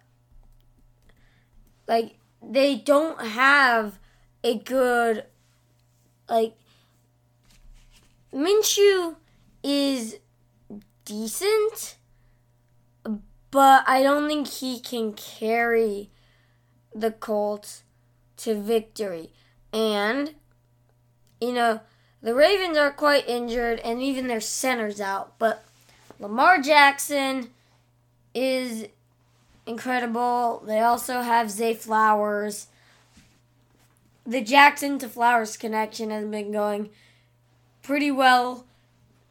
like, 1.87 2.15
they 2.43 2.77
don't 2.77 3.21
have 3.21 3.99
a 4.43 4.59
good, 4.59 5.25
like, 6.29 6.55
Minshew 8.33 9.17
is 9.63 10.19
decent 11.05 11.99
but 13.51 13.85
I 13.87 14.03
don't 14.03 14.29
think 14.29 14.47
he 14.49 14.81
can 14.81 15.13
carry 15.15 16.11
the 16.95 17.11
Colts 17.11 17.85
to 18.39 18.61
victory. 18.61 19.31
And, 19.73 20.35
you 21.41 21.53
know, 21.53 21.81
the 22.23 22.35
Ravens 22.35 22.77
are 22.77 22.91
quite 22.91 23.29
injured, 23.29 23.81
and 23.81 24.03
even 24.03 24.27
their 24.27 24.41
center's 24.41 25.01
out. 25.01 25.39
But 25.39 25.65
Lamar 26.19 26.61
Jackson 26.61 27.51
is 28.35 28.87
incredible. 29.67 30.63
They 30.67 30.81
also 30.81 31.21
have 31.21 31.51
Zay 31.51 31.75
Flowers. 31.75 32.69
The 34.27 34.41
Jackson 34.41 34.99
to 34.99 35.09
Flowers 35.09 35.57
connection 35.57 36.11
has 36.11 36.25
been 36.25 36.53
going 36.53 36.91
pretty 37.83 38.11
well 38.11 38.65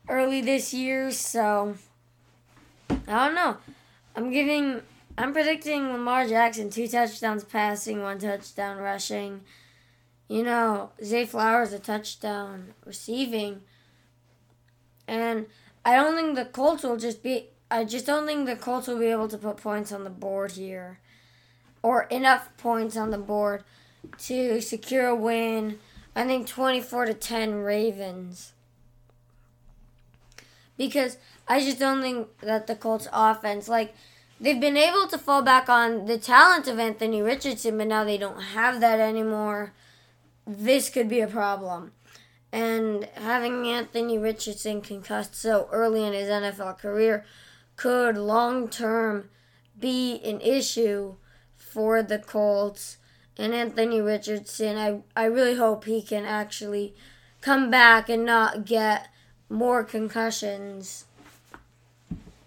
early 0.08 0.42
this 0.42 0.74
year, 0.74 1.12
so 1.12 1.76
I 2.90 3.28
don't 3.28 3.36
know. 3.36 3.58
I'm 4.16 4.32
giving. 4.32 4.82
I'm 5.18 5.34
predicting 5.34 5.92
Lamar 5.92 6.28
Jackson 6.28 6.70
two 6.70 6.88
touchdowns 6.88 7.44
passing, 7.44 8.04
one 8.04 8.20
touchdown 8.20 8.78
rushing. 8.78 9.42
You 10.28 10.44
know, 10.44 10.92
Zay 11.04 11.26
Flowers 11.26 11.74
a 11.74 11.80
touchdown 11.80 12.76
receiving. 12.86 13.62
And 15.08 15.48
I 15.84 15.96
don't 15.96 16.16
think 16.16 16.36
the 16.36 16.46
Colts 16.46 16.84
will 16.84 16.98
just 16.98 17.24
be. 17.24 17.48
I 17.72 17.84
just 17.84 18.06
don't 18.06 18.28
think 18.28 18.46
the 18.46 18.56
Colts 18.56 18.88
will 18.88 19.00
be 19.00 19.08
able 19.08 19.28
to 19.30 19.38
put 19.38 19.58
points 19.58 19.92
on 19.92 20.04
the 20.04 20.10
board 20.10 20.52
here, 20.52 21.00
or 21.82 22.04
enough 22.04 22.50
points 22.58 22.96
on 22.96 23.10
the 23.10 23.18
board 23.18 23.64
to 24.20 24.62
secure 24.62 25.08
a 25.08 25.16
win. 25.16 25.80
I 26.16 26.26
think 26.26 26.48
24 26.48 27.06
to 27.06 27.14
10 27.14 27.56
Ravens. 27.56 28.54
Because 30.78 31.18
I 31.48 31.60
just 31.60 31.80
don't 31.80 32.02
think 32.02 32.40
that 32.42 32.68
the 32.68 32.76
Colts 32.76 33.08
offense, 33.12 33.68
like, 33.68 33.96
they've 34.40 34.60
been 34.60 34.78
able 34.78 35.08
to 35.08 35.18
fall 35.18 35.42
back 35.42 35.70
on 35.70 36.06
the 36.06 36.18
talent 36.18 36.68
of 36.68 36.80
Anthony 36.80 37.22
Richardson, 37.22 37.78
but 37.78 37.88
now 37.88 38.04
they 38.04 38.18
don't 38.18 38.42
have 38.42 38.80
that 38.82 39.00
anymore. 39.00 39.74
This 40.46 40.90
could 40.90 41.10
be 41.10 41.20
a 41.20 41.28
problem. 41.28 41.92
And 42.52 43.06
having 43.16 43.68
Anthony 43.68 44.18
Richardson 44.18 44.82
concussed 44.82 45.36
so 45.36 45.68
early 45.72 46.06
in 46.06 46.14
his 46.14 46.30
NFL 46.30 46.78
career 46.78 47.26
could 47.76 48.18
long 48.18 48.70
term 48.70 49.30
be 49.80 50.22
an 50.24 50.42
issue 50.42 51.16
for 51.58 52.02
the 52.02 52.20
Colts. 52.20 52.98
And 53.38 53.54
Anthony 53.54 54.02
Richardson, 54.02 54.78
I, 54.78 55.02
I 55.16 55.26
really 55.26 55.56
hope 55.56 55.86
he 55.86 56.02
can 56.02 56.26
actually 56.26 56.96
come 57.42 57.70
back 57.70 58.10
and 58.10 58.26
not 58.26 58.66
get 58.66 59.10
more 59.50 59.84
concussions 59.84 61.06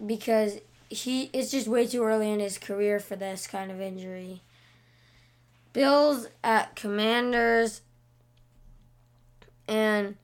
because 0.05 0.59
he 0.91 1.29
it's 1.33 1.51
just 1.51 1.67
way 1.67 1.87
too 1.87 2.03
early 2.03 2.31
in 2.31 2.39
his 2.39 2.57
career 2.57 2.99
for 2.99 3.15
this 3.15 3.47
kind 3.47 3.71
of 3.71 3.79
injury. 3.79 4.41
Bills 5.73 6.27
at 6.43 6.75
Commanders 6.75 7.81
and 9.67 10.15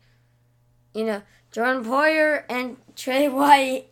you 0.93 1.05
know 1.05 1.22
Jordan 1.51 1.84
Poyer 1.84 2.43
and 2.49 2.78
Tre 2.95 3.28
White 3.28 3.88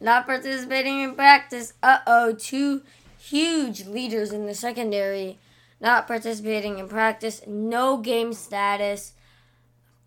not 0.00 0.26
participating 0.26 1.00
in 1.00 1.14
practice. 1.14 1.72
Uh 1.82 1.98
oh, 2.06 2.32
two 2.32 2.82
huge 3.18 3.86
leaders 3.86 4.32
in 4.32 4.46
the 4.46 4.54
secondary 4.54 5.38
not 5.80 6.06
participating 6.06 6.78
in 6.78 6.88
practice. 6.88 7.42
No 7.46 7.98
game 7.98 8.32
status. 8.32 9.12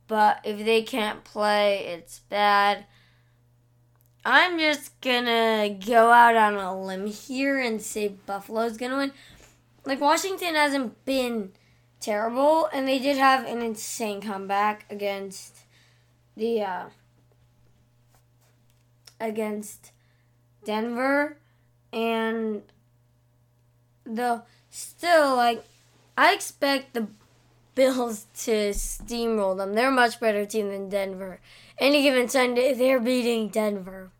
But 0.08 0.40
if 0.44 0.66
they 0.66 0.82
can't 0.82 1.24
play, 1.24 1.86
it's 1.86 2.20
bad. 2.30 2.86
I'm 4.32 4.60
just 4.60 5.02
gonna 5.02 5.76
go 5.84 6.12
out 6.12 6.36
on 6.36 6.54
a 6.54 6.80
limb 6.80 7.08
here 7.08 7.60
and 7.60 7.82
say 7.82 8.10
Buffalo's 8.10 8.78
gonna 8.78 8.98
win. 8.98 9.12
Like, 9.86 10.00
Washington 10.00 10.54
hasn't 10.54 11.04
been 11.04 11.52
terrible, 12.00 12.68
and 12.72 12.88
they 12.88 13.00
did 13.00 13.18
have 13.18 13.44
an 13.48 13.64
insane 13.64 14.22
comeback 14.22 14.86
against 14.88 15.62
the, 16.38 16.62
uh, 16.62 16.86
against 19.20 19.94
Denver, 20.64 21.38
and 21.92 22.62
the 24.06 24.44
still 24.70 25.36
like 25.36 25.64
I 26.16 26.34
expect 26.34 26.94
the 26.94 27.08
Bills 27.74 28.28
to 28.44 28.70
steamroll 28.72 29.58
them. 29.58 29.74
They're 29.74 29.90
a 29.90 29.92
much 29.92 30.20
better 30.20 30.46
team 30.46 30.70
than 30.70 30.90
Denver. 30.90 31.40
Any 31.80 32.04
given 32.04 32.28
Sunday, 32.28 32.76
they're 32.76 33.00
beating 33.00 33.48
Denver. 33.48 34.12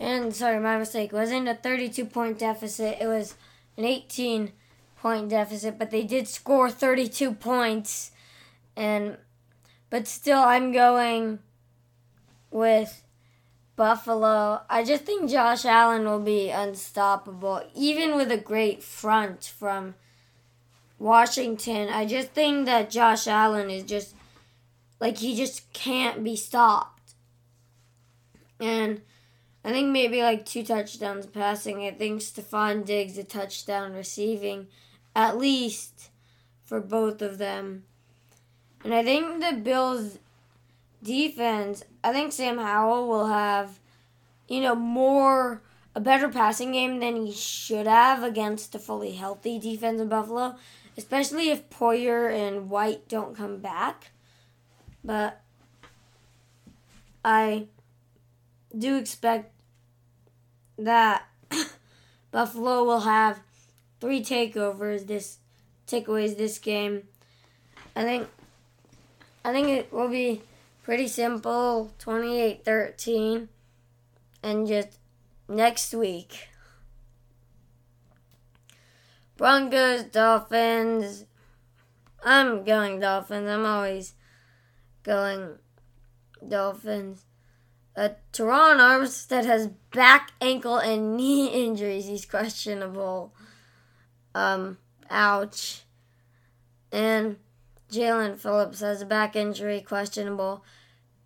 And 0.00 0.34
sorry, 0.34 0.58
my 0.58 0.78
mistake. 0.78 1.12
Wasn't 1.12 1.46
a 1.46 1.54
32 1.54 2.06
point 2.06 2.38
deficit. 2.38 2.96
It 3.00 3.06
was 3.06 3.34
an 3.76 3.84
18 3.84 4.52
point 4.96 5.28
deficit, 5.28 5.78
but 5.78 5.90
they 5.90 6.04
did 6.04 6.26
score 6.26 6.70
32 6.70 7.34
points. 7.34 8.10
And 8.74 9.18
but 9.90 10.08
still, 10.08 10.38
I'm 10.38 10.72
going 10.72 11.40
with 12.50 13.02
Buffalo. 13.76 14.62
I 14.70 14.84
just 14.84 15.04
think 15.04 15.30
Josh 15.30 15.66
Allen 15.66 16.04
will 16.06 16.20
be 16.20 16.48
unstoppable, 16.48 17.62
even 17.74 18.16
with 18.16 18.30
a 18.30 18.38
great 18.38 18.82
front 18.82 19.44
from 19.44 19.96
Washington. 20.98 21.88
I 21.88 22.06
just 22.06 22.28
think 22.28 22.64
that 22.66 22.90
Josh 22.90 23.26
Allen 23.26 23.68
is 23.68 23.82
just 23.82 24.14
like 24.98 25.18
he 25.18 25.36
just 25.36 25.70
can't 25.74 26.24
be 26.24 26.36
stopped. 26.36 27.14
And 28.58 29.02
I 29.64 29.72
think 29.72 29.88
maybe 29.90 30.22
like 30.22 30.46
two 30.46 30.64
touchdowns 30.64 31.26
passing. 31.26 31.84
I 31.84 31.90
think 31.90 32.20
Stefon 32.20 32.84
Diggs 32.84 33.18
a 33.18 33.24
touchdown 33.24 33.92
receiving, 33.92 34.68
at 35.14 35.36
least 35.36 36.10
for 36.64 36.80
both 36.80 37.20
of 37.20 37.38
them. 37.38 37.84
And 38.84 38.94
I 38.94 39.02
think 39.02 39.40
the 39.40 39.52
Bills 39.52 40.18
defense, 41.02 41.84
I 42.02 42.12
think 42.12 42.32
Sam 42.32 42.58
Howell 42.58 43.06
will 43.08 43.26
have, 43.26 43.78
you 44.48 44.60
know, 44.60 44.74
more 44.74 45.62
a 45.94 46.00
better 46.00 46.28
passing 46.28 46.72
game 46.72 47.00
than 47.00 47.26
he 47.26 47.32
should 47.32 47.86
have 47.86 48.22
against 48.22 48.74
a 48.74 48.78
fully 48.78 49.12
healthy 49.12 49.58
defense 49.58 50.00
in 50.00 50.08
Buffalo, 50.08 50.56
especially 50.96 51.50
if 51.50 51.68
Poyer 51.68 52.32
and 52.32 52.70
White 52.70 53.08
don't 53.08 53.36
come 53.36 53.58
back. 53.58 54.12
But 55.04 55.40
I 57.24 57.66
do 58.76 58.96
expect 58.96 59.52
that 60.78 61.26
Buffalo 62.30 62.84
will 62.84 63.00
have 63.00 63.40
three 64.00 64.22
takeovers 64.22 65.06
this 65.06 65.38
takeaways 65.86 66.36
this 66.36 66.58
game. 66.58 67.04
I 67.96 68.02
think 68.02 68.28
I 69.44 69.52
think 69.52 69.68
it 69.68 69.92
will 69.92 70.08
be 70.08 70.42
pretty 70.82 71.08
simple 71.08 71.92
28-13 72.00 73.48
and 74.42 74.66
just 74.66 74.98
next 75.48 75.92
week 75.94 76.48
Broncos 79.36 80.04
Dolphins 80.04 81.24
I'm 82.22 82.64
going 82.64 83.00
Dolphins. 83.00 83.48
I'm 83.48 83.64
always 83.64 84.14
going 85.02 85.58
Dolphins. 86.46 87.24
Uh, 88.00 88.08
Terron 88.32 88.78
Armstead 88.78 89.44
has 89.44 89.66
back, 89.92 90.32
ankle, 90.40 90.78
and 90.78 91.18
knee 91.18 91.48
injuries. 91.66 92.06
He's 92.06 92.24
questionable. 92.24 93.34
Um, 94.34 94.78
ouch. 95.10 95.82
And 96.90 97.36
Jaelan 97.92 98.38
Phillips 98.38 98.80
has 98.80 99.02
a 99.02 99.06
back 99.06 99.36
injury, 99.36 99.82
questionable. 99.82 100.64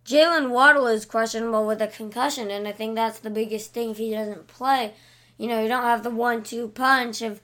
Jaylen 0.05 0.51
Waddle 0.51 0.89
is 0.89 1.07
questionable 1.07 1.65
with 1.65 1.81
a 1.81 1.87
concussion, 1.87 2.51
and 2.51 2.67
I 2.67 2.73
think 2.73 2.97
that's 2.97 3.21
the 3.21 3.31
biggest 3.31 3.73
thing 3.73 3.91
if 3.91 3.99
he 3.99 4.11
doesn't 4.11 4.49
play. 4.49 4.95
You 5.39 5.47
know, 5.47 5.63
you 5.63 5.69
don't 5.69 5.85
have 5.85 6.03
the 6.03 6.11
one 6.11 6.43
two 6.43 6.69
punch 6.69 7.23
of 7.23 7.41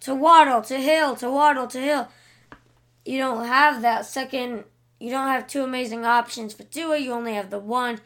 to 0.00 0.14
Waddle, 0.14 0.60
to 0.60 0.76
Hill, 0.76 1.16
to 1.16 1.30
Waddle, 1.30 1.66
to 1.68 1.80
Hill. 1.80 2.08
You 3.06 3.18
don't 3.18 3.46
have 3.46 3.80
that 3.80 4.04
second 4.04 4.64
you 5.04 5.10
don't 5.10 5.28
have 5.28 5.46
two 5.46 5.62
amazing 5.62 6.04
options 6.06 6.54
for 6.54 6.62
Tua. 6.64 6.98
You 6.98 7.12
only 7.12 7.34
have 7.34 7.50
the 7.50 7.58
one, 7.58 8.00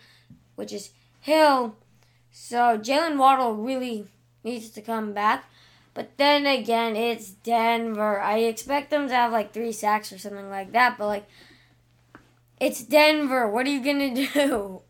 which 0.59 0.73
is 0.73 0.91
Hill. 1.21 1.77
So 2.33 2.77
Jaylen 2.77 3.17
Waddle 3.17 3.55
really 3.55 4.07
needs 4.43 4.71
to 4.71 4.83
come 4.83 5.13
back. 5.13 5.45
But 5.95 6.17
then 6.17 6.47
again, 6.47 6.97
it's 6.97 7.31
Denver. 7.31 8.21
I 8.21 8.39
expect 8.39 8.91
them 8.91 9.09
to 9.09 9.15
have 9.15 9.31
like 9.33 9.53
three 9.53 9.71
sacks 9.71 10.13
or 10.13 10.19
something 10.19 10.51
like 10.51 10.73
that. 10.73 10.99
But 10.99 11.07
like, 11.07 11.27
it's 12.61 12.83
Denver. 12.83 13.49
What 13.49 13.67
are 13.67 13.71
you 13.71 13.85
gonna 13.85 14.15
do? 14.35 14.83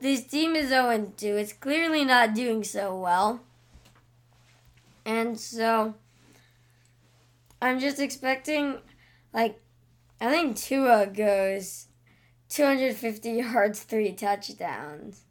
This 0.00 0.24
team 0.24 0.56
is 0.56 0.68
0 0.68 1.12
2. 1.14 1.26
It's 1.36 1.52
clearly 1.52 2.04
not 2.04 2.34
doing 2.34 2.64
so 2.64 2.98
well. 2.98 3.40
And 5.04 5.38
so, 5.38 5.94
I'm 7.60 7.80
just 7.80 8.00
expecting 8.00 8.78
like 9.34 9.60
I 10.20 10.30
think 10.30 10.56
Tua 10.56 11.06
goes 11.06 11.88
250 12.54 13.30
yards, 13.30 13.82
three 13.82 14.12
touchdowns. 14.12 15.22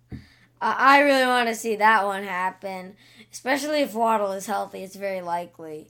I 0.61 0.99
really 0.99 1.25
want 1.25 1.49
to 1.49 1.55
see 1.55 1.77
that 1.77 2.05
one 2.05 2.23
happen, 2.23 2.95
especially 3.31 3.81
if 3.81 3.93
Waddle 3.93 4.31
is 4.33 4.45
healthy. 4.45 4.83
It's 4.83 4.95
very 4.95 5.21
likely. 5.21 5.89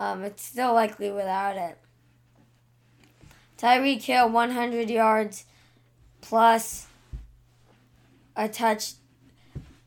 Um, 0.00 0.24
it's 0.24 0.44
still 0.44 0.74
likely 0.74 1.10
without 1.10 1.56
it. 1.56 1.78
Tyreek 3.58 4.02
Hill, 4.02 4.28
100 4.30 4.90
yards 4.90 5.44
plus 6.20 6.86
a 8.36 8.48
touch, 8.48 8.92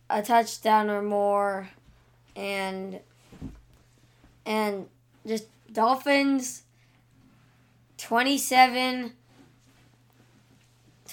a 0.09 0.21
touchdown 0.21 0.89
or 0.89 1.01
more, 1.01 1.69
and 2.35 2.99
and 4.45 4.87
just 5.25 5.47
Dolphins 5.71 6.63
27 7.97 9.13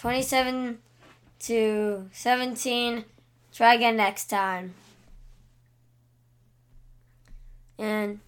27 0.05 0.81
to 1.39 2.11
17. 2.13 3.07
Try 3.55 3.73
again 3.73 3.97
next 3.97 4.27
time. 4.27 4.75
And 7.79 8.21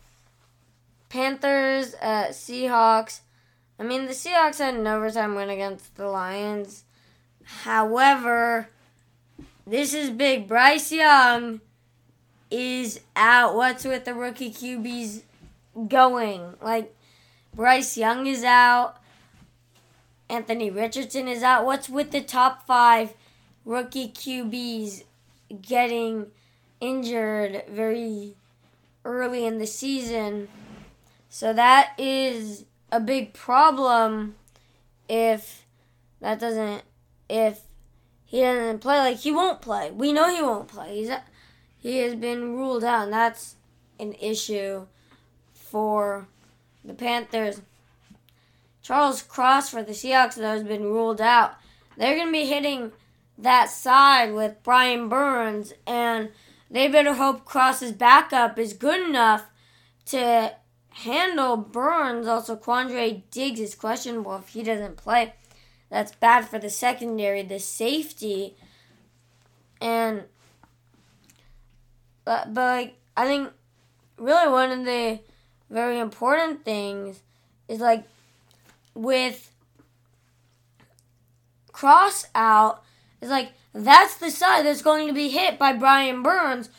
Panthers 1.10 1.94
uh, 2.00 2.28
Seahawks. 2.30 3.20
I 3.78 3.82
mean, 3.82 4.06
the 4.06 4.12
Seahawks 4.12 4.56
had 4.56 4.72
an 4.72 4.86
overtime 4.86 5.34
win 5.34 5.50
against 5.50 5.96
the 5.96 6.06
Lions. 6.06 6.84
However, 7.44 8.70
this 9.66 9.92
is 9.92 10.08
big. 10.08 10.48
Bryce 10.48 10.90
Young 10.90 11.60
is 12.50 13.00
out. 13.14 13.54
What's 13.54 13.84
with 13.84 14.06
the 14.06 14.14
rookie 14.14 14.50
QBs 14.50 15.24
going? 15.88 16.54
Like, 16.62 16.96
Bryce 17.54 17.98
Young 17.98 18.26
is 18.26 18.44
out. 18.44 18.96
Anthony 20.28 20.70
Richardson 20.70 21.28
is 21.28 21.42
out. 21.42 21.64
What's 21.64 21.88
with 21.88 22.10
the 22.10 22.20
top 22.20 22.66
five 22.66 23.14
rookie 23.64 24.08
QBs 24.08 25.04
getting 25.62 26.26
injured 26.80 27.64
very 27.68 28.34
early 29.04 29.46
in 29.46 29.58
the 29.58 29.66
season? 29.66 30.48
So 31.28 31.52
that 31.52 31.92
is 31.98 32.64
a 32.90 33.00
big 33.00 33.34
problem 33.34 34.36
if 35.08 35.64
that 36.20 36.40
doesn't 36.40 36.82
if 37.28 37.60
he 38.24 38.40
doesn't 38.40 38.80
play 38.80 38.98
like 38.98 39.18
he 39.18 39.32
won't 39.32 39.60
play. 39.60 39.90
We 39.90 40.12
know 40.12 40.34
he 40.34 40.42
won't 40.42 40.68
play. 40.68 40.96
He's 40.96 41.10
he 41.78 41.98
has 41.98 42.16
been 42.16 42.56
ruled 42.56 42.82
out, 42.82 43.04
and 43.04 43.12
that's 43.12 43.56
an 44.00 44.14
issue 44.14 44.86
for 45.52 46.26
the 46.84 46.94
Panthers. 46.94 47.60
Charles 48.86 49.20
Cross 49.20 49.70
for 49.70 49.82
the 49.82 49.90
Seahawks 49.90 50.36
though 50.36 50.42
has 50.42 50.62
been 50.62 50.84
ruled 50.84 51.20
out. 51.20 51.56
They're 51.96 52.14
going 52.14 52.28
to 52.28 52.32
be 52.32 52.46
hitting 52.46 52.92
that 53.36 53.68
side 53.68 54.32
with 54.32 54.62
Brian 54.62 55.08
Burns, 55.08 55.72
and 55.88 56.30
they 56.70 56.86
better 56.86 57.14
hope 57.14 57.44
Cross's 57.44 57.90
backup 57.90 58.60
is 58.60 58.74
good 58.74 59.04
enough 59.08 59.46
to 60.06 60.54
handle 60.90 61.56
Burns. 61.56 62.28
Also, 62.28 62.54
Quandre 62.54 63.22
Diggs 63.32 63.58
is 63.58 63.74
questionable 63.74 64.36
if 64.36 64.50
he 64.50 64.62
doesn't 64.62 64.96
play. 64.96 65.34
That's 65.90 66.14
bad 66.14 66.46
for 66.46 66.60
the 66.60 66.70
secondary, 66.70 67.42
the 67.42 67.58
safety, 67.58 68.54
and 69.80 70.22
but, 72.24 72.54
but 72.54 72.60
like 72.60 72.94
I 73.16 73.26
think 73.26 73.50
really 74.16 74.48
one 74.48 74.70
of 74.70 74.84
the 74.84 75.18
very 75.70 75.98
important 75.98 76.64
things 76.64 77.20
is 77.68 77.80
like 77.80 78.04
with 78.96 79.52
cross 81.72 82.26
out 82.34 82.82
is 83.20 83.28
like 83.28 83.52
that's 83.76 84.16
the 84.16 84.30
side 84.30 84.64
that's 84.64 84.80
going 84.80 85.06
to 85.06 85.12
be 85.12 85.28
hit 85.28 85.58
by 85.58 85.74
Brian 85.74 86.22
Burns, 86.22 86.70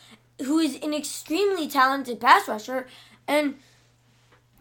who 0.44 0.58
is 0.58 0.74
an 0.82 0.92
extremely 0.92 1.68
talented 1.68 2.20
pass 2.20 2.48
rusher. 2.48 2.88
And, 3.28 3.56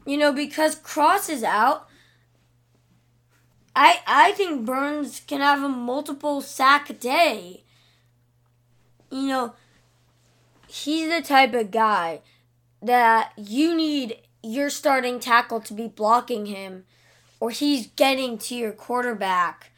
you 0.06 0.18
know, 0.18 0.32
because 0.32 0.76
Cross 0.76 1.30
is 1.30 1.44
out, 1.44 1.88
I, 3.76 4.02
I 4.06 4.34
think 4.34 4.66
Burns 4.66 5.22
can 5.22 5.42
have 5.42 5.64
a 5.64 5.70
multiple 5.70 6.42
sack 6.42 7.00
day. 7.00 7.64
You 9.10 9.28
know, 9.28 9.54
he's 10.68 11.10
the 11.10 11.22
type 11.22 11.56
of 11.56 11.72
guy 11.72 12.22
that 12.84 13.34
you 13.36 13.76
need 13.76 14.22
your 14.44 14.70
starting 14.70 15.20
tackle 15.20 15.60
to 15.62 15.74
be 15.74 15.88
blocking 15.88 16.46
him 16.46 16.86
or 17.40 17.52
he's 17.52 17.88
getting 17.88 18.38
to 18.38 18.56
your 18.56 18.72
quarterback 18.72 19.72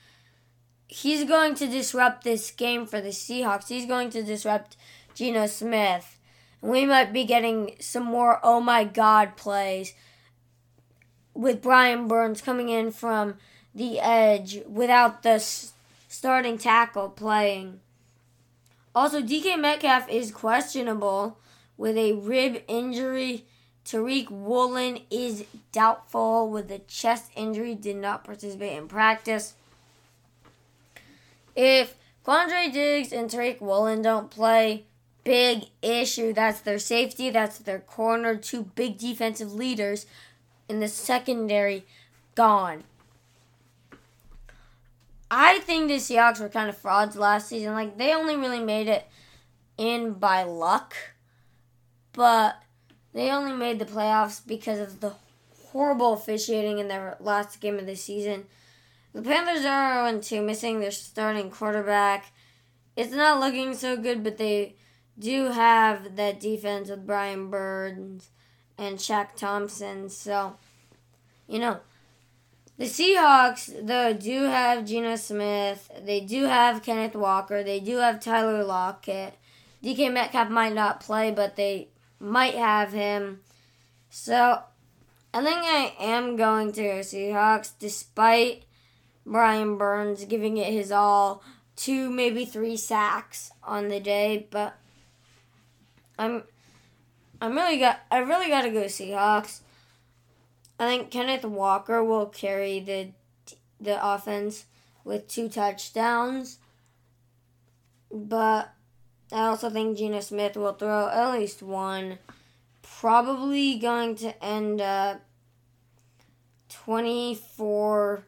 he's 0.89 1.23
going 1.23 1.53
to 1.55 1.67
disrupt 1.67 2.23
this 2.23 2.51
game 2.51 2.85
for 2.85 2.99
the 2.99 3.09
Seahawks. 3.09 3.69
He's 3.69 3.85
going 3.85 4.09
to 4.09 4.23
disrupt 4.23 4.75
Geno 5.13 5.45
Smith. 5.45 6.19
We 6.61 6.85
might 6.85 7.13
be 7.13 7.23
getting 7.23 7.75
some 7.79 8.03
more 8.03 8.39
oh 8.43 8.59
my 8.59 8.83
god 8.83 9.37
plays 9.37 9.93
with 11.33 11.61
Brian 11.61 12.07
Burns 12.07 12.41
coming 12.41 12.67
in 12.67 12.91
from 12.91 13.35
the 13.73 13.99
edge 13.99 14.59
without 14.67 15.23
the 15.23 15.39
starting 16.09 16.57
tackle 16.57 17.09
playing. 17.09 17.79
Also, 18.93 19.21
DK 19.21 19.57
Metcalf 19.57 20.09
is 20.09 20.31
questionable 20.31 21.37
with 21.77 21.95
a 21.95 22.13
rib 22.13 22.63
injury. 22.67 23.45
Tariq 23.89 24.29
Woolen 24.29 24.99
is 25.09 25.45
doubtful 25.71 26.47
with 26.51 26.69
a 26.69 26.77
chest 26.77 27.31
injury, 27.35 27.73
did 27.73 27.95
not 27.95 28.23
participate 28.23 28.77
in 28.77 28.87
practice. 28.87 29.55
If 31.55 31.95
Quandre 32.23 32.71
Diggs 32.71 33.11
and 33.11 33.31
Tariq 33.31 33.59
Woolen 33.59 34.03
don't 34.03 34.29
play, 34.29 34.85
big 35.23 35.63
issue. 35.81 36.33
That's 36.33 36.61
their 36.61 36.77
safety, 36.77 37.31
that's 37.31 37.57
their 37.57 37.79
corner, 37.79 38.35
two 38.35 38.65
big 38.75 38.99
defensive 38.99 39.53
leaders 39.53 40.05
in 40.67 40.81
the 40.81 40.87
secondary 40.87 41.83
gone. 42.35 42.83
I 45.31 45.59
think 45.59 45.87
the 45.87 45.95
Seahawks 45.95 46.39
were 46.39 46.49
kind 46.49 46.69
of 46.69 46.77
frauds 46.77 47.15
last 47.15 47.49
season. 47.49 47.73
Like 47.73 47.97
they 47.97 48.13
only 48.13 48.35
really 48.35 48.63
made 48.63 48.87
it 48.87 49.07
in 49.79 50.13
by 50.13 50.43
luck, 50.43 50.95
but 52.13 52.61
they 53.13 53.31
only 53.31 53.53
made 53.53 53.79
the 53.79 53.85
playoffs 53.85 54.41
because 54.45 54.79
of 54.79 54.99
the 54.99 55.13
horrible 55.71 56.13
officiating 56.13 56.79
in 56.79 56.87
their 56.87 57.17
last 57.19 57.59
game 57.59 57.77
of 57.77 57.85
the 57.85 57.95
season. 57.95 58.45
The 59.13 59.21
Panthers 59.21 59.65
are 59.65 60.07
0 60.07 60.21
2, 60.21 60.41
missing 60.41 60.79
their 60.79 60.91
starting 60.91 61.49
quarterback. 61.49 62.31
It's 62.95 63.13
not 63.13 63.39
looking 63.39 63.73
so 63.73 63.97
good, 63.97 64.23
but 64.23 64.37
they 64.37 64.75
do 65.17 65.45
have 65.51 66.15
that 66.15 66.39
defense 66.39 66.89
with 66.89 67.05
Brian 67.05 67.49
Burns 67.49 68.29
and 68.77 68.97
Shaq 68.97 69.35
Thompson. 69.35 70.09
So, 70.09 70.55
you 71.47 71.59
know, 71.59 71.79
the 72.77 72.85
Seahawks, 72.85 73.85
though, 73.85 74.13
do 74.13 74.43
have 74.43 74.85
Geno 74.85 75.15
Smith. 75.17 75.91
They 76.01 76.21
do 76.21 76.43
have 76.45 76.83
Kenneth 76.83 77.15
Walker. 77.15 77.63
They 77.63 77.79
do 77.79 77.97
have 77.97 78.21
Tyler 78.21 78.63
Lockett. 78.63 79.33
DK 79.83 80.11
Metcalf 80.11 80.49
might 80.49 80.73
not 80.73 81.01
play, 81.01 81.31
but 81.31 81.55
they 81.55 81.89
might 82.19 82.55
have 82.55 82.91
him. 82.91 83.41
So, 84.09 84.61
I 85.33 85.43
think 85.43 85.59
I 85.63 85.93
am 85.99 86.35
going 86.35 86.71
to 86.73 86.81
Seahawks, 86.81 87.71
despite 87.77 88.63
Brian 89.25 89.77
Burns 89.77 90.25
giving 90.25 90.57
it 90.57 90.73
his 90.73 90.91
all, 90.91 91.43
two 91.75 92.09
maybe 92.09 92.45
three 92.45 92.75
sacks 92.75 93.51
on 93.63 93.87
the 93.89 93.99
day, 93.99 94.47
but 94.49 94.75
I'm 96.17 96.43
I'm 97.41 97.55
really 97.55 97.77
got 97.77 97.99
I 98.11 98.17
really 98.17 98.49
got 98.49 98.63
to 98.63 98.69
go 98.69 98.83
Seahawks. 98.83 99.61
I 100.79 100.87
think 100.87 101.11
Kenneth 101.11 101.45
Walker 101.45 102.03
will 102.03 102.25
carry 102.25 102.79
the 102.79 103.11
the 103.79 104.05
offense 104.05 104.65
with 105.03 105.27
two 105.27 105.47
touchdowns, 105.47 106.57
but 108.11 108.73
I 109.31 109.47
also 109.47 109.69
think 109.69 109.97
Geno 109.97 110.21
Smith 110.21 110.57
will 110.57 110.73
throw 110.73 111.07
at 111.07 111.33
least 111.33 111.61
one. 111.61 112.17
Probably 112.81 113.77
going 113.77 114.15
to 114.15 114.43
end 114.43 114.81
up 114.81 115.21
24 116.69 118.23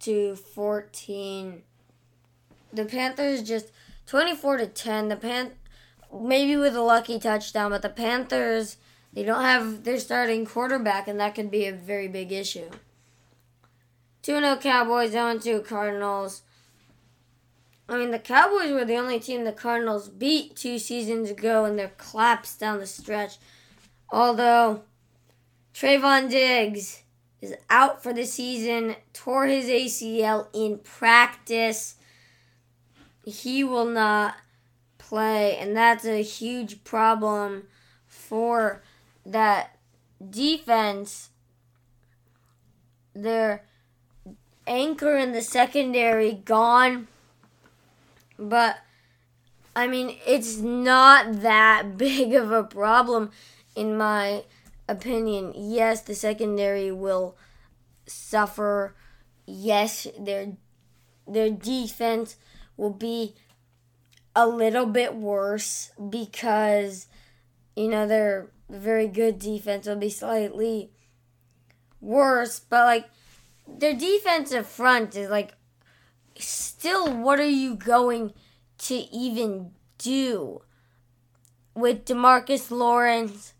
to 0.00 0.36
14. 0.36 1.62
The 2.72 2.84
Panthers 2.84 3.42
just 3.42 3.72
24 4.06 4.58
to 4.58 4.66
10. 4.66 5.08
The 5.08 5.16
Pan 5.16 5.52
maybe 6.12 6.56
with 6.56 6.76
a 6.76 6.82
lucky 6.82 7.18
touchdown, 7.18 7.70
but 7.70 7.82
the 7.82 7.88
Panthers 7.88 8.76
they 9.12 9.24
don't 9.24 9.42
have 9.42 9.84
their 9.84 9.98
starting 9.98 10.46
quarterback 10.46 11.06
and 11.06 11.20
that 11.20 11.34
could 11.34 11.50
be 11.50 11.66
a 11.66 11.72
very 11.72 12.08
big 12.08 12.32
issue. 12.32 12.70
2-0 14.22 14.60
Cowboys, 14.60 15.12
0-2 15.12 15.66
Cardinals. 15.66 16.42
I 17.92 17.98
mean, 17.98 18.10
the 18.10 18.18
Cowboys 18.18 18.72
were 18.72 18.86
the 18.86 18.96
only 18.96 19.20
team 19.20 19.44
the 19.44 19.52
Cardinals 19.52 20.08
beat 20.08 20.56
two 20.56 20.78
seasons 20.78 21.30
ago 21.30 21.66
in 21.66 21.76
their 21.76 21.92
collapse 21.98 22.56
down 22.56 22.78
the 22.78 22.86
stretch. 22.86 23.36
Although, 24.10 24.82
Trevon 25.74 26.30
Diggs 26.30 27.02
is 27.42 27.54
out 27.68 28.02
for 28.02 28.14
the 28.14 28.24
season, 28.24 28.96
tore 29.12 29.46
his 29.46 29.66
ACL 29.66 30.46
in 30.54 30.78
practice. 30.78 31.96
He 33.26 33.62
will 33.62 33.84
not 33.84 34.36
play, 34.96 35.58
and 35.58 35.76
that's 35.76 36.06
a 36.06 36.22
huge 36.22 36.84
problem 36.84 37.64
for 38.06 38.82
that 39.26 39.76
defense. 40.30 41.28
Their 43.14 43.64
anchor 44.66 45.16
in 45.16 45.32
the 45.32 45.42
secondary 45.42 46.32
gone, 46.32 47.08
but 48.48 48.78
I 49.74 49.86
mean, 49.86 50.16
it's 50.26 50.58
not 50.58 51.42
that 51.42 51.96
big 51.96 52.34
of 52.34 52.50
a 52.50 52.64
problem 52.64 53.30
in 53.74 53.96
my 53.96 54.44
opinion, 54.88 55.52
yes, 55.56 56.02
the 56.02 56.14
secondary 56.14 56.92
will 56.92 57.36
suffer. 58.06 58.94
Yes, 59.46 60.06
their 60.18 60.52
their 61.26 61.50
defense 61.50 62.36
will 62.76 62.92
be 62.92 63.34
a 64.34 64.46
little 64.46 64.86
bit 64.86 65.14
worse 65.14 65.90
because 66.10 67.06
you 67.76 67.88
know 67.88 68.06
their 68.06 68.50
very 68.68 69.08
good 69.08 69.38
defense 69.38 69.86
will 69.86 69.96
be 69.96 70.10
slightly 70.10 70.90
worse, 72.00 72.60
but 72.60 72.84
like 72.84 73.08
their 73.66 73.94
defensive 73.94 74.66
front 74.66 75.16
is 75.16 75.30
like 75.30 75.54
still 76.38 77.12
what 77.12 77.38
are 77.40 77.48
you 77.48 77.74
going 77.74 78.32
to 78.78 78.94
even 78.94 79.72
do 79.98 80.62
with 81.74 82.04
Demarcus 82.04 82.70
Lawrence 82.70 83.54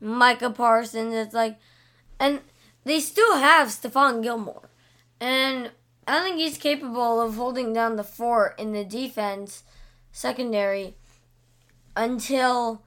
Micah 0.00 0.50
Parsons. 0.50 1.14
It's 1.14 1.34
like, 1.34 1.58
and 2.20 2.40
they 2.84 3.00
still 3.00 3.36
have 3.36 3.68
Stephon 3.68 4.22
Gilmore. 4.22 4.68
And 5.20 5.70
I 6.06 6.22
think 6.22 6.36
he's 6.36 6.58
capable 6.58 7.20
of 7.20 7.36
holding 7.36 7.72
down 7.72 7.96
the 7.96 8.04
fort 8.04 8.58
in 8.58 8.72
the 8.72 8.84
defense 8.84 9.64
secondary 10.12 10.94
until 11.96 12.82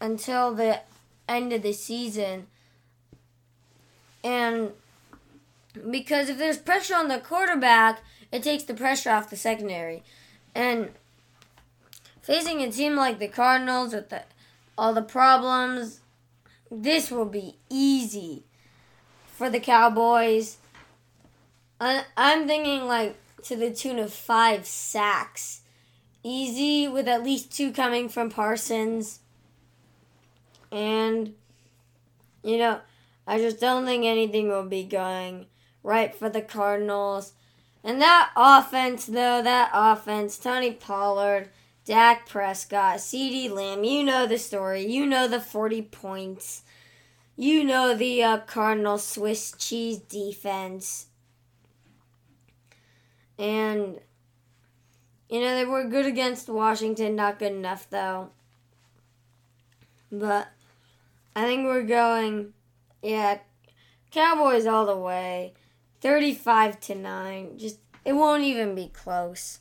until 0.00 0.54
the 0.54 0.80
end 1.28 1.52
of 1.52 1.62
the 1.62 1.72
season. 1.72 2.46
And 4.22 4.72
because 5.90 6.28
if 6.28 6.38
there's 6.38 6.58
pressure 6.58 6.94
on 6.94 7.08
the 7.08 7.18
quarterback, 7.18 8.02
it 8.32 8.42
takes 8.42 8.64
the 8.64 8.74
pressure 8.74 9.10
off 9.10 9.30
the 9.30 9.36
secondary. 9.36 10.02
And 10.54 10.90
facing 12.22 12.60
a 12.60 12.70
team 12.70 12.96
like 12.96 13.18
the 13.18 13.28
Cardinals 13.28 13.94
with 13.94 14.08
the, 14.08 14.22
all 14.76 14.92
the 14.92 15.02
problems, 15.02 16.00
this 16.70 17.10
will 17.10 17.26
be 17.26 17.56
easy 17.68 18.44
for 19.26 19.50
the 19.50 19.60
Cowboys. 19.60 20.58
I, 21.80 22.04
I'm 22.16 22.46
thinking 22.46 22.86
like 22.86 23.16
to 23.44 23.56
the 23.56 23.70
tune 23.70 23.98
of 23.98 24.12
five 24.12 24.66
sacks. 24.66 25.62
Easy 26.22 26.86
with 26.86 27.08
at 27.08 27.22
least 27.22 27.56
two 27.56 27.72
coming 27.72 28.08
from 28.08 28.28
Parsons. 28.28 29.20
And, 30.70 31.34
you 32.44 32.58
know, 32.58 32.80
I 33.26 33.38
just 33.38 33.58
don't 33.60 33.86
think 33.86 34.04
anything 34.04 34.48
will 34.48 34.66
be 34.66 34.84
going 34.84 35.46
right 35.82 36.14
for 36.14 36.28
the 36.28 36.42
Cardinals. 36.42 37.32
And 37.82 38.00
that 38.00 38.30
offense, 38.36 39.06
though, 39.06 39.42
that 39.42 39.70
offense, 39.72 40.38
Tony 40.38 40.72
Pollard, 40.72 41.48
Dak 41.84 42.28
Prescott, 42.28 42.98
CeeDee 42.98 43.50
Lamb, 43.50 43.84
you 43.84 44.04
know 44.04 44.26
the 44.26 44.38
story. 44.38 44.86
You 44.86 45.06
know 45.06 45.26
the 45.26 45.40
40 45.40 45.82
points. 45.82 46.62
You 47.36 47.64
know 47.64 47.94
the 47.94 48.22
uh, 48.22 48.38
Cardinal 48.40 48.98
Swiss 48.98 49.52
cheese 49.56 49.98
defense. 49.98 51.06
And, 53.38 53.98
you 55.30 55.40
know, 55.40 55.54
they 55.54 55.64
were 55.64 55.84
good 55.84 56.04
against 56.04 56.50
Washington, 56.50 57.16
not 57.16 57.38
good 57.38 57.52
enough, 57.52 57.88
though. 57.88 58.28
But 60.12 60.48
I 61.34 61.44
think 61.44 61.64
we're 61.64 61.84
going, 61.84 62.52
yeah, 63.02 63.38
Cowboys 64.10 64.66
all 64.66 64.84
the 64.84 64.96
way. 64.96 65.54
35 66.00 66.80
to 66.80 66.94
9. 66.94 67.58
Just 67.58 67.78
it 68.04 68.12
won't 68.14 68.42
even 68.42 68.74
be 68.74 68.88
close. 68.88 69.60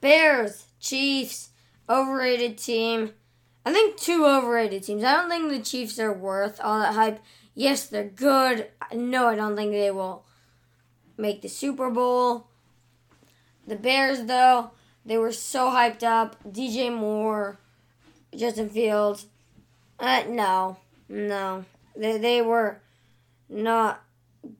Bears, 0.00 0.66
Chiefs, 0.80 1.50
overrated 1.88 2.56
team. 2.56 3.12
I 3.66 3.72
think 3.72 3.96
two 3.96 4.24
overrated 4.24 4.84
teams. 4.84 5.04
I 5.04 5.12
don't 5.16 5.28
think 5.28 5.50
the 5.50 5.60
Chiefs 5.60 5.98
are 5.98 6.12
worth 6.12 6.60
all 6.62 6.80
that 6.80 6.94
hype. 6.94 7.20
Yes, 7.54 7.86
they're 7.86 8.04
good. 8.04 8.68
No, 8.94 9.26
I 9.26 9.34
don't 9.34 9.56
think 9.56 9.72
they 9.72 9.90
will 9.90 10.24
make 11.16 11.42
the 11.42 11.48
Super 11.48 11.90
Bowl. 11.90 12.46
The 13.66 13.76
Bears, 13.76 14.24
though, 14.24 14.70
they 15.04 15.18
were 15.18 15.32
so 15.32 15.68
hyped 15.70 16.02
up. 16.02 16.36
DJ 16.44 16.94
Moore, 16.94 17.58
Justin 18.34 18.70
Fields. 18.70 19.26
Uh, 19.98 20.22
no, 20.28 20.78
no. 21.08 21.64
They, 21.96 22.16
they 22.16 22.40
were 22.40 22.80
not 23.48 24.04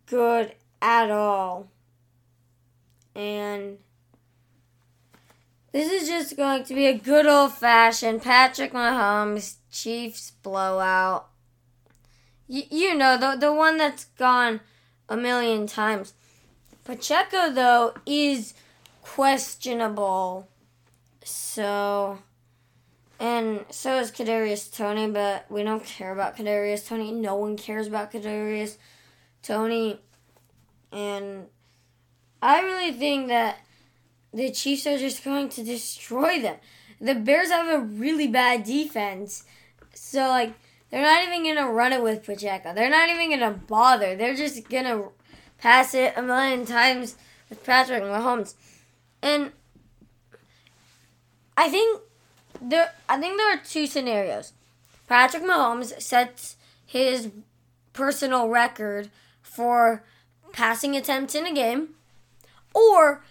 good 0.06 0.52
at 0.80 1.10
all. 1.10 1.68
And 3.14 3.78
this 5.72 5.90
is 5.90 6.08
just 6.08 6.36
going 6.36 6.64
to 6.64 6.74
be 6.74 6.86
a 6.86 6.96
good 6.96 7.26
old 7.26 7.52
fashioned 7.52 8.22
Patrick 8.22 8.72
Mahomes 8.72 9.56
Chiefs 9.70 10.32
blowout. 10.42 11.28
Y- 12.48 12.66
you 12.70 12.94
know, 12.94 13.18
the, 13.18 13.36
the 13.38 13.52
one 13.52 13.76
that's 13.76 14.04
gone 14.04 14.60
a 15.08 15.16
million 15.16 15.66
times. 15.66 16.14
Pacheco, 16.84 17.50
though, 17.52 17.94
is 18.06 18.54
questionable. 19.02 20.48
So, 21.22 22.18
and 23.20 23.64
so 23.70 23.98
is 23.98 24.12
Kadarius 24.12 24.74
Toney, 24.74 25.08
but 25.08 25.50
we 25.50 25.62
don't 25.62 25.84
care 25.84 26.12
about 26.12 26.36
Kadarius 26.36 26.86
Toney. 26.86 27.10
No 27.12 27.34
one 27.34 27.56
cares 27.56 27.88
about 27.88 28.12
Kadarius 28.12 28.76
Toney. 29.42 30.00
And 30.92 31.46
I 32.40 32.60
really 32.60 32.92
think 32.92 33.28
that 33.28 33.58
the 34.32 34.50
Chiefs 34.52 34.86
are 34.86 34.98
just 34.98 35.24
going 35.24 35.48
to 35.50 35.64
destroy 35.64 36.40
them. 36.40 36.56
The 37.00 37.14
Bears 37.14 37.50
have 37.50 37.68
a 37.68 37.84
really 37.84 38.28
bad 38.28 38.64
defense. 38.64 39.44
So, 39.94 40.20
like, 40.28 40.54
they're 40.90 41.02
not 41.02 41.22
even 41.24 41.56
to 41.56 41.64
run 41.64 41.92
it 41.92 42.02
with 42.02 42.24
Pacheco. 42.24 42.72
They're 42.72 42.90
not 42.90 43.08
even 43.08 43.40
to 43.40 43.50
bother. 43.50 44.14
They're 44.14 44.36
just 44.36 44.68
to 44.68 45.12
pass 45.58 45.94
it 45.94 46.14
a 46.16 46.22
million 46.22 46.64
times 46.64 47.16
with 47.48 47.64
Patrick 47.64 48.02
Mahomes. 48.04 48.54
And 49.22 49.52
I 51.56 51.68
think 51.68 52.00
there 52.60 52.92
I 53.08 53.18
think 53.18 53.36
there 53.36 53.54
are 53.54 53.60
two 53.64 53.86
scenarios. 53.86 54.52
Patrick 55.06 55.42
Mahomes 55.42 56.00
sets 56.00 56.56
his 56.84 57.30
personal 57.92 58.48
record 58.48 59.10
for 59.42 60.04
passing 60.52 60.96
attempts 60.96 61.34
in 61.34 61.46
a 61.46 61.54
game, 61.54 61.90
or 62.74 63.24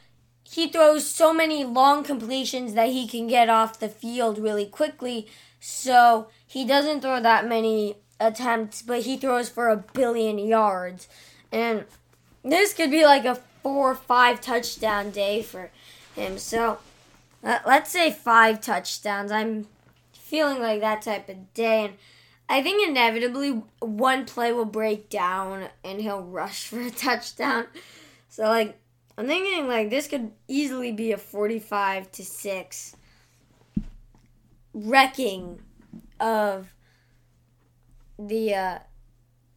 he 0.43 0.67
throws 0.67 1.05
so 1.05 1.33
many 1.33 1.63
long 1.63 2.03
completions 2.03 2.73
that 2.73 2.89
he 2.89 3.07
can 3.07 3.27
get 3.27 3.49
off 3.49 3.79
the 3.79 3.89
field 3.89 4.37
really 4.37 4.65
quickly. 4.65 5.27
So 5.59 6.29
he 6.45 6.65
doesn't 6.65 7.01
throw 7.01 7.21
that 7.21 7.47
many 7.47 7.95
attempts, 8.19 8.81
but 8.81 9.01
he 9.01 9.17
throws 9.17 9.49
for 9.49 9.69
a 9.69 9.83
billion 9.93 10.39
yards. 10.39 11.07
And 11.51 11.85
this 12.43 12.73
could 12.73 12.91
be 12.91 13.05
like 13.05 13.25
a 13.25 13.35
four 13.61 13.91
or 13.91 13.95
five 13.95 14.39
touchdown 14.39 15.11
day 15.11 15.41
for 15.41 15.69
him. 16.15 16.37
So 16.37 16.79
let's 17.43 17.91
say 17.91 18.11
five 18.11 18.61
touchdowns. 18.61 19.31
I'm 19.31 19.67
feeling 20.13 20.59
like 20.59 20.81
that 20.81 21.01
type 21.01 21.29
of 21.29 21.53
day. 21.53 21.85
And 21.85 21.93
I 22.49 22.61
think 22.61 22.87
inevitably 22.87 23.63
one 23.79 24.25
play 24.25 24.51
will 24.51 24.65
break 24.65 25.09
down 25.09 25.69
and 25.83 26.01
he'll 26.01 26.23
rush 26.23 26.67
for 26.67 26.81
a 26.81 26.91
touchdown. 26.91 27.67
So, 28.29 28.43
like, 28.43 28.79
I'm 29.17 29.27
thinking 29.27 29.67
like 29.67 29.89
this 29.89 30.07
could 30.07 30.31
easily 30.47 30.91
be 30.91 31.11
a 31.11 31.17
45 31.17 32.11
to 32.11 32.23
6 32.23 32.95
wrecking 34.73 35.59
of 36.19 36.73
the 38.19 38.53
uh, 38.53 38.79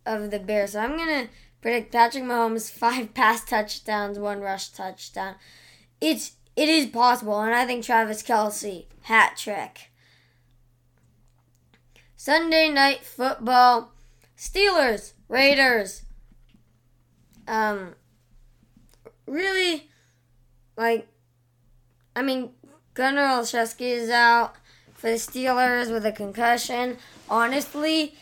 of 0.07 0.31
the 0.31 0.39
Bears. 0.39 0.73
So 0.73 0.81
I'm 0.81 0.97
gonna 0.97 1.28
predict 1.61 1.93
Patrick 1.93 2.24
Mahomes 2.24 2.70
five 2.70 3.12
pass 3.15 3.44
touchdowns, 3.44 4.19
one 4.19 4.40
rush 4.40 4.69
touchdown. 4.70 5.35
It's 6.01 6.32
it 6.56 6.68
is 6.68 6.86
possible, 6.86 7.40
and 7.40 7.55
I 7.55 7.66
think 7.66 7.85
Travis 7.85 8.22
Kelce 8.22 8.86
hat 9.02 9.36
trick. 9.36 9.90
Sunday 12.16 12.68
night 12.68 13.05
football, 13.05 13.93
Steelers, 14.36 15.12
Raiders. 15.28 16.02
Um, 17.48 17.94
really, 19.27 19.89
like, 20.77 21.09
I 22.14 22.22
mean, 22.22 22.51
Gunnar 22.94 23.22
Olszewski 23.22 23.93
is 23.93 24.10
out 24.10 24.55
for 24.94 25.10
the 25.10 25.16
Steelers 25.16 25.90
with 25.90 26.05
a 26.05 26.12
concussion. 26.12 26.98
Honestly, 27.28 28.14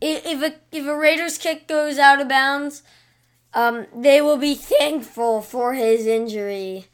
if 0.00 0.42
a 0.42 0.54
if 0.76 0.86
a 0.86 0.96
Raiders 0.96 1.38
kick 1.38 1.68
goes 1.68 1.98
out 1.98 2.20
of 2.20 2.28
bounds, 2.28 2.82
um, 3.54 3.86
they 3.94 4.20
will 4.20 4.38
be 4.38 4.54
thankful 4.54 5.40
for 5.40 5.74
his 5.74 6.06
injury 6.06 6.86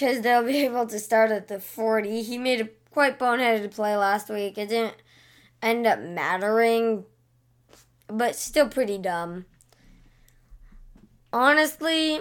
because 0.00 0.22
they'll 0.22 0.44
be 0.44 0.58
able 0.64 0.86
to 0.86 0.98
start 0.98 1.30
at 1.30 1.48
the 1.48 1.60
40. 1.60 2.22
He 2.22 2.38
made 2.38 2.60
a 2.60 2.68
quite 2.90 3.18
boneheaded 3.18 3.70
play 3.72 3.96
last 3.96 4.30
week. 4.30 4.56
It 4.56 4.70
didn't 4.70 4.96
end 5.62 5.86
up 5.86 6.00
mattering, 6.00 7.04
but 8.08 8.34
still 8.34 8.68
pretty 8.68 8.98
dumb. 8.98 9.44
Honestly, 11.32 12.20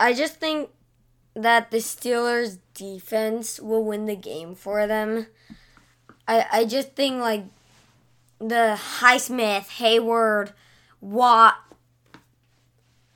I 0.00 0.14
just 0.14 0.36
think 0.36 0.70
that 1.34 1.70
the 1.70 1.78
Steelers 1.78 2.58
defense 2.74 3.60
will 3.60 3.84
win 3.84 4.06
the 4.06 4.16
game 4.16 4.54
for 4.54 4.86
them. 4.86 5.26
I 6.26 6.46
I 6.50 6.64
just 6.64 6.94
think 6.94 7.20
like 7.20 7.44
the 8.38 8.78
Highsmith, 9.00 9.68
Hayward, 9.76 10.52
Watt, 11.00 11.56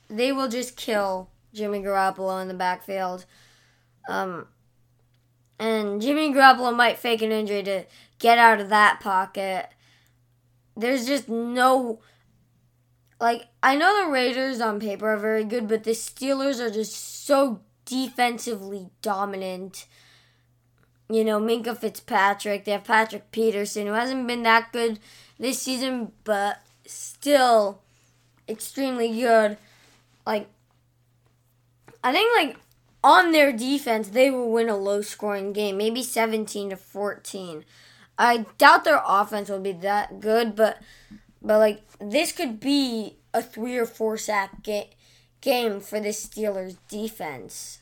they 0.07 0.31
will 0.31 0.47
just 0.47 0.77
kill 0.77 1.29
Jimmy 1.57 1.81
Garoppolo 1.81 2.41
in 2.41 2.47
the 2.47 2.53
backfield. 2.53 3.25
Um, 4.07 4.47
and 5.59 6.01
Jimmy 6.01 6.31
Garoppolo 6.33 6.75
might 6.75 6.99
fake 6.99 7.21
an 7.21 7.31
injury 7.31 7.63
to 7.63 7.85
get 8.19 8.37
out 8.37 8.61
of 8.61 8.69
that 8.69 8.99
pocket. 8.99 9.69
There's 10.75 11.05
just 11.05 11.27
no. 11.27 11.99
Like, 13.19 13.47
I 13.63 13.75
know 13.75 14.05
the 14.05 14.11
Raiders 14.11 14.61
on 14.61 14.79
paper 14.79 15.09
are 15.09 15.17
very 15.17 15.43
good, 15.43 15.67
but 15.67 15.83
the 15.83 15.91
Steelers 15.91 16.59
are 16.59 16.69
just 16.69 17.25
so 17.25 17.61
defensively 17.85 18.89
dominant. 19.01 19.87
You 21.09 21.23
know, 21.23 21.39
Minkah 21.39 21.75
Fitzpatrick, 21.75 22.65
they 22.65 22.73
have 22.73 22.83
Patrick 22.83 23.31
Peterson, 23.31 23.87
who 23.87 23.93
hasn't 23.93 24.27
been 24.27 24.43
that 24.43 24.71
good 24.71 24.99
this 25.39 25.59
season, 25.61 26.11
but 26.23 26.61
still 26.85 27.81
extremely 28.47 29.19
good. 29.19 29.57
Like, 30.25 30.49
I 32.07 32.11
think, 32.11 32.29
like, 32.35 32.57
on 33.03 33.31
their 33.31 33.51
defense, 33.51 34.09
they 34.09 34.29
will 34.31 34.51
win 34.51 34.69
a 34.69 34.77
low 34.77 35.01
scoring 35.01 35.53
game, 35.53 35.77
maybe 35.77 36.01
17 36.03 36.69
to 36.71 36.75
14. 36.77 37.65
I 38.17 38.45
doubt 38.57 38.83
their 38.83 39.01
offense 39.05 39.49
will 39.49 39.59
be 39.59 39.73
that 39.73 40.19
good, 40.19 40.55
but 40.55 40.81
But 41.41 41.59
like 41.59 41.81
this 41.99 42.31
could 42.31 42.59
be 42.59 43.17
a 43.33 43.41
three 43.41 43.77
or 43.77 43.85
four 43.85 44.17
sack 44.17 44.63
ga- 44.63 44.89
game 45.41 45.79
for 45.79 45.99
the 45.99 46.09
Steelers 46.09 46.77
defense. 46.89 47.79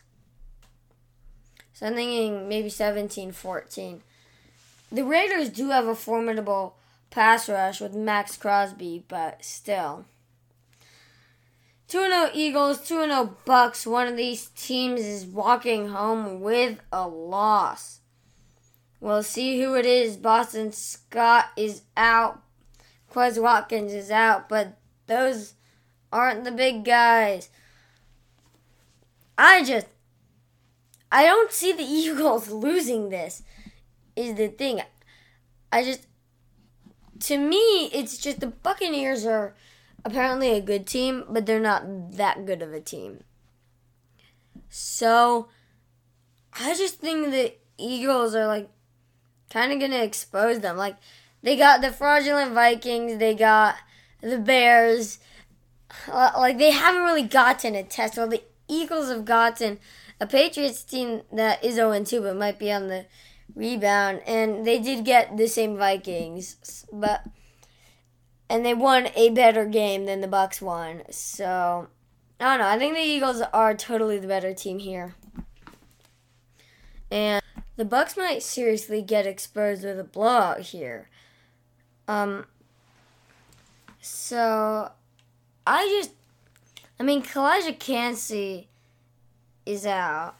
So 1.73 1.88
I'm 1.88 1.95
thinking 1.95 2.47
maybe 2.47 2.69
17 2.69 3.31
14. 3.31 4.02
The 4.91 5.03
Raiders 5.03 5.49
do 5.49 5.69
have 5.69 5.88
a 5.88 5.95
formidable 5.95 6.76
pass 7.10 7.49
rush 7.49 7.81
with 7.81 7.95
Maxx 7.95 8.38
Crosby, 8.38 9.03
but 9.07 9.43
still. 9.43 10.06
2 11.87 11.97
0 12.09 12.29
Eagles, 12.33 12.87
2 12.87 13.05
0 13.05 13.37
Bucs. 13.45 13.85
One 13.85 14.07
of 14.07 14.17
these 14.17 14.47
teams 14.55 15.01
is 15.01 15.25
walking 15.25 15.89
home 15.89 16.41
with 16.41 16.79
a 16.91 17.07
loss. 17.07 17.99
We'll 18.99 19.23
see 19.23 19.61
who 19.61 19.75
it 19.75 19.85
is. 19.85 20.17
Boston 20.17 20.71
Scott 20.71 21.49
is 21.55 21.83
out. 21.95 22.41
Quez 23.11 23.41
Watkins 23.41 23.93
is 23.93 24.09
out, 24.09 24.49
but 24.49 24.77
those 25.07 25.53
aren't 26.11 26.43
the 26.43 26.51
big 26.51 26.83
guys. 26.83 27.49
I 29.37 29.63
just 29.63 29.87
I 31.11 31.23
don't 31.25 31.51
see 31.51 31.71
the 31.71 31.83
Eagles 31.87 32.49
losing 32.49 33.09
this. 33.09 33.43
Is 34.15 34.35
the 34.35 34.47
thing. 34.47 34.81
I 35.71 35.83
just 35.83 36.07
to 37.19 37.37
me 37.37 37.89
it's 37.93 38.17
just 38.17 38.39
the 38.39 38.47
Buccaneers 38.47 39.25
are 39.25 39.55
apparently 40.06 40.52
a 40.52 40.61
good 40.61 40.86
team, 40.86 41.26
but 41.27 41.45
they're 41.45 41.60
not 41.60 42.14
that 42.14 42.45
good 42.45 42.61
of 42.61 42.72
a 42.72 42.80
team. 42.80 43.23
So 44.69 45.49
I 46.53 46.76
just 46.76 46.99
think 46.99 47.32
the 47.32 47.53
Eagles 47.77 48.36
are 48.36 48.48
like 48.48 48.69
kind 49.49 49.73
of 49.73 49.80
going 49.80 49.91
to 49.91 50.03
expose 50.03 50.60
them. 50.60 50.77
Like 50.77 50.95
they 51.41 51.57
got 51.57 51.82
the 51.82 51.91
fraudulent 51.91 52.53
Vikings, 52.53 53.18
they 53.18 53.34
got 53.34 53.76
the 54.22 54.38
Bears. 54.38 55.19
Uh, 56.11 56.32
like 56.38 56.57
they 56.57 56.72
haven't 56.72 57.03
really 57.03 57.23
gotten 57.23 57.76
a 57.76 57.84
test. 57.84 58.18
Well, 58.18 58.27
the 58.27 58.44
Eagles 58.68 59.10
have 59.10 59.26
gotten 59.26 59.80
a 60.19 60.27
Patriots 60.27 60.84
team 60.84 61.22
that 61.32 61.64
is 61.64 61.76
0 61.76 62.03
2 62.03 62.22
but 62.22 62.36
might 62.36 62.60
be 62.60 62.72
on 62.72 62.88
the 62.88 63.06
rebound, 63.53 64.22
and 64.26 64.65
they 64.65 64.80
did 64.80 65.06
get 65.06 65.38
the 65.38 65.48
same 65.48 65.77
Vikings, 65.77 66.86
but 66.91 67.26
and 68.49 68.65
they 68.65 68.73
won 68.73 69.09
a 69.15 69.30
better 69.30 69.65
game 69.65 70.05
than 70.05 70.22
the 70.22 70.27
Bucs 70.27 70.61
won. 70.61 71.03
So 71.09 71.88
I 72.39 72.43
don't 72.43 72.59
know. 72.59 72.69
I 72.69 72.77
think 72.77 72.95
the 72.95 73.01
Eagles 73.01 73.41
are 73.53 73.73
totally 73.73 74.17
the 74.19 74.27
better 74.27 74.53
team 74.53 74.80
here, 74.80 75.15
and 77.09 77.41
the 77.76 77.85
Bucs 77.85 78.17
might 78.17 78.43
seriously 78.43 79.01
get 79.01 79.26
exposed 79.26 79.84
with 79.84 79.99
a 79.99 80.03
blowout 80.03 80.61
here. 80.61 81.09
Um. 82.07 82.45
So 84.01 84.91
I 85.65 85.88
just, 85.88 86.11
I 86.99 87.03
mean, 87.03 87.23
Calijah 87.23 87.80
Kancey 87.80 88.69
is 89.65 89.85
out, 89.85 90.35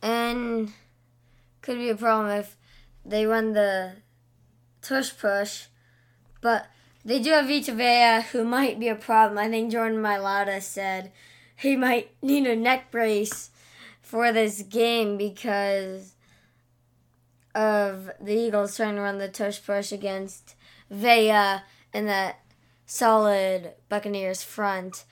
and 0.00 0.72
could 1.62 1.78
be 1.78 1.88
a 1.88 1.96
problem 1.96 2.28
if 2.30 2.56
they 3.04 3.26
run 3.26 3.54
the 3.54 3.94
tush 4.82 5.16
push, 5.18 5.66
but 6.40 6.66
they 7.04 7.18
do 7.20 7.30
have 7.30 7.46
Vita 7.46 7.72
Vea, 7.72 8.22
who 8.30 8.44
might 8.44 8.78
be 8.78 8.88
a 8.88 8.94
problem. 8.94 9.38
I 9.38 9.48
think 9.48 9.72
Jordan 9.72 9.98
Mailata 9.98 10.62
said 10.62 11.12
he 11.56 11.76
might 11.76 12.10
need 12.22 12.46
a 12.46 12.56
neck 12.56 12.90
brace 12.90 13.50
for 14.00 14.32
this 14.32 14.62
game 14.62 15.16
because 15.16 16.14
of 17.54 18.10
the 18.20 18.34
Eagles 18.34 18.76
trying 18.76 18.96
to 18.96 19.00
run 19.00 19.18
the 19.18 19.28
tush 19.28 19.64
push 19.64 19.92
against 19.92 20.54
Vea 20.90 21.60
and 21.92 22.08
that 22.08 22.40
solid 22.86 23.72
Buccaneers 23.88 24.42
front. 24.42 25.04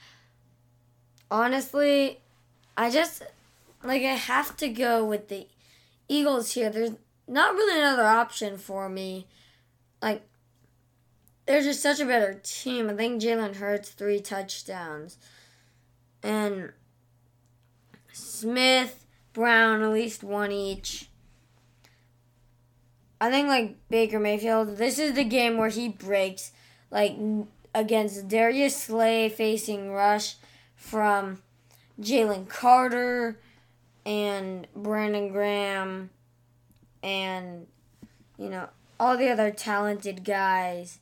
Honestly, 1.31 2.21
I 2.77 2.91
just 2.91 3.23
like 3.83 4.03
I 4.03 4.15
have 4.15 4.57
to 4.59 4.69
go 4.69 5.05
with 5.05 5.29
the 5.29 5.47
Eagles 6.09 6.53
here. 6.53 6.71
There's 6.71 6.93
not 7.27 7.55
really 7.55 7.79
another 7.79 8.07
option 8.07 8.59
for 8.59 8.89
me. 8.89 9.27
Like 10.03 10.23
they're 11.47 11.63
just 11.63 11.83
such 11.83 12.01
a 12.01 12.07
better 12.07 12.41
team. 12.43 12.89
I 12.91 12.95
think 12.95 13.21
Jalen 13.21 13.57
Hurts 13.57 13.91
three 13.91 14.21
touchdowns. 14.21 15.19
And 16.23 16.73
Smith, 18.13 19.07
Brown, 19.33 19.83
at 19.83 19.91
least 19.91 20.23
one 20.23 20.53
each. 20.53 21.09
I 23.21 23.31
think 23.31 23.49
like 23.49 23.77
Baker 23.89 24.19
Mayfield, 24.19 24.77
this 24.77 24.99
is 24.99 25.15
the 25.15 25.25
game 25.25 25.59
where 25.59 25.69
he 25.69 25.89
breaks 25.89 26.53
like 26.91 27.17
against 27.75 28.29
Darius 28.29 28.77
Slay 28.77 29.29
facing 29.29 29.93
rush 29.93 30.37
from 30.75 31.43
Jalen 32.01 32.49
Carter 32.49 33.39
and 34.07 34.67
Brandon 34.75 35.31
Graham 35.31 36.11
and 37.03 37.67
you 38.39 38.49
know 38.49 38.69
all 38.99 39.17
the 39.17 39.29
other 39.29 39.51
talented 39.51 40.25
guys 40.25 40.99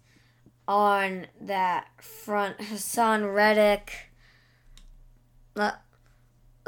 on 0.68 1.26
that 1.40 1.88
front 1.98 2.58
Haason 2.58 3.34
Reddick 3.34 4.12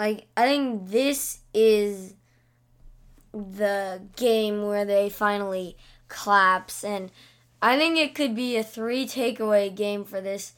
like 0.00 0.26
I 0.34 0.46
think 0.46 0.88
this 0.88 1.40
is 1.52 2.14
the 3.32 4.00
game 4.16 4.62
where 4.66 4.86
they 4.86 5.10
finally 5.10 5.76
collapse 6.08 6.82
and 6.82 7.12
I 7.62 7.76
think 7.76 7.98
it 7.98 8.14
could 8.14 8.34
be 8.34 8.56
a 8.56 8.64
three 8.64 9.06
takeaway 9.06 9.72
game 9.74 10.04
for 10.04 10.22
this 10.22 10.54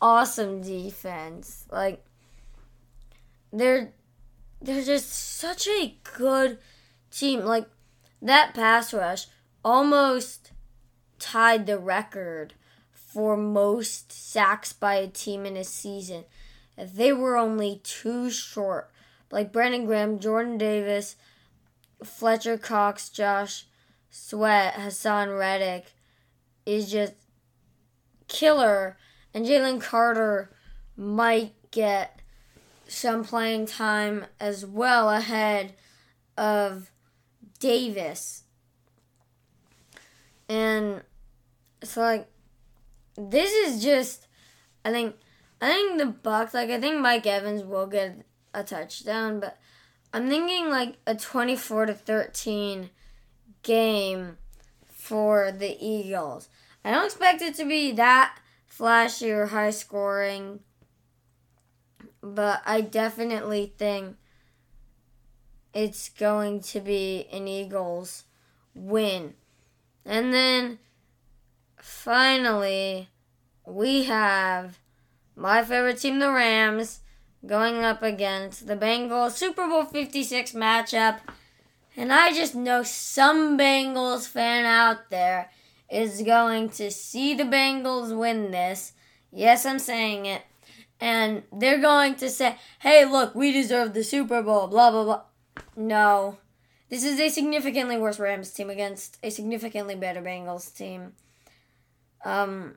awesome 0.00 0.60
defense. 0.60 1.64
Like 1.70 2.04
they're 3.52 3.92
they're 4.60 4.84
just 4.84 5.10
such 5.10 5.68
a 5.68 5.94
good 6.16 6.58
team. 7.12 7.44
Like 7.44 7.68
that 8.20 8.54
pass 8.54 8.92
rush 8.92 9.28
almost 9.64 10.50
tied 11.20 11.66
the 11.66 11.78
record 11.78 12.54
for 13.12 13.36
most 13.36 14.12
sacks 14.12 14.72
by 14.72 14.94
a 14.94 15.08
team 15.08 15.44
in 15.44 15.56
a 15.56 15.64
season. 15.64 16.24
They 16.76 17.12
were 17.12 17.36
only 17.36 17.80
two 17.82 18.30
short. 18.30 18.90
Like 19.30 19.52
Brandon 19.52 19.84
Graham, 19.84 20.18
Jordan 20.18 20.58
Davis, 20.58 21.16
Fletcher 22.02 22.56
Cox, 22.56 23.08
Josh 23.08 23.66
Sweat, 24.10 24.74
Haason 24.74 25.38
Reddick 25.38 25.92
is 26.66 26.90
just 26.90 27.14
killer, 28.28 28.96
and 29.34 29.46
Jalen 29.46 29.80
Carter 29.80 30.50
might 30.96 31.52
get 31.70 32.20
some 32.86 33.24
playing 33.24 33.66
time 33.66 34.26
as 34.40 34.66
well 34.66 35.10
ahead 35.10 35.74
of 36.36 36.90
Davis. 37.60 38.44
And 40.48 41.02
it's 41.80 41.96
like 41.96 42.28
this 43.16 43.52
is 43.52 43.82
just 43.82 44.26
I 44.84 44.90
think 44.90 45.16
I 45.60 45.72
think 45.72 45.98
the 45.98 46.28
Bucs 46.28 46.54
like 46.54 46.70
I 46.70 46.80
think 46.80 47.00
Mike 47.00 47.26
Evans 47.26 47.62
will 47.64 47.86
get 47.86 48.24
a 48.54 48.64
touchdown, 48.64 49.40
but 49.40 49.58
I'm 50.12 50.28
thinking 50.28 50.70
like 50.70 50.96
a 51.06 51.14
24 51.14 51.86
to 51.86 51.94
13 51.94 52.90
game 53.62 54.38
for 54.86 55.52
the 55.52 55.76
Eagles. 55.84 56.48
I 56.84 56.90
don't 56.90 57.04
expect 57.04 57.42
it 57.42 57.54
to 57.56 57.64
be 57.64 57.92
that 57.92 58.38
flashy 58.66 59.30
or 59.30 59.46
high 59.46 59.70
scoring, 59.70 60.60
but 62.22 62.62
I 62.64 62.80
definitely 62.80 63.72
think 63.76 64.16
it's 65.72 66.08
going 66.08 66.60
to 66.60 66.80
be 66.80 67.26
an 67.30 67.46
Eagles 67.46 68.24
win. 68.74 69.34
And 70.04 70.32
then 70.32 70.78
finally, 71.82 73.08
we 73.66 74.04
have 74.04 74.78
my 75.36 75.62
favorite 75.62 75.98
team, 75.98 76.18
the 76.18 76.30
Rams, 76.30 77.00
going 77.46 77.82
up 77.82 78.02
against 78.02 78.66
the 78.66 78.76
Bengals 78.76 79.32
Super 79.32 79.66
Bowl 79.66 79.84
56 79.84 80.52
matchup. 80.52 81.20
And 81.96 82.12
I 82.12 82.32
just 82.32 82.54
know 82.54 82.82
some 82.82 83.58
Bengals 83.58 84.28
fan 84.28 84.64
out 84.64 85.10
there 85.10 85.50
is 85.90 86.22
going 86.22 86.68
to 86.70 86.90
see 86.90 87.34
the 87.34 87.44
Bengals 87.44 88.16
win 88.16 88.50
this. 88.50 88.92
Yes, 89.32 89.66
I'm 89.66 89.78
saying 89.78 90.26
it. 90.26 90.42
And 91.00 91.42
they're 91.52 91.80
going 91.80 92.16
to 92.16 92.28
say, 92.28 92.56
hey, 92.80 93.04
look, 93.06 93.34
we 93.34 93.52
deserve 93.52 93.94
the 93.94 94.04
Super 94.04 94.42
Bowl, 94.42 94.68
blah, 94.68 94.90
blah, 94.90 95.04
blah. 95.04 95.22
No. 95.76 96.38
This 96.90 97.04
is 97.04 97.18
a 97.18 97.28
significantly 97.28 97.96
worse 97.96 98.18
Rams 98.18 98.50
team 98.50 98.68
against 98.68 99.16
a 99.22 99.30
significantly 99.30 99.94
better 99.94 100.20
Bengals 100.20 100.74
team. 100.76 101.12
Um, 102.24 102.76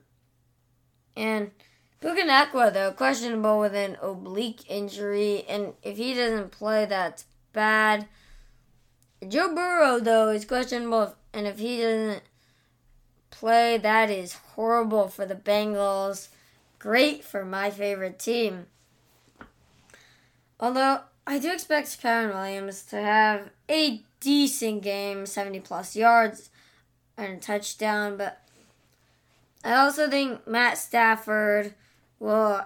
and 1.16 1.52
Puka 2.00 2.22
Nacua, 2.22 2.74
though, 2.74 2.92
questionable 2.92 3.60
with 3.60 3.76
an 3.76 3.98
oblique 4.02 4.70
injury, 4.70 5.46
and 5.48 5.74
if 5.84 5.98
he 5.98 6.14
doesn't 6.14 6.52
play, 6.52 6.86
that's 6.86 7.26
bad. 7.52 8.08
Joe 9.28 9.54
Burrow, 9.54 10.00
though, 10.00 10.30
is 10.30 10.46
questionable, 10.46 11.16
and 11.34 11.48
if 11.48 11.60
he 11.60 11.78
doesn't 11.78 12.24
play. 13.34 13.78
That 13.78 14.10
is 14.10 14.34
horrible 14.56 15.08
for 15.08 15.26
the 15.26 15.36
Bengals. 15.36 16.30
Great 16.80 17.24
for 17.24 17.44
my 17.44 17.70
favorite 17.70 18.20
team. 18.20 18.68
Although 20.60 21.02
I 21.28 21.40
do 21.40 21.52
expect 21.52 22.02
Kyren 22.02 22.34
Williams 22.34 22.84
to 22.84 22.98
have 22.98 23.50
a 23.70 24.02
decent 24.20 24.82
game, 24.84 25.26
70 25.26 25.60
plus 25.62 25.96
yards 25.96 26.50
and 27.18 27.34
a 27.34 27.40
touchdown, 27.40 28.18
but 28.18 28.43
I 29.64 29.76
also 29.76 30.10
think 30.10 30.46
Matt 30.46 30.78
Stafford 30.78 31.74
will 32.20 32.66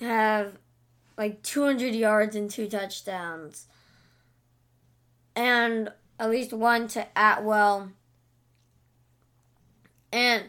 have 0.00 0.52
like 1.16 1.42
200 1.42 1.94
yards 1.94 2.36
and 2.36 2.50
two 2.50 2.68
touchdowns. 2.68 3.66
And 5.34 5.90
at 6.18 6.30
least 6.30 6.52
one 6.52 6.88
to 6.88 7.06
Atwell. 7.14 7.92
And 10.12 10.44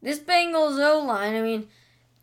this 0.00 0.20
Bengals 0.20 0.78
O 0.78 1.04
line, 1.04 1.34
I 1.34 1.42
mean, 1.42 1.68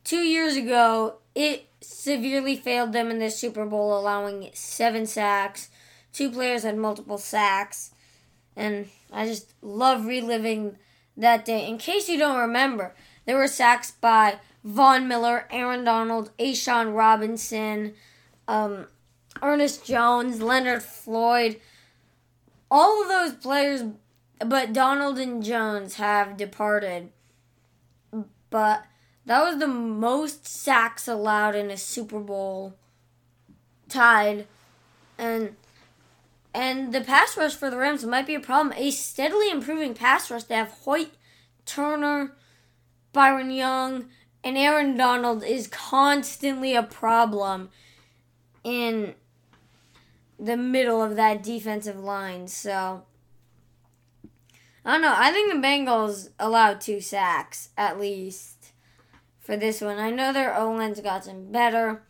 two 0.03 0.21
years 0.21 0.55
ago, 0.55 1.17
it 1.35 1.67
severely 1.81 2.55
failed 2.55 2.93
them 2.93 3.09
in 3.11 3.19
the 3.19 3.29
Super 3.29 3.65
Bowl, 3.65 3.97
allowing 3.97 4.49
seven 4.53 5.05
sacks. 5.05 5.69
Two 6.13 6.31
players 6.31 6.63
had 6.63 6.77
multiple 6.77 7.17
sacks. 7.17 7.91
And 8.55 8.87
I 9.11 9.25
just 9.25 9.53
love 9.61 10.05
reliving 10.05 10.77
that 11.19 11.45
day. 11.45 11.67
In 11.67 11.77
case 11.77 12.09
you 12.09 12.17
don't 12.17 12.39
remember, 12.39 12.93
there 13.25 13.37
were 13.37 13.47
sacks 13.47 13.91
by 13.91 14.39
Von 14.63 15.07
Miller, 15.07 15.45
Aaron 15.51 15.83
Donald, 15.83 16.31
A'Shawn 16.39 16.95
Robinson, 16.95 17.93
um, 18.47 18.87
Ernest 19.41 19.85
Jones, 19.85 20.41
Leonard 20.41 20.83
Floyd. 20.83 21.59
All 22.71 23.03
of 23.03 23.09
those 23.09 23.33
players, 23.33 23.83
but 24.45 24.73
Donald 24.73 25.19
and 25.19 25.43
Jones 25.43 25.95
have 25.95 26.37
departed. 26.37 27.09
But 28.49 28.85
that 29.25 29.43
was 29.43 29.59
the 29.59 29.67
most 29.67 30.47
sacks 30.47 31.07
allowed 31.07 31.55
in 31.55 31.69
a 31.69 31.77
Super 31.77 32.19
Bowl, 32.19 32.73
tied, 33.87 34.47
and 35.17 35.55
and 36.53 36.93
the 36.93 37.01
pass 37.01 37.38
rush 37.38 37.55
for 37.55 37.69
the 37.69 37.77
Rams 37.77 38.05
might 38.05 38.27
be 38.27 38.35
a 38.35 38.39
problem. 38.39 38.73
A 38.77 38.91
steadily 38.91 39.49
improving 39.49 39.93
pass 39.93 40.31
rush. 40.31 40.43
They 40.43 40.55
have 40.55 40.71
Hoyt, 40.84 41.11
Turner, 41.65 42.35
Byron 43.13 43.51
Young, 43.51 44.05
and 44.43 44.57
Aaron 44.57 44.97
Donald 44.97 45.43
is 45.43 45.67
constantly 45.67 46.76
a 46.76 46.84
problem 46.84 47.69
in 48.63 49.13
the 50.39 50.57
middle 50.57 51.03
of 51.03 51.15
that 51.15 51.43
defensive 51.43 51.99
line. 51.99 52.47
So 52.47 53.03
I 54.85 54.93
don't 54.93 55.01
know. 55.01 55.13
I 55.15 55.31
think 55.31 55.53
the 55.53 55.59
Bengals 55.59 56.30
allowed 56.39 56.81
two 56.81 57.01
sacks 57.01 57.69
at 57.77 57.99
least 57.99 58.71
for 59.39 59.57
this 59.57 59.81
one. 59.81 59.99
I 59.99 60.09
know 60.09 60.31
their 60.31 60.57
O 60.57 60.71
line's 60.71 61.01
gotten 61.01 61.51
better. 61.51 62.01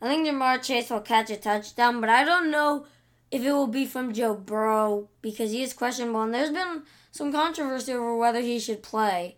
I 0.00 0.08
think 0.08 0.28
Ja'Marr 0.28 0.62
Chase 0.62 0.90
will 0.90 1.00
catch 1.00 1.30
a 1.30 1.36
touchdown, 1.36 2.00
but 2.02 2.10
I 2.10 2.22
don't 2.22 2.50
know 2.50 2.86
if 3.30 3.42
it 3.42 3.52
will 3.52 3.66
be 3.66 3.86
from 3.86 4.12
Joe 4.12 4.34
Burrow 4.34 5.08
because 5.22 5.50
he 5.50 5.62
is 5.62 5.72
questionable, 5.72 6.22
and 6.22 6.34
there's 6.34 6.50
been 6.50 6.82
some 7.10 7.32
controversy 7.32 7.92
over 7.92 8.16
whether 8.16 8.40
he 8.40 8.58
should 8.58 8.82
play. 8.82 9.36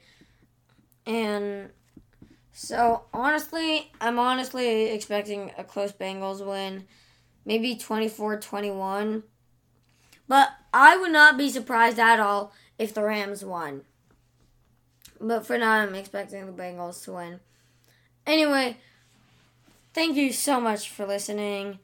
And 1.07 1.71
so 2.53 3.05
honestly, 3.15 3.91
I'm 4.01 4.19
honestly 4.19 4.87
expecting 4.91 5.53
a 5.57 5.65
close 5.65 5.93
Bengals 5.93 6.45
win, 6.45 6.85
maybe 7.45 7.77
24-21. 7.77 9.23
But 10.27 10.51
I 10.75 10.97
would 10.97 11.13
not 11.13 11.39
be 11.39 11.49
surprised 11.49 11.99
at 11.99 12.21
all 12.21 12.53
if 12.79 12.93
the 12.93 13.03
Rams 13.03 13.45
won. 13.45 13.83
But 15.21 15.47
for 15.47 15.57
now, 15.57 15.73
I'm 15.73 15.95
expecting 15.95 16.45
the 16.47 16.53
Bengals 16.53 17.03
to 17.05 17.13
win. 17.13 17.41
Anyway, 18.27 18.77
thank 19.95 20.17
you 20.17 20.33
so 20.33 20.61
much 20.61 20.91
for 20.91 21.07
listening. 21.07 21.79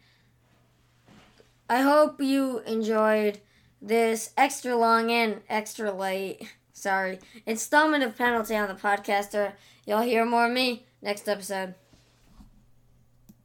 I 1.68 1.80
hope 1.80 2.20
you 2.20 2.60
enjoyed 2.60 3.40
this 3.80 4.32
extra 4.36 4.76
long 4.76 5.10
and 5.10 5.40
extra 5.48 5.92
late, 5.92 6.42
sorry, 6.72 7.18
installment 7.46 8.04
of 8.04 8.16
Penalty 8.16 8.56
on 8.56 8.68
the 8.68 8.74
Podcaster. 8.74 9.52
You'll 9.86 10.02
hear 10.02 10.24
more 10.24 10.46
of 10.46 10.52
me 10.52 10.86
next 11.02 11.28
episode. 11.28 11.74